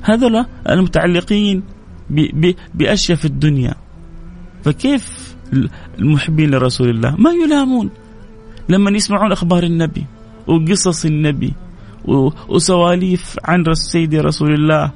هذول 0.02 0.46
المتعلقين 0.68 1.62
بأشياء 2.74 3.18
في 3.18 3.24
الدنيا. 3.24 3.74
فكيف 4.64 5.36
المحبين 5.98 6.50
لرسول 6.50 6.88
الله؟ 6.90 7.16
ما 7.16 7.30
يلامون. 7.30 7.90
لما 8.68 8.90
يسمعون 8.90 9.32
أخبار 9.32 9.62
النبي 9.62 10.06
وقصص 10.46 11.04
النبي 11.04 11.52
وسواليف 12.48 13.36
عن 13.44 13.64
سيدي 13.74 14.20
رسول 14.20 14.54
الله 14.54 14.92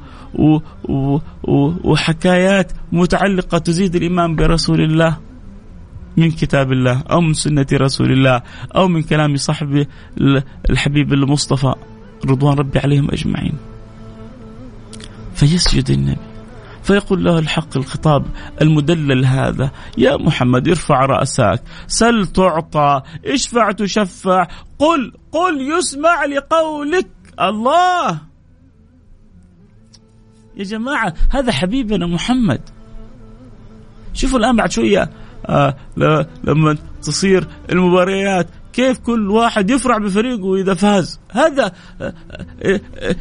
وحكايات 1.85 2.73
متعلقة 2.93 3.59
تزيد 3.59 3.97
الإيمان 3.97 4.37
برسول 4.37 4.81
الله 4.81 5.19
من 6.17 6.31
كتاب 6.31 6.73
الله 6.73 7.03
أو 7.11 7.21
من 7.21 7.35
سنة 7.35 7.67
رسول 7.73 8.13
الله 8.13 8.43
أو 8.77 8.89
من 8.89 9.03
كلام 9.03 9.37
صاحب 9.37 9.87
الحبيب 10.71 11.13
المصطفى 11.13 11.75
رضوان 12.27 12.59
ربي 12.59 12.79
عليهم 12.79 13.11
أجمعين. 13.11 13.55
فيسجد 15.35 15.91
النبي. 15.91 16.34
فيقول 16.85 17.25
له 17.25 17.39
الحق 17.39 17.77
الخطاب 17.77 18.27
المدلل 18.63 19.25
هذا 19.25 19.71
يا 19.99 20.17
محمد 20.17 20.69
ارفع 20.69 21.07
رأسك 21.07 21.63
سل 21.87 22.27
تعطى 22.27 23.03
اشفع 23.27 23.71
تشفع 23.73 24.47
قل 24.79 25.13
قل 25.33 25.79
يسمع 25.79 26.25
لقولك 26.25 27.11
الله. 27.41 28.19
يا 30.57 30.65
جماعة 30.65 31.15
هذا 31.31 31.53
حبيبنا 31.53 32.07
محمد. 32.07 32.61
شوفوا 34.15 34.39
الآن 34.39 34.57
بعد 34.57 34.71
شوية 34.71 35.11
آه 35.47 35.77
لما 36.45 36.77
تصير 37.03 37.47
المباريات 37.73 38.47
كيف 38.75 38.99
كل 38.99 39.31
واحد 39.31 39.71
يفرح 39.71 39.99
بفريقه 39.99 40.55
اذا 40.55 40.75
فاز؟ 40.75 41.21
هذا 41.31 41.73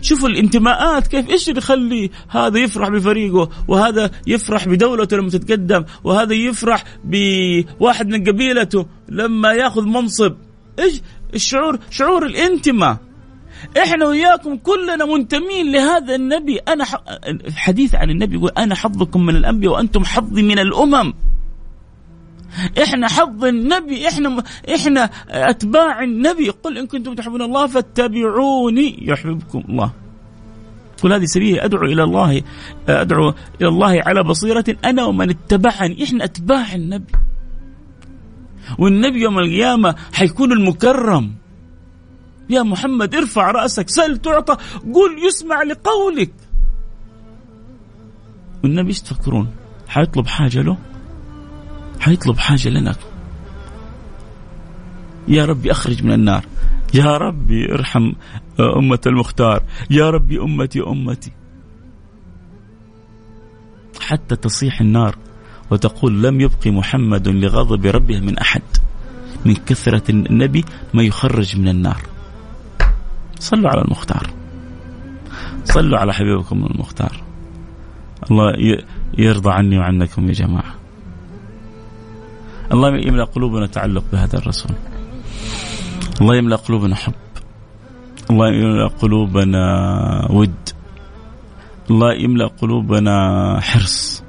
شوفوا 0.02 0.30
الانتماءات 0.30 1.08
كيف 1.08 1.30
إيش 1.30 1.50
اللي 1.50 1.58
يخلي 1.58 2.12
هذا 2.30 2.60
يفرح 2.60 2.90
بفريقه؟ 2.90 3.50
وهذا 3.68 4.12
يفرح 4.28 4.68
بدولته 4.68 5.18
لما 5.18 5.30
تتقدم 5.30 5.86
وهذا 6.04 6.34
يفرح 6.34 6.84
بواحد 7.04 8.08
من 8.08 8.24
قبيلته 8.24 8.86
لما 9.10 9.52
يأخذ 9.52 9.86
منصب. 9.86 10.34
إيش 10.80 11.02
الشعور؟ 11.34 11.80
شعور 11.90 12.26
الانتماء. 12.26 12.98
إحنا 13.78 14.06
وياكم 14.06 14.58
كلنا 14.58 15.06
منتمين 15.06 15.72
لهذا 15.72 16.16
النبي. 16.16 16.58
أنا 16.58 16.86
حديث 17.56 17.96
عن 17.96 18.10
النبي 18.10 18.36
يقول 18.36 18.52
أنا 18.58 18.76
حظكم 18.76 19.26
من 19.26 19.36
الأنبياء 19.36 19.74
وأنتم 19.74 20.06
حظي 20.06 20.44
من 20.44 20.60
الأمم. 20.60 21.14
إحنا 22.84 23.08
حظ 23.08 23.46
النبي 23.46 24.08
إحنا 24.08 24.44
إحنا 24.76 25.10
أتباع 25.30 26.04
النبي. 26.04 26.50
قل 26.50 26.78
إن 26.78 26.88
كنتم 26.88 27.14
تحبون 27.14 27.42
الله 27.42 27.68
فاتبعوني 27.68 29.08
يحببكم 29.08 29.64
الله. 29.70 29.92
قل 31.04 31.14
هذه 31.14 31.26
سبيلي 31.26 31.66
أدعو 31.66 31.86
إلى 31.86 32.04
الله 32.04 32.42
أدعو 32.90 33.34
إلى 33.62 33.68
الله 33.70 34.02
على 34.06 34.24
بصيرة 34.24 34.66
أنا 34.86 35.04
ومن 35.04 35.30
اتبعني. 35.30 36.04
إحنا 36.04 36.24
أتباع 36.24 36.76
النبي. 36.76 37.14
والنبي 38.80 39.22
يوم 39.22 39.40
القيامة 39.40 39.96
حيكون 40.14 40.52
المكرم. 40.52 41.36
يا 42.50 42.64
محمد 42.64 43.16
ارفع 43.16 43.52
رأسك 43.52 43.90
سل 43.90 44.18
تعطى 44.18 44.54
قل 44.94 45.28
يسمع 45.28 45.64
لقولك. 45.64 46.34
والنبي 48.64 48.90
إيش 48.90 49.02
تفكرون 49.02 49.48
حيطلب 49.88 50.28
حاجة 50.28 50.62
له؟ 50.62 50.78
حيطلب 52.04 52.38
حاجة 52.38 52.70
لنا. 52.70 52.96
يا 55.28 55.46
ربي 55.46 55.72
أخرج 55.72 56.04
من 56.04 56.12
النار. 56.12 56.46
يا 56.94 57.18
ربي 57.18 57.74
ارحم 57.74 58.12
أمة 58.60 59.00
المختار. 59.08 59.64
يا 59.90 60.10
ربي 60.10 60.40
أمتي 60.40 60.82
أمتي. 60.82 61.32
حتى 64.02 64.36
تصيح 64.36 64.82
النار 64.82 65.16
وتقول 65.72 66.24
لم 66.24 66.42
يبقي 66.42 66.72
محمد 66.72 67.28
لغضب 67.28 67.86
ربه 67.86 68.20
من 68.20 68.38
أحد. 68.38 68.62
من 69.46 69.56
كثرة 69.56 70.12
النبي 70.12 70.66
ما 70.94 71.04
يخرج 71.04 71.60
من 71.60 71.68
النار. 71.68 72.02
صلوا 73.40 73.70
على 73.70 73.82
المختار. 73.82 74.30
صلوا 75.64 75.98
على 75.98 76.14
حبيبكم 76.14 76.66
المختار. 76.66 77.24
الله 78.32 78.54
يرضى 79.18 79.52
عني 79.52 79.78
وعنكم 79.80 80.28
يا 80.28 80.34
جماعة. 80.34 80.83
الله 82.72 82.90
يملأ 83.08 83.24
قلوبنا 83.24 83.68
تعلق 83.68 84.04
بهذا 84.12 84.38
الرسول. 84.38 84.76
الله 86.22 86.36
يملأ 86.36 86.56
قلوبنا 86.56 86.96
حب. 86.96 87.14
الله 88.30 88.48
يملأ 88.48 88.88
قلوبنا 88.88 89.64
ود. 90.32 90.70
الله 91.92 92.14
يملأ 92.14 92.48
قلوبنا 92.48 93.16
حرص. 93.62 94.24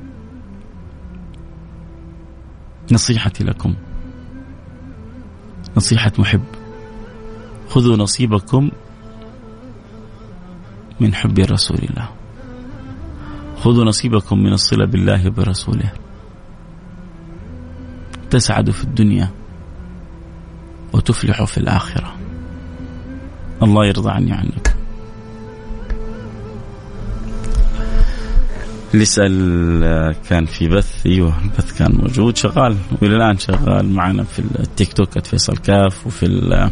نصيحتي 2.93 3.45
لكم. 3.45 3.75
نصيحة 5.77 6.13
محب. 6.19 6.45
خذوا 7.69 7.97
نصيبكم 7.97 8.71
من 11.01 11.15
حب 11.15 11.39
رسول 11.39 11.79
الله. 11.79 12.09
خذوا 13.57 13.85
نصيبكم 13.85 14.39
من 14.39 14.53
الصلة 14.53 14.87
بالله 14.87 15.27
وبرسوله. 15.27 16.04
تسعد 18.35 18.71
في 18.71 18.85
الدنيا 18.85 19.31
وتفلح 20.93 21.45
في 21.45 21.59
الآخرة. 21.59 22.17
الله 23.63 23.87
يرضى 23.87 24.11
عني 24.11 24.33
عنك. 24.33 24.77
اللي 28.95 30.15
كان 30.29 30.47
في 30.47 30.69
بث 30.69 31.07
أيوه 31.07 31.43
البث 31.43 31.79
كان 31.79 31.93
موجود 31.93 32.37
شغال 32.37 32.77
وإلى 33.03 33.17
الآن 33.17 33.39
شغال 33.39 33.91
معنا 33.91 34.23
في 34.23 34.39
التيك 34.39 34.93
توك 34.93 35.19
فيصل 35.19 35.57
كاف 35.57 36.07
وفي 36.07 36.71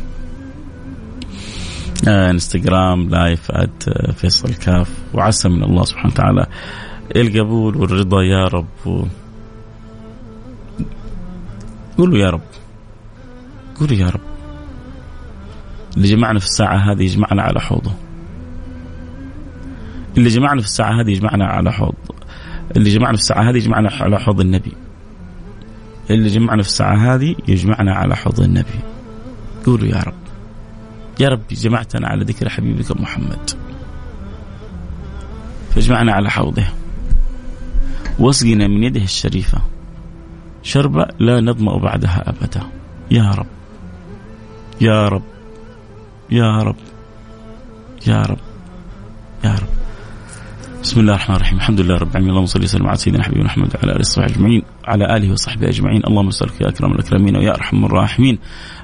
انستغرام 2.08 3.08
لايف 3.08 3.52
فيصل 4.16 4.54
كاف 4.54 4.90
وعسى 5.14 5.48
من 5.48 5.62
الله 5.62 5.84
سبحانه 5.84 6.12
وتعالى 6.12 6.46
القبول 7.16 7.76
والرضا 7.76 8.22
يا 8.22 8.44
رب. 8.44 9.06
قولوا 11.98 12.18
يا 12.18 12.30
رب. 12.30 12.40
قولوا 13.80 13.96
يا 13.96 14.10
رب. 14.10 14.20
اللي 15.96 16.08
جمعنا 16.08 16.38
في 16.38 16.46
الساعة 16.46 16.76
هذه 16.76 17.02
يجمعنا 17.02 17.42
على 17.42 17.60
حوضه. 17.60 17.92
اللي 20.16 20.28
جمعنا 20.28 20.60
في 20.60 20.66
الساعة 20.66 21.00
هذه 21.00 21.10
يجمعنا 21.10 21.46
على 21.46 21.72
حوض. 21.72 21.94
اللي 22.76 22.90
جمعنا 22.90 23.16
في 23.16 23.22
الساعة 23.22 23.50
هذه 23.50 23.56
يجمعنا 23.56 23.90
على 23.90 24.20
حوض 24.20 24.40
النبي. 24.40 24.72
اللي 26.10 26.28
جمعنا 26.28 26.62
في 26.62 26.68
الساعة 26.68 27.14
هذه 27.14 27.36
يجمعنا 27.48 27.94
على 27.94 28.16
حوض 28.16 28.40
النبي. 28.40 28.80
قولوا 29.66 29.88
يا 29.88 30.02
رب. 30.02 30.14
يا 31.20 31.28
رب 31.28 31.42
جمعتنا 31.50 32.08
على 32.08 32.24
ذكر 32.24 32.48
حبيبك 32.48 33.00
محمد. 33.00 33.50
فاجمعنا 35.70 36.12
على 36.12 36.30
حوضه. 36.30 36.64
واسقنا 38.18 38.68
من 38.68 38.84
يده 38.84 39.02
الشريفة. 39.02 39.71
شربة 40.62 41.06
لا 41.18 41.40
نظمأ 41.40 41.78
بعدها 41.78 42.24
أبدا. 42.28 42.62
يا 43.10 43.30
رب. 43.30 43.46
يا 44.80 45.08
رب. 45.08 45.22
يا 46.30 46.62
رب. 46.62 46.76
يا 48.06 48.22
رب. 48.22 48.38
يا 49.44 49.54
رب. 49.54 49.68
بسم 50.82 51.00
الله 51.00 51.14
الرحمن 51.14 51.36
الرحيم. 51.36 51.58
الحمد 51.58 51.80
لله 51.80 51.94
رب 51.94 52.10
العالمين. 52.10 52.30
اللهم 52.30 52.46
صل 52.46 52.62
وسلم 52.62 52.86
على 52.86 52.96
سيدنا 52.96 53.22
حبيبنا 53.22 53.44
محمد 53.44 53.76
وعلى 53.76 53.92
آله 53.92 54.00
وصحبه 54.00 54.26
أجمعين 54.26 54.62
على 54.84 55.16
آله 55.16 55.32
وصحبه 55.32 55.68
أجمعين. 55.68 56.02
اللهم 56.06 56.28
نسالك 56.28 56.60
يا 56.60 56.68
اكرم 56.68 56.92
الاكرمين 56.92 57.36
ويا 57.36 57.54
أرحم 57.54 57.84
الراحمين. 57.84 58.38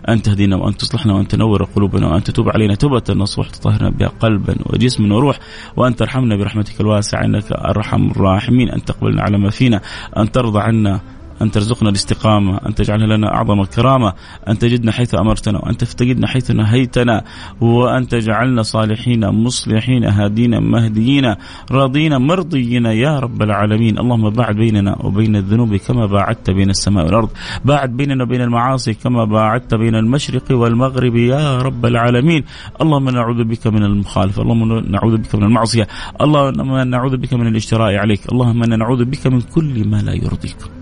ان 0.08 0.22
تهدينا 0.22 0.56
وان 0.56 0.76
تصلحنا 0.76 1.14
وان 1.14 1.28
تنور 1.28 1.64
قلوبنا 1.64 2.06
وان 2.06 2.22
تتوب 2.22 2.48
علينا 2.48 2.74
توبة. 2.74 3.02
نصوح 3.10 3.50
تطهرنا 3.50 3.90
بها 3.90 4.08
قلبا 4.08 4.54
وجسما 4.66 5.14
وروح. 5.14 5.38
وان 5.76 5.96
ترحمنا 5.96 6.36
برحمتك 6.36 6.80
الواسعة 6.80 7.24
إنك 7.24 7.52
أرحم 7.52 8.10
الراحمين. 8.10 8.70
أن 8.70 8.84
تقبلنا 8.84 9.22
على 9.22 9.38
ما 9.38 9.50
فينا. 9.50 9.80
أن 10.16 10.32
ترضى 10.32 10.60
عنا. 10.60 11.00
أن 11.42 11.50
ترزقنا 11.50 11.90
الاستقامة 11.90 12.60
أن 12.66 12.74
تجعلها 12.74 13.16
لنا 13.16 13.34
أعظم 13.34 13.60
الكرامة 13.60 14.12
أن 14.48 14.58
تجدنا 14.58 14.92
حيث 14.92 15.14
أمرتنا 15.14 15.58
وأن 15.58 15.76
تفتقدنا 15.76 16.26
حيث 16.26 16.50
نهيتنا 16.50 17.24
وأن 17.60 18.08
تجعلنا 18.08 18.62
صالحين 18.62 19.28
مصلحين 19.28 20.04
هادين 20.04 20.62
مهديين 20.62 21.34
راضين 21.70 22.16
مرضيين 22.16 22.86
يا 22.86 23.18
رب 23.18 23.42
العالمين. 23.42 23.98
اللهم 23.98 24.30
باعد 24.30 24.56
بيننا 24.56 24.96
وبين 25.04 25.36
الذنوب 25.36 25.76
كما 25.76 26.06
باعدت 26.06 26.50
بين 26.50 26.70
السماء 26.70 27.04
والأرض. 27.04 27.30
باعد 27.64 27.96
بيننا 27.96 28.24
وبين 28.24 28.40
المعاصي 28.40 28.94
كما 28.94 29.24
باعدت 29.24 29.74
بين 29.74 29.94
المشرق 29.94 30.44
والمغرب 30.50 31.16
يا 31.16 31.58
رب 31.58 31.86
العالمين. 31.86 32.44
اللهم 32.82 33.08
نعوذ 33.08 33.44
بك 33.44 33.66
من 33.66 33.84
المخالفة 33.84 34.42
اللهم 34.42 34.78
نعوذ 34.90 35.16
بك 35.16 35.34
من 35.34 35.44
المعصية 35.44 35.86
اللهم 36.20 36.76
نعوذ 36.90 37.16
بك 37.16 37.34
من 37.34 37.46
الاشتراء 37.46 37.94
عليك 37.96 38.32
اللهم 38.32 38.64
نعوذ 38.64 39.04
بك 39.04 39.26
من 39.26 39.40
كل 39.40 39.88
ما 39.88 39.96
لا 39.96 40.12
يرضيك. 40.12 40.77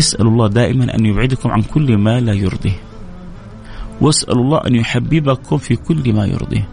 اسألوا 0.00 0.32
الله 0.32 0.48
دائما 0.48 0.94
أن 0.96 1.06
يبعدكم 1.06 1.50
عن 1.50 1.62
كل 1.62 1.96
ما 1.96 2.20
لا 2.20 2.32
يرضيه. 2.32 2.78
واسألوا 4.00 4.44
الله 4.44 4.58
أن 4.66 4.74
يحببكم 4.74 5.56
في 5.56 5.76
كل 5.76 6.12
ما 6.12 6.26
يرضيه. 6.26 6.68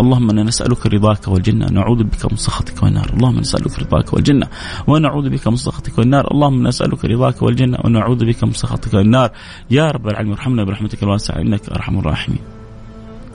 اللهم 0.00 0.30
إنا 0.30 0.42
نسألك 0.42 0.86
رضاك 0.86 1.28
والجنة 1.28 1.66
نعوذ 1.66 2.04
بك 2.04 2.32
من 2.32 2.36
سخطك 2.36 2.82
والنار. 2.82 3.10
اللهم 3.16 3.38
نسألك 3.38 3.78
رضاك 3.78 4.12
والجنة 4.12 4.46
ونعوذ 4.86 5.28
بك 5.28 5.48
من 5.48 5.56
سخطك 5.56 5.98
والنار. 5.98 6.30
اللهم 6.30 6.66
نسألك 6.66 7.04
رضاك 7.04 7.42
والجنة 7.42 7.78
ونعوذ 7.84 8.24
بك 8.24 8.44
من 8.44 8.52
سخطك 8.52 8.94
والنار. 8.94 9.30
يا 9.70 9.90
رب 9.90 10.08
العالمين 10.08 10.32
ارحمنا 10.32 10.64
برحمتك 10.64 11.02
الواسعة 11.02 11.40
إنك 11.40 11.68
أرحم 11.68 11.98
الراحمين. 11.98 12.44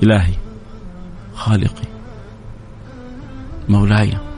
إلهي 0.03 0.33
خالقي 1.35 1.87
مولاي 3.69 4.30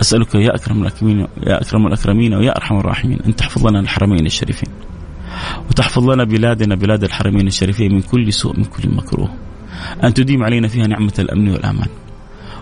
أسألك 0.00 0.34
يا 0.34 0.54
أكرم 0.54 0.82
الأكرمين 0.82 1.18
يا 1.46 1.60
أكرم 1.62 1.86
الأكرمين 1.86 2.34
ويا 2.34 2.56
أرحم 2.56 2.76
الراحمين 2.76 3.18
أن 3.26 3.36
تحفظ 3.36 3.66
لنا 3.66 3.80
الحرمين 3.80 4.26
الشريفين. 4.26 4.68
وتحفظ 5.70 6.10
لنا 6.10 6.24
بلادنا 6.24 6.74
بلاد 6.74 7.04
الحرمين 7.04 7.46
الشريفين 7.46 7.94
من 7.94 8.00
كل 8.02 8.32
سوء 8.32 8.56
من 8.56 8.64
كل 8.64 8.88
مكروه. 8.88 9.34
أن 10.04 10.14
تديم 10.14 10.42
علينا 10.42 10.68
فيها 10.68 10.86
نعمة 10.86 11.12
الأمن 11.18 11.48
والأمان. 11.48 11.88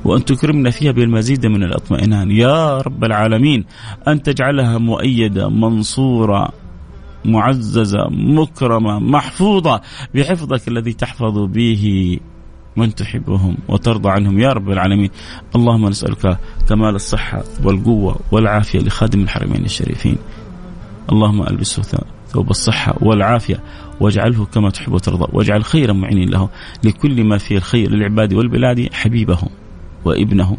وأن 0.05 0.25
تكرمنا 0.25 0.71
فيها 0.71 0.93
بالمزيد 0.93 1.47
من 1.47 1.63
الاطمئنان. 1.63 2.31
يا 2.31 2.79
رب 2.79 3.05
العالمين 3.05 3.65
أن 4.09 4.23
تجعلها 4.23 4.79
مؤيدة 4.79 5.49
منصورة 5.49 6.49
معززة 7.25 8.09
مكرمة 8.11 8.99
محفوظة 8.99 9.81
بحفظك 10.15 10.69
الذي 10.69 10.93
تحفظ 10.93 11.39
به 11.39 12.19
من 12.77 12.95
تحبهم 12.95 13.57
وترضى 13.69 14.11
عنهم. 14.11 14.39
يا 14.39 14.53
رب 14.53 14.71
العالمين 14.71 15.11
اللهم 15.57 15.89
نسألك 15.89 16.39
كمال 16.69 16.95
الصحة 16.95 17.45
والقوة 17.65 18.21
والعافية 18.33 18.79
لخادم 18.79 19.21
الحرمين 19.21 19.65
الشريفين. 19.65 20.17
اللهم 21.13 21.43
ألبسه 21.43 21.83
ثوب 22.29 22.51
الصحة 22.51 22.95
والعافية 23.01 23.61
واجعله 24.01 24.45
كما 24.45 24.71
تحب 24.71 24.93
وترضى 24.93 25.27
واجعل 25.33 25.65
خيرا 25.65 25.93
معين 25.93 26.29
له. 26.31 26.49
لكل 26.85 27.25
ما 27.25 27.39
فيه 27.39 27.57
الخير 27.57 27.91
للعباد 27.91 28.35
والبلاد 28.35 28.89
حبيبه 28.93 29.39
وابنه 30.05 30.57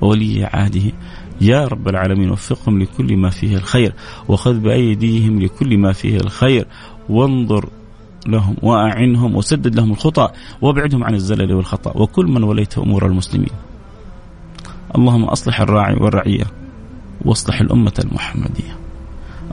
وولي 0.00 0.44
عهده. 0.44 0.92
يا 1.40 1.66
رب 1.66 1.88
العالمين 1.88 2.30
وفقهم 2.30 2.82
لكل 2.82 3.16
ما 3.16 3.30
فيه 3.30 3.56
الخير 3.56 3.92
وخذ 4.28 4.58
بأيديهم 4.58 5.42
لكل 5.42 5.78
ما 5.78 5.92
فيه 5.92 6.16
الخير. 6.16 6.66
وانظر 7.08 7.68
لهم 8.26 8.56
وأعنهم 8.62 9.36
وسدد 9.36 9.74
لهم 9.74 9.90
الخطأ 9.90 10.32
وابعدهم 10.62 11.04
عن 11.04 11.14
الزلل 11.14 11.54
والخطأ 11.54 11.92
وكل 11.96 12.26
من 12.26 12.42
وليت 12.42 12.78
أمور 12.78 13.06
المسلمين. 13.06 13.50
اللهم 14.96 15.24
أصلح 15.24 15.60
الراعي 15.60 15.94
والرعية 15.94 16.44
واصلح 17.24 17.60
الأمة 17.60 17.92
المحمدية. 18.04 18.76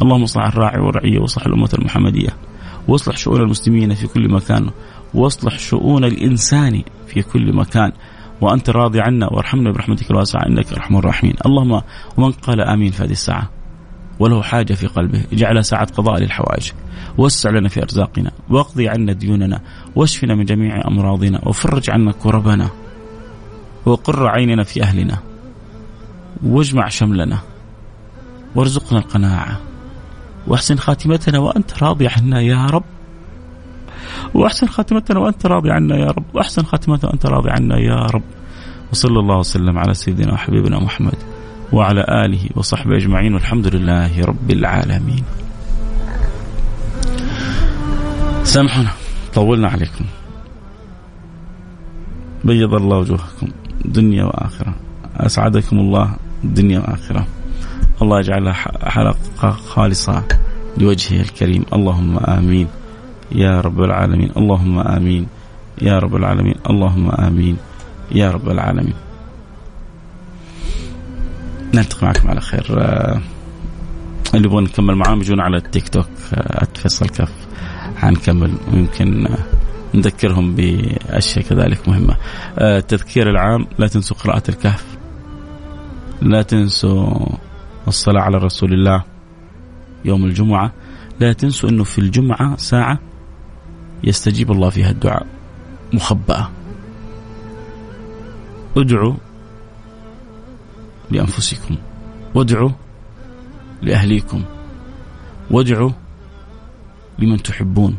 اللهم 0.02 0.24
اصلح 0.24 0.46
الراعي 0.46 0.82
والرعية 0.82 1.20
واصلح 1.20 1.46
الأمة 1.46 1.70
المحمدية. 1.74 2.30
واصلح 2.88 3.18
شؤون 3.18 3.42
المسلمين 3.42 3.94
في 3.94 4.08
كل 4.08 4.32
مكان. 4.32 4.70
واصلح 5.14 5.60
شؤون 5.60 6.04
الإنسان 6.04 6.84
في 7.08 7.22
كل 7.22 7.54
مكان. 7.56 7.92
وأنت 8.42 8.70
راضي 8.70 9.02
عنا 9.02 9.34
وارحمنا 9.34 9.72
برحمتك 9.72 10.12
الواسعة. 10.12 10.48
إنك 10.48 10.74
أرحم 10.74 10.98
الراحمين. 10.98 11.34
اللهم 11.46 11.82
ومن 12.18 12.32
قال 12.32 12.62
آمين 12.62 12.92
في 12.92 13.04
هذه 13.04 13.12
الساعة. 13.12 13.61
وله 14.22 14.42
حاجة 14.42 14.74
في 14.74 14.88
قلبه. 14.88 15.24
اجعلها 15.34 15.62
ساعة 15.62 15.86
قضاء 15.86 16.20
للحوائج. 16.20 16.72
وسع 17.18 17.50
لنا 17.50 17.70
في 17.70 17.82
أرزاقنا. 17.82 18.32
واقضي 18.50 18.90
عنا 18.90 19.14
ديوننا. 19.14 19.62
واشفنا 19.96 20.36
من 20.36 20.46
جميع 20.46 20.88
أمراضنا. 20.88 21.42
وفرج 21.44 21.90
عنا 21.90 22.12
كربنا. 22.12 22.70
وقر 23.86 24.28
عيننا 24.28 24.64
في 24.64 24.84
أهلنا. 24.84 25.18
واجمع 26.44 26.88
شملنا. 26.88 27.38
وارزقنا 28.56 29.00
القناعة. 29.00 29.60
واحسن 30.48 30.76
خاتمتنا 30.76 31.40
وأنت 31.40 31.84
راضي 31.84 32.08
عنا 32.08 32.42
يا 32.42 32.66
رب. 32.66 32.84
واحسن 34.34 34.68
خاتمتنا 34.68 35.20
وأنت 35.20 35.46
راضي 35.46 35.72
عنا 35.72 35.98
يا 35.98 36.08
رب. 36.08 36.26
واحسن 36.34 36.64
خاتمتنا 36.64 37.10
وأنت 37.10 37.26
راضي 37.26 37.50
عنا 37.50 37.78
يا 37.78 37.96
رب. 37.96 38.24
وصلى 38.92 39.20
الله 39.20 39.38
وسلم 39.38 39.78
على 39.78 39.94
سيدنا 39.94 40.34
وحبيبنا 40.34 40.80
محمد. 40.80 41.18
وعلى 41.72 42.06
آله 42.26 42.50
وصحبه 42.56 42.98
أجمعين 42.98 43.34
والحمد 43.34 43.68
لله 43.68 44.26
رب 44.26 44.52
العالمين. 44.52 45.24
سامحونا 48.44 48.92
طولنا 49.34 49.68
عليكم. 49.70 50.06
بيض 52.44 52.74
الله 52.74 52.98
وجوهكم 52.98 53.48
دنيا 53.86 54.24
وآخرة. 54.24 54.74
أسعدكم 55.18 55.80
الله 55.80 56.16
دنيا 56.44 56.80
وآخرة. 56.80 57.28
الله 58.02 58.20
يجعلها 58.20 58.54
حلقة 58.90 59.52
خالصة 59.52 60.24
لوجهه 60.78 61.22
الكريم 61.22 61.66
اللهم 61.74 62.18
آمين. 62.18 62.68
يا 63.32 63.62
رب 63.62 63.82
العالمين 63.82 64.32
اللهم 64.38 64.80
آمين 64.80 65.28
يا 65.82 66.00
رب 66.00 66.16
العالمين 66.16 66.56
اللهم 66.70 67.12
آمين 67.12 67.58
يا 68.12 68.32
رب 68.32 68.50
العالمين 68.50 68.94
نلتقي 71.74 72.06
معكم 72.06 72.30
على 72.30 72.42
خير 72.42 72.66
آه، 72.78 73.22
اللي 74.36 74.48
يبغون 74.48 74.64
نكمل 74.64 74.96
معاهم 74.96 75.22
يجون 75.22 75.40
على 75.40 75.58
التيك 75.58 75.90
توك 75.90 76.08
آه، 76.34 76.68
@فيصل 76.76 77.10
كف 77.10 77.34
حنكمل 77.98 78.54
ويمكن 78.74 79.28
آه، 79.28 79.38
نذكرهم 79.94 80.56
بأشياء 80.56 81.46
كذلك 81.46 81.90
مهمة. 81.90 82.18
التذكير 82.58 83.30
العام 83.30 83.68
لا 83.80 83.88
تنسوا 83.88 84.18
قراءة 84.18 84.44
الكهف. 84.50 84.86
لا 86.22 86.42
تنسوا 86.42 87.26
الصلاة 87.88 88.22
على 88.22 88.38
رسول 88.38 88.74
الله 88.74 89.04
يوم 90.06 90.26
الجمعة. 90.26 90.74
لا 91.20 91.34
تنسوا 91.34 91.70
إنه 91.70 91.84
في 91.84 92.00
الجمعة 92.00 92.58
ساعة 92.58 93.00
يستجيب 94.04 94.52
الله 94.52 94.70
فيها 94.70 94.90
الدعاء 94.90 95.28
مخبأة 95.94 96.50
ادعوا 98.78 99.16
لأنفسكم. 101.12 101.76
وادعوا 102.36 102.70
لأهليكم. 103.82 104.44
وادعوا 105.52 105.92
لمن 107.20 107.44
تحبون. 107.44 107.98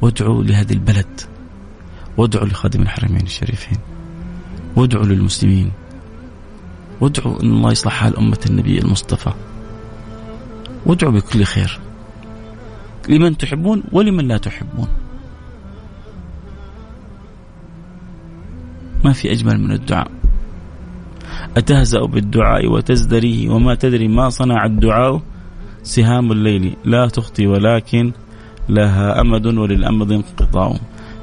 وادعوا 0.00 0.42
لهذه 0.42 0.72
البلد. 0.72 1.20
وادعوا 2.16 2.46
لخادم 2.46 2.82
الحرمين 2.82 3.22
الشريفين. 3.22 3.78
وادعوا 4.76 5.04
للمسلمين. 5.04 5.72
وادعوا 7.00 7.42
إن 7.42 7.50
الله 7.50 7.72
يصلح 7.72 7.92
حال 7.92 8.16
أمة 8.16 8.40
النبي 8.50 8.78
المصطفى. 8.78 9.32
وادعوا 10.86 11.12
بكل 11.12 11.44
خير. 11.44 11.80
لمن 13.08 13.36
تحبون 13.36 13.82
ولمن 13.92 14.28
لا 14.28 14.38
تحبون. 14.38 14.88
ما 19.04 19.12
في 19.12 19.32
أجمل 19.32 19.60
من 19.60 19.72
الدعاء. 19.72 20.23
أتهزأ 21.56 22.04
بالدعاء 22.04 22.72
وتزدريه 22.72 23.50
وما 23.50 23.74
تدري 23.74 24.08
ما 24.08 24.28
صنع 24.28 24.64
الدعاء؟ 24.64 25.22
سهام 25.82 26.32
الليل 26.32 26.76
لا 26.84 27.06
تخطي 27.06 27.46
ولكن 27.46 28.12
لها 28.68 29.20
أمد 29.20 29.46
وللأمد 29.46 30.12
انقطاع. 30.12 30.74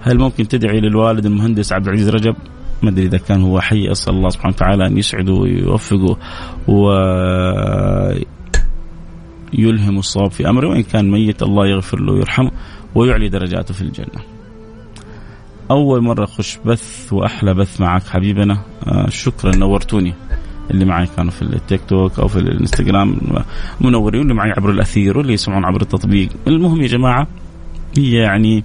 هل 0.01 0.17
ممكن 0.17 0.47
تدعي 0.47 0.79
للوالد 0.79 1.25
المهندس 1.25 1.73
عبد 1.73 1.87
العزيز 1.87 2.09
رجب؟ 2.09 2.35
ما 2.83 2.89
أدري 2.89 3.05
إذا 3.05 3.17
كان 3.17 3.41
هو 3.41 3.59
حي 3.59 3.91
أسأل 3.91 4.13
الله 4.13 4.29
سبحانه 4.29 4.55
وتعالى 4.55 4.87
أن 4.87 4.97
يسعده 4.97 5.33
ويوفقه 5.33 6.17
و 6.67 6.91
يلهم 9.53 9.97
الصواب 9.97 10.31
في 10.31 10.49
أمره 10.49 10.69
وإن 10.69 10.83
كان 10.83 11.11
ميت 11.11 11.43
الله 11.43 11.67
يغفر 11.67 11.99
له 11.99 12.13
ويرحمه 12.13 12.51
ويعلي 12.95 13.29
درجاته 13.29 13.73
في 13.73 13.81
الجنة. 13.81 14.30
أول 15.71 16.03
مرة 16.03 16.23
أخش 16.23 16.59
بث 16.65 17.13
وأحلى 17.13 17.53
بث 17.53 17.81
معك 17.81 18.03
حبيبنا. 18.03 18.61
آه 18.87 19.09
شكرا 19.09 19.55
نورتوني. 19.55 20.13
اللي 20.71 20.85
معي 20.85 21.07
كانوا 21.17 21.31
في 21.31 21.41
التيك 21.41 21.81
توك 21.87 22.19
أو 22.19 22.27
في 22.27 22.39
الإنستغرام. 22.39 23.17
منورين 23.81 24.19
واللي 24.19 24.33
معي 24.33 24.51
عبر 24.51 24.69
الأثير 24.69 25.17
واللي 25.17 25.33
يسمعون 25.33 25.65
عبر 25.65 25.81
التطبيق. 25.81 26.29
المهم 26.47 26.81
يا 26.81 26.87
جماعة 26.87 27.27
هي 27.97 28.13
يعني 28.13 28.63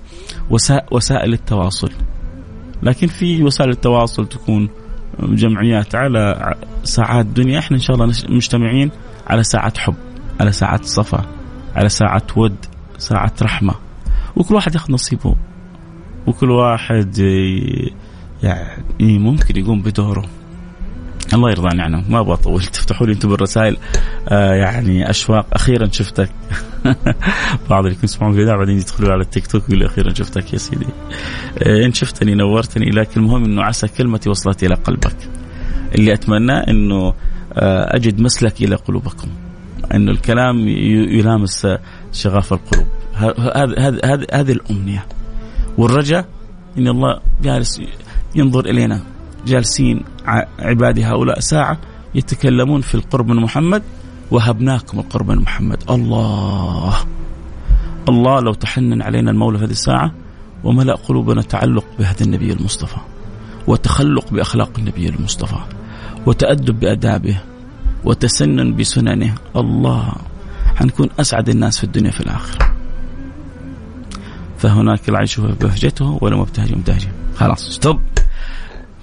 وسائل 0.91 1.33
التواصل. 1.33 1.91
لكن 2.83 3.07
في 3.07 3.43
وسائل 3.43 3.71
التواصل 3.71 4.27
تكون 4.27 4.69
جمعيات 5.21 5.95
على 5.95 6.55
ساعات 6.85 7.27
دنيا. 7.27 7.59
إحنا 7.59 7.77
إن 7.77 7.83
شاء 7.83 7.97
الله 7.97 8.13
مجتمعين 8.29 8.91
على 9.27 9.43
ساعة 9.43 9.79
حب 9.79 9.95
على 10.41 10.53
ساعة 10.53 10.83
صفا 10.83 11.27
على 11.77 11.89
ساعة 11.89 12.27
ود 12.37 12.57
ساعة 12.99 13.33
رحمة. 13.43 13.75
وكل 14.37 14.55
واحد 14.55 14.75
ياخذ 14.75 14.93
نصيبه. 14.93 15.35
وكل 16.27 16.51
واحد 16.51 17.19
يعني 18.43 18.79
ممكن 19.19 19.57
يقوم 19.61 19.83
بدوره. 19.83 20.25
الله 21.35 21.51
يرضى 21.51 21.83
عنهم 21.83 22.05
ما 22.09 22.21
أبغى 22.21 22.33
أطول. 22.35 22.63
تفتحوا 22.77 23.07
لي 23.07 23.13
أنتم 23.13 23.29
بالرسائل 23.29 23.77
آه 24.29 24.55
يعني 24.55 25.11
أشواق. 25.11 25.47
أخيرا 25.53 25.89
شفتك. 25.93 26.31
بعض 27.71 27.87
اللي 27.87 27.99
يسمعون 28.05 28.35
البدايه 28.35 28.57
بعدين 28.57 28.79
يدخلوا 28.79 29.13
على 29.13 29.23
التيك 29.23 29.47
توك 29.47 29.63
يقول 29.69 29.83
أخيرا 29.83 30.15
شفتك 30.15 30.53
يا 30.53 30.59
سيدي. 30.59 30.87
آه 31.59 31.87
إن 31.87 31.93
شفتني 31.93 32.35
نورتني 32.35 32.91
لكن 32.91 33.21
المهم 33.21 33.45
إنه 33.45 33.63
عسى 33.63 33.89
كلمتي 33.89 34.31
وصلت 34.31 34.63
إلى 34.65 34.75
قلبك. 34.75 35.17
اللي 35.95 36.13
اتمناه 36.13 36.65
إنه 36.69 37.15
آه 37.53 37.97
أجد 37.97 38.21
مسلك 38.21 38.63
إلى 38.63 38.75
قلوبكم. 38.75 39.29
إنه 39.95 40.11
الكلام 40.11 40.69
يلامس 41.19 41.67
شغاف 42.13 42.53
القلوب. 42.53 42.87
هذه 43.15 44.25
هذه 44.33 44.53
الأمنية. 44.53 45.07
والرجاء 45.79 46.29
إن 46.79 46.89
الله 46.89 47.21
جالس 47.43 47.81
ينظر 48.35 48.65
إلينا 48.67 49.01
جالسين 49.47 50.05
عبادي 50.59 51.05
هؤلاء 51.05 51.41
ساعة 51.41 51.79
يتكلمون 52.15 52.81
في 52.81 52.95
القرب 52.95 53.29
من 53.29 53.37
محمد 53.37 53.83
وهبناكم 54.31 54.99
القرب 54.99 55.31
من 55.31 55.39
محمد. 55.39 55.91
الله! 55.91 56.95
الله 58.09 58.41
لو 58.41 58.55
تحنن 58.55 59.03
علينا 59.03 59.31
المولى 59.31 59.59
في 59.59 59.65
هذه 59.65 59.71
الساعة 59.71 60.13
وملأ 60.65 60.95
قلوبنا 60.95 61.43
تعلق 61.43 61.85
بهذا 61.99 62.25
النبي 62.25 62.53
المصطفى 62.53 62.97
وتخلق 63.67 64.31
بأخلاق 64.31 64.71
النبي 64.79 65.09
المصطفى 65.09 65.59
وتأدب 66.27 66.81
بأدابه 66.81 67.41
وتسنن 68.05 68.77
بسننه. 68.77 69.35
الله! 69.57 70.13
حنكون 70.77 71.09
أسعد 71.21 71.49
الناس 71.49 71.79
في 71.79 71.85
الدنيا 71.85 72.11
في 72.11 72.21
الآخرة. 72.21 72.76
فهناك 74.59 75.09
العيش 75.09 75.41
بهجته 75.41 76.19
ولا 76.21 76.37
مبتهج 76.37 76.73
مبتهج 76.73 77.09
خلاص 77.37 77.71
stop 77.71 78.01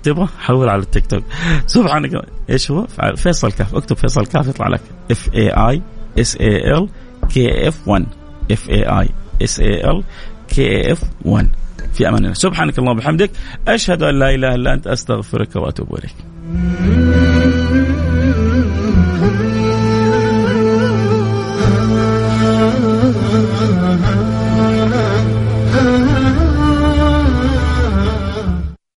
تبغى؟ 0.03 0.27
حول 0.39 0.69
على 0.69 0.81
التيك 0.81 1.05
توك. 1.05 1.23
سبحانك. 1.67 2.25
إيش 2.49 2.71
هو؟ 2.71 2.87
فيصل 3.15 3.51
كاف. 3.51 3.75
اكتب 3.75 3.95
فيصل 3.95 4.25
كاف 4.25 4.47
يطلع 4.47 4.67
لك. 4.67 4.81
F 5.11 5.29
A 5.35 5.49
I 5.49 5.81
S 6.19 6.35
A 6.35 6.77
L 6.77 6.89
K 7.29 7.67
F 7.67 7.87
1 7.87 8.05
F 8.51 8.69
A 8.69 8.83
I 8.83 9.09
S 9.43 9.59
A 9.59 9.89
L 9.91 10.03
K 10.47 10.91
F 10.91 11.03
1 11.25 11.49
في 11.93 12.09
أمان 12.09 12.23
الله 12.23 12.33
سبحانك 12.33 12.79
اللهم 12.79 12.97
وبحمدك. 12.97 13.31
أشهد 13.67 14.03
أن 14.03 14.19
لا 14.19 14.35
إله 14.35 14.55
إلا 14.55 14.73
أنت 14.73 14.87
أستغفرك 14.87 15.55
وأتوب 15.55 15.95
إليك. 15.95 17.32